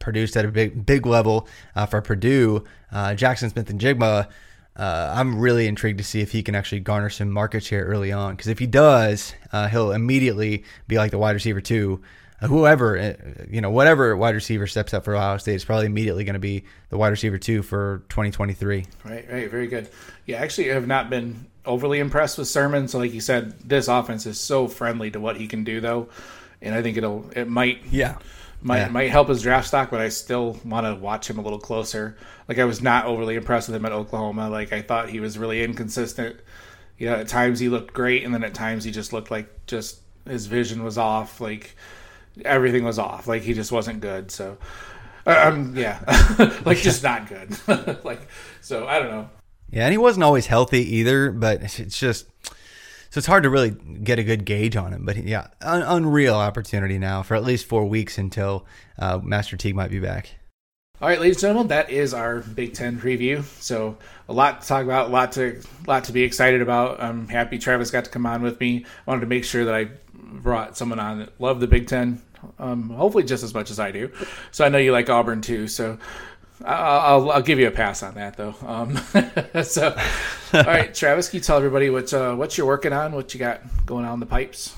produced 0.00 0.36
at 0.36 0.44
a 0.44 0.48
big 0.48 0.84
big 0.84 1.06
level 1.06 1.48
uh, 1.76 1.86
for 1.86 2.02
Purdue. 2.02 2.64
Uh, 2.90 3.14
Jackson 3.14 3.50
Smith-Njigba. 3.50 4.28
Uh, 4.76 5.14
I'm 5.16 5.38
really 5.38 5.66
intrigued 5.66 5.98
to 5.98 6.04
see 6.04 6.20
if 6.20 6.32
he 6.32 6.42
can 6.42 6.54
actually 6.54 6.80
garner 6.80 7.08
some 7.08 7.30
market 7.30 7.62
share 7.64 7.84
early 7.84 8.12
on. 8.12 8.34
Because 8.34 8.48
if 8.48 8.58
he 8.58 8.66
does, 8.66 9.34
uh, 9.52 9.68
he'll 9.68 9.92
immediately 9.92 10.64
be 10.86 10.98
like 10.98 11.10
the 11.10 11.18
wide 11.18 11.32
receiver 11.32 11.60
two. 11.60 12.02
Uh, 12.42 12.48
whoever, 12.48 12.98
uh, 12.98 13.14
you 13.48 13.62
know, 13.62 13.70
whatever 13.70 14.14
wide 14.14 14.34
receiver 14.34 14.66
steps 14.66 14.92
up 14.92 15.04
for 15.04 15.16
Ohio 15.16 15.38
State 15.38 15.54
is 15.54 15.64
probably 15.64 15.86
immediately 15.86 16.24
going 16.24 16.34
to 16.34 16.40
be 16.40 16.64
the 16.90 16.98
wide 16.98 17.08
receiver 17.08 17.38
two 17.38 17.62
for 17.62 18.02
2023. 18.10 18.84
Right, 19.04 19.26
right, 19.32 19.50
very 19.50 19.66
good. 19.66 19.88
Yeah, 20.26 20.38
actually, 20.38 20.70
I 20.70 20.74
have 20.74 20.86
not 20.86 21.08
been 21.08 21.46
overly 21.64 21.98
impressed 21.98 22.36
with 22.36 22.48
Sermon. 22.48 22.88
So, 22.88 22.98
like 22.98 23.14
you 23.14 23.22
said, 23.22 23.58
this 23.60 23.88
offense 23.88 24.26
is 24.26 24.38
so 24.38 24.68
friendly 24.68 25.10
to 25.12 25.20
what 25.20 25.38
he 25.38 25.46
can 25.46 25.64
do, 25.64 25.80
though, 25.80 26.10
and 26.60 26.74
I 26.74 26.82
think 26.82 26.98
it'll 26.98 27.30
it 27.34 27.48
might 27.48 27.82
yeah 27.90 28.18
might 28.62 28.78
yeah. 28.78 28.88
might 28.88 29.10
help 29.10 29.28
his 29.28 29.42
draft 29.42 29.68
stock, 29.68 29.90
but 29.90 30.00
I 30.00 30.08
still 30.08 30.58
want 30.64 30.86
to 30.86 30.94
watch 30.94 31.28
him 31.28 31.38
a 31.38 31.42
little 31.42 31.58
closer. 31.58 32.16
Like 32.48 32.58
I 32.58 32.64
was 32.64 32.82
not 32.82 33.06
overly 33.06 33.36
impressed 33.36 33.68
with 33.68 33.76
him 33.76 33.84
at 33.84 33.92
Oklahoma. 33.92 34.48
Like 34.50 34.72
I 34.72 34.82
thought 34.82 35.08
he 35.08 35.20
was 35.20 35.38
really 35.38 35.62
inconsistent. 35.62 36.40
You 36.98 37.10
know, 37.10 37.16
at 37.16 37.28
times 37.28 37.58
he 37.58 37.68
looked 37.68 37.92
great, 37.92 38.24
and 38.24 38.32
then 38.32 38.42
at 38.42 38.54
times 38.54 38.84
he 38.84 38.90
just 38.90 39.12
looked 39.12 39.30
like 39.30 39.66
just 39.66 40.00
his 40.26 40.46
vision 40.46 40.82
was 40.82 40.98
off. 40.98 41.40
Like 41.40 41.76
everything 42.44 42.84
was 42.84 42.98
off. 42.98 43.26
Like 43.26 43.42
he 43.42 43.54
just 43.54 43.72
wasn't 43.72 44.00
good. 44.00 44.30
So, 44.30 44.56
uh, 45.26 45.50
um, 45.52 45.76
yeah, 45.76 46.00
like 46.64 46.78
just 46.78 47.02
not 47.02 47.28
good. 47.28 47.56
like 48.04 48.26
so, 48.60 48.86
I 48.86 48.98
don't 48.98 49.10
know. 49.10 49.30
Yeah, 49.70 49.84
and 49.84 49.92
he 49.92 49.98
wasn't 49.98 50.24
always 50.24 50.46
healthy 50.46 50.96
either, 50.96 51.32
but 51.32 51.60
it's 51.78 51.98
just 51.98 52.26
so 53.16 53.20
it's 53.20 53.26
hard 53.26 53.44
to 53.44 53.48
really 53.48 53.70
get 53.70 54.18
a 54.18 54.22
good 54.22 54.44
gauge 54.44 54.76
on 54.76 54.92
him. 54.92 55.06
But 55.06 55.16
yeah, 55.16 55.46
un- 55.62 55.80
unreal 55.80 56.34
opportunity 56.34 56.98
now 56.98 57.22
for 57.22 57.34
at 57.34 57.44
least 57.44 57.64
four 57.64 57.86
weeks 57.86 58.18
until 58.18 58.66
uh, 58.98 59.20
Master 59.22 59.56
Teague 59.56 59.74
might 59.74 59.88
be 59.88 60.00
back. 60.00 60.34
All 61.00 61.08
right, 61.08 61.18
ladies 61.18 61.36
and 61.36 61.40
gentlemen, 61.40 61.68
that 61.68 61.88
is 61.88 62.12
our 62.12 62.40
Big 62.40 62.74
Ten 62.74 63.00
preview. 63.00 63.42
So 63.62 63.96
a 64.28 64.34
lot 64.34 64.60
to 64.60 64.68
talk 64.68 64.84
about, 64.84 65.08
a 65.08 65.12
lot 65.12 65.32
to 65.32 65.62
lot 65.86 66.04
to 66.04 66.12
be 66.12 66.24
excited 66.24 66.60
about. 66.60 67.02
I'm 67.02 67.26
happy 67.26 67.58
Travis 67.58 67.90
got 67.90 68.04
to 68.04 68.10
come 68.10 68.26
on 68.26 68.42
with 68.42 68.60
me. 68.60 68.84
I 68.84 69.10
wanted 69.10 69.22
to 69.22 69.28
make 69.28 69.44
sure 69.44 69.64
that 69.64 69.74
I 69.74 69.88
brought 70.12 70.76
someone 70.76 71.00
on 71.00 71.20
that 71.20 71.40
loved 71.40 71.60
the 71.60 71.66
Big 71.66 71.86
Ten, 71.86 72.20
um, 72.58 72.90
hopefully 72.90 73.24
just 73.24 73.42
as 73.42 73.54
much 73.54 73.70
as 73.70 73.80
I 73.80 73.92
do. 73.92 74.12
So 74.50 74.62
I 74.62 74.68
know 74.68 74.76
you 74.76 74.92
like 74.92 75.08
Auburn 75.08 75.40
too. 75.40 75.68
So 75.68 75.96
I'll, 76.64 77.30
I'll 77.30 77.42
give 77.42 77.58
you 77.58 77.68
a 77.68 77.72
pass 77.72 78.02
on 78.02 78.14
that 78.14 78.36
though. 78.36 78.54
Um, 78.64 78.96
so, 79.62 79.96
all 80.54 80.62
right, 80.62 80.94
Travis, 80.94 81.28
can 81.28 81.38
you 81.38 81.42
tell 81.42 81.56
everybody 81.58 81.90
what 81.90 82.12
uh, 82.14 82.34
what 82.34 82.56
you're 82.56 82.66
working 82.66 82.92
on, 82.92 83.12
what 83.12 83.34
you 83.34 83.40
got 83.40 83.60
going 83.84 84.04
on 84.04 84.14
in 84.14 84.20
the 84.20 84.26
pipes? 84.26 84.74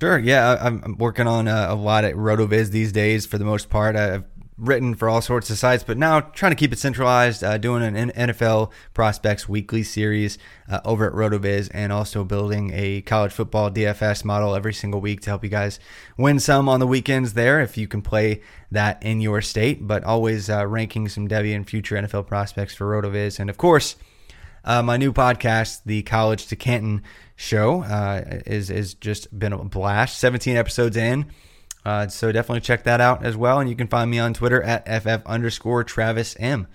Sure. 0.00 0.18
Yeah, 0.18 0.56
I'm 0.58 0.96
working 0.96 1.26
on 1.26 1.46
a, 1.46 1.66
a 1.70 1.74
lot 1.74 2.04
at 2.04 2.14
Rotoviz 2.14 2.70
these 2.70 2.90
days. 2.90 3.26
For 3.26 3.36
the 3.36 3.44
most 3.44 3.68
part, 3.68 3.96
I've 3.96 4.24
written 4.60 4.94
for 4.94 5.08
all 5.08 5.22
sorts 5.22 5.48
of 5.48 5.58
sites, 5.58 5.82
but 5.82 5.96
now 5.96 6.20
trying 6.20 6.52
to 6.52 6.56
keep 6.56 6.72
it 6.72 6.78
centralized, 6.78 7.42
uh, 7.42 7.56
doing 7.56 7.82
an 7.82 8.10
NFL 8.10 8.70
prospects 8.92 9.48
weekly 9.48 9.82
series 9.82 10.38
uh, 10.68 10.80
over 10.84 11.06
at 11.06 11.14
RotoViz, 11.14 11.70
and 11.72 11.92
also 11.92 12.22
building 12.24 12.70
a 12.74 13.00
college 13.00 13.32
football 13.32 13.70
DFS 13.70 14.24
model 14.24 14.54
every 14.54 14.74
single 14.74 15.00
week 15.00 15.22
to 15.22 15.30
help 15.30 15.42
you 15.42 15.50
guys 15.50 15.80
win 16.18 16.38
some 16.38 16.68
on 16.68 16.78
the 16.78 16.86
weekends 16.86 17.32
there 17.32 17.60
if 17.60 17.78
you 17.78 17.88
can 17.88 18.02
play 18.02 18.42
that 18.70 19.02
in 19.02 19.20
your 19.20 19.40
state. 19.40 19.86
But 19.86 20.04
always 20.04 20.50
uh, 20.50 20.66
ranking 20.66 21.08
some 21.08 21.26
Devy 21.26 21.56
and 21.56 21.68
future 21.68 21.96
NFL 21.96 22.26
prospects 22.26 22.74
for 22.74 22.86
RotoViz, 22.86 23.40
and 23.40 23.48
of 23.50 23.56
course. 23.56 23.96
Uh, 24.62 24.82
my 24.82 24.98
new 24.98 25.10
podcast, 25.10 25.80
the 25.86 26.02
College 26.02 26.46
to 26.48 26.54
Canton 26.54 27.02
Show, 27.34 27.82
uh, 27.82 28.40
is 28.44 28.68
is 28.68 28.92
just 28.92 29.36
been 29.36 29.54
a 29.54 29.64
blast. 29.64 30.18
17 30.18 30.54
episodes 30.54 30.98
in, 30.98 31.30
uh, 31.84 32.08
so 32.08 32.30
definitely 32.32 32.60
check 32.60 32.84
that 32.84 33.00
out 33.00 33.24
as 33.24 33.36
well. 33.36 33.60
And 33.60 33.68
you 33.68 33.76
can 33.76 33.88
find 33.88 34.10
me 34.10 34.18
on 34.18 34.34
Twitter 34.34 34.62
at 34.62 34.86
ff 34.86 35.26
underscore 35.26 35.84
Travis 35.84 36.36
M. 36.38 36.66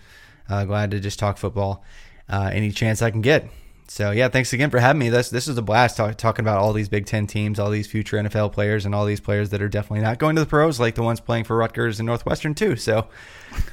Uh, 0.49 0.65
glad 0.65 0.91
to 0.91 0.99
just 0.99 1.19
talk 1.19 1.37
football 1.37 1.83
uh, 2.29 2.49
any 2.51 2.71
chance 2.71 3.01
I 3.01 3.11
can 3.11 3.21
get. 3.21 3.49
So 3.87 4.09
yeah, 4.11 4.29
thanks 4.29 4.51
again 4.51 4.71
for 4.71 4.79
having 4.79 4.99
me. 4.99 5.09
This 5.09 5.29
this 5.29 5.47
is 5.47 5.57
a 5.57 5.61
blast 5.61 5.97
talk, 5.97 6.17
talking 6.17 6.43
about 6.43 6.57
all 6.57 6.73
these 6.73 6.89
Big 6.89 7.05
Ten 7.05 7.27
teams, 7.27 7.59
all 7.59 7.69
these 7.69 7.85
future 7.85 8.17
NFL 8.17 8.51
players, 8.51 8.85
and 8.85 8.95
all 8.95 9.05
these 9.05 9.19
players 9.19 9.51
that 9.51 9.61
are 9.61 9.69
definitely 9.69 10.01
not 10.01 10.17
going 10.17 10.35
to 10.35 10.41
the 10.41 10.47
pros, 10.47 10.79
like 10.79 10.95
the 10.95 11.03
ones 11.03 11.19
playing 11.19 11.43
for 11.43 11.55
Rutgers 11.55 11.99
and 11.99 12.07
Northwestern 12.07 12.55
too. 12.55 12.75
So 12.77 13.07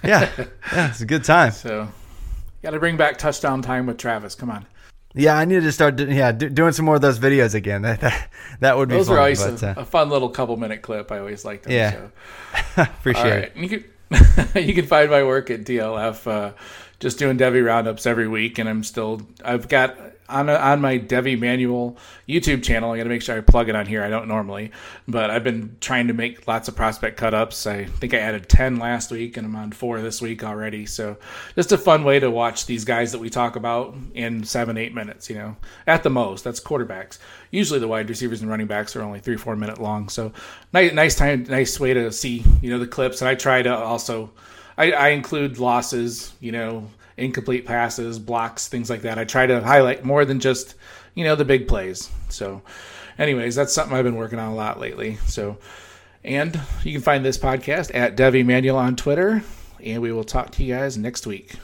yeah, 0.05 0.31
yeah, 0.73 0.91
it's 0.91 1.01
a 1.01 1.07
good 1.07 1.25
time. 1.25 1.53
So 1.53 1.89
got 2.63 2.73
to 2.73 2.79
bring 2.79 2.99
back 2.99 3.17
touchdown 3.17 3.63
time 3.63 3.87
with 3.87 3.97
Travis. 3.97 4.35
Come 4.35 4.51
on. 4.51 4.67
Yeah, 5.15 5.37
I 5.37 5.45
need 5.45 5.63
to 5.63 5.73
start. 5.73 5.97
Do, 5.97 6.07
yeah, 6.07 6.33
do, 6.33 6.49
doing 6.49 6.73
some 6.73 6.85
more 6.85 6.97
of 6.97 7.03
those 7.03 7.19
videos 7.19 7.55
again. 7.55 7.83
That 7.93 8.01
that, 8.01 8.31
that 8.61 8.77
would 8.77 8.89
be. 8.89 8.97
Those 8.97 9.07
fun, 9.07 9.15
were 9.15 9.21
always 9.21 9.43
but, 9.45 9.63
a, 9.63 9.71
uh, 9.71 9.83
a, 9.83 9.85
fun 9.85 10.09
little 10.09 10.29
couple 10.29 10.57
minute 10.57 10.83
clip. 10.83 11.13
I 11.13 11.19
always 11.19 11.45
liked 11.45 11.65
them. 11.65 11.73
Yeah, 11.73 12.09
so. 12.77 12.83
appreciate 12.83 13.45
it. 13.45 13.57
You 13.57 13.69
can 13.69 13.85
you 14.63 14.75
can 14.75 14.87
find 14.87 15.11
my 15.11 15.23
work 15.23 15.51
at 15.51 15.65
DLF. 15.65 16.27
Uh, 16.27 16.53
just 17.01 17.19
doing 17.19 17.37
Devy 17.37 17.65
roundups 17.65 18.07
every 18.07 18.29
week, 18.29 18.59
and 18.59 18.69
I'm 18.69 18.85
still. 18.85 19.23
I've 19.45 19.69
got 19.69 19.97
on 20.33 20.49
a, 20.49 20.55
on 20.55 20.81
my 20.81 20.99
Devy 20.99 21.39
Manual 21.39 21.97
YouTube 22.29 22.63
channel. 22.63 22.91
I 22.91 22.97
got 22.97 23.05
to 23.05 23.09
make 23.09 23.23
sure 23.23 23.37
I 23.37 23.41
plug 23.41 23.69
it 23.69 23.77
on 23.77 23.87
here. 23.87 24.03
I 24.03 24.09
don't 24.09 24.29
normally, 24.29 24.73
but 25.07 25.31
I've 25.31 25.45
been 25.45 25.77
trying 25.81 26.09
to 26.09 26.15
make 26.15 26.49
lots 26.49 26.69
of 26.69 26.75
prospect 26.75 27.17
cut 27.17 27.35
ups. 27.35 27.67
I 27.67 27.85
think 27.85 28.15
I 28.15 28.19
added 28.19 28.49
ten 28.49 28.79
last 28.79 29.11
week, 29.11 29.37
and 29.37 29.47
I'm 29.47 29.57
on 29.57 29.73
four 29.73 30.01
this 30.01 30.21
week 30.21 30.43
already. 30.43 30.87
So 30.87 31.17
just 31.55 31.73
a 31.73 31.79
fun 31.79 32.05
way 32.05 32.19
to 32.19 32.31
watch 32.31 32.67
these 32.67 32.85
guys 32.85 33.13
that 33.13 33.19
we 33.19 33.31
talk 33.31 33.57
about 33.57 33.95
in 34.15 34.45
seven 34.45 34.77
eight 34.79 34.95
minutes. 34.95 35.29
You 35.29 35.37
know, 35.37 35.57
at 35.87 36.03
the 36.03 36.11
most. 36.11 36.45
That's 36.45 36.61
quarterbacks. 36.61 37.19
Usually 37.51 37.79
the 37.79 37.89
wide 37.89 38.09
receivers 38.09 38.41
and 38.41 38.51
running 38.51 38.67
backs 38.67 38.97
are 38.97 39.03
only 39.03 39.21
three 39.21 39.37
four 39.37 39.57
minute 39.57 39.81
long. 39.81 40.09
So 40.09 40.33
nice 40.73 40.93
nice 40.93 41.15
time 41.15 41.45
nice 41.45 41.79
way 41.79 41.95
to 41.95 42.11
see 42.11 42.45
you 42.61 42.71
know 42.71 42.79
the 42.79 42.87
clips. 42.87 43.21
And 43.21 43.29
I 43.29 43.35
try 43.35 43.63
to 43.63 43.77
also. 43.77 44.31
I, 44.79 44.93
I 44.93 45.09
include 45.09 45.59
losses, 45.59 46.33
you 46.41 46.51
know, 46.51 46.89
incomplete 47.17 47.67
passes, 47.67 48.19
blocks, 48.19 48.69
things 48.69 48.91
like 48.91 49.03
that. 49.03 49.19
I 49.19 49.25
try 49.25 49.47
to 49.47 49.61
highlight 49.61 50.05
more 50.05 50.25
than 50.25 50.41
just, 50.41 50.75
you 51.15 51.25
know, 51.25 51.37
the 51.37 51.45
big 51.45 51.69
plays. 51.69 52.11
So, 52.29 52.63
anyways, 53.19 53.55
that's 53.55 53.73
something 53.73 53.97
I've 53.97 54.05
been 54.05 54.17
working 54.17 54.39
on 54.39 54.51
a 54.51 54.55
lot 54.55 54.81
lately. 54.81 55.17
So, 55.27 55.59
and 56.25 56.59
you 56.85 56.93
can 56.93 57.03
find 57.03 57.25
this 57.25 57.39
podcast 57.39 57.91
at 57.95 58.17
Devy 58.17 58.45
Manual 58.45 58.79
on 58.79 58.97
Twitter, 58.97 59.43
and 59.85 60.03
we 60.03 60.13
will 60.13 60.25
talk 60.25 60.51
to 60.53 60.65
you 60.65 60.75
guys 60.75 60.97
next 60.97 61.27
week. 61.27 61.57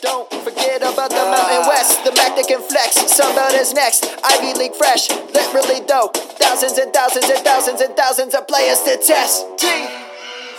Don't 0.00 0.28
forget 0.42 0.82
about 0.82 1.10
the 1.10 1.14
Mountain 1.14 1.68
West, 1.68 2.02
the 2.04 2.10
Mac 2.10 2.34
that 2.34 2.46
can 2.48 2.60
flex. 2.60 2.98
Sunbelt 2.98 3.54
is 3.54 3.72
next. 3.72 4.04
Ivy 4.24 4.58
League 4.58 4.74
fresh, 4.74 5.08
literally 5.08 5.86
dope. 5.86 6.16
Thousands 6.16 6.76
and 6.76 6.92
thousands 6.92 7.30
and 7.30 7.38
thousands 7.44 7.80
and 7.80 7.96
thousands 7.96 8.34
of 8.34 8.48
players 8.48 8.80
to 8.82 8.98
test. 8.98 9.46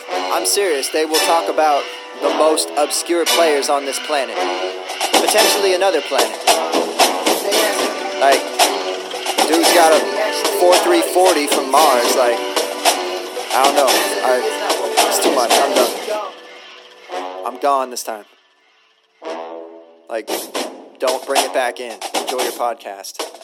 I'm 0.10 0.46
serious. 0.46 0.90
They 0.90 1.04
will 1.06 1.20
talk 1.28 1.50
about 1.50 1.84
the 2.24 2.34
most 2.36 2.70
obscure 2.78 3.26
players 3.26 3.68
on 3.68 3.84
this 3.84 4.00
planet, 4.08 4.38
potentially 5.20 5.76
another 5.76 6.02
planet. 6.02 6.40
Like, 8.24 8.40
dude's 9.52 9.74
got 9.76 9.92
a 9.92 10.00
4.340 10.64 11.50
from 11.50 11.70
Mars. 11.70 12.16
Like, 12.16 12.40
I 13.52 13.62
don't 13.66 13.76
know. 13.76 13.90
I, 13.90 14.40
it's 15.10 15.22
too 15.22 15.36
much. 15.36 15.52
I'm 15.52 15.76
done. 15.76 17.46
I'm 17.46 17.60
gone 17.60 17.90
this 17.90 18.04
time. 18.04 18.26
Like, 20.10 20.28
don't 21.00 21.26
bring 21.26 21.44
it 21.44 21.54
back 21.54 21.82
in. 21.82 22.00
Enjoy 22.16 22.42
your 22.42 22.54
podcast. 22.54 23.43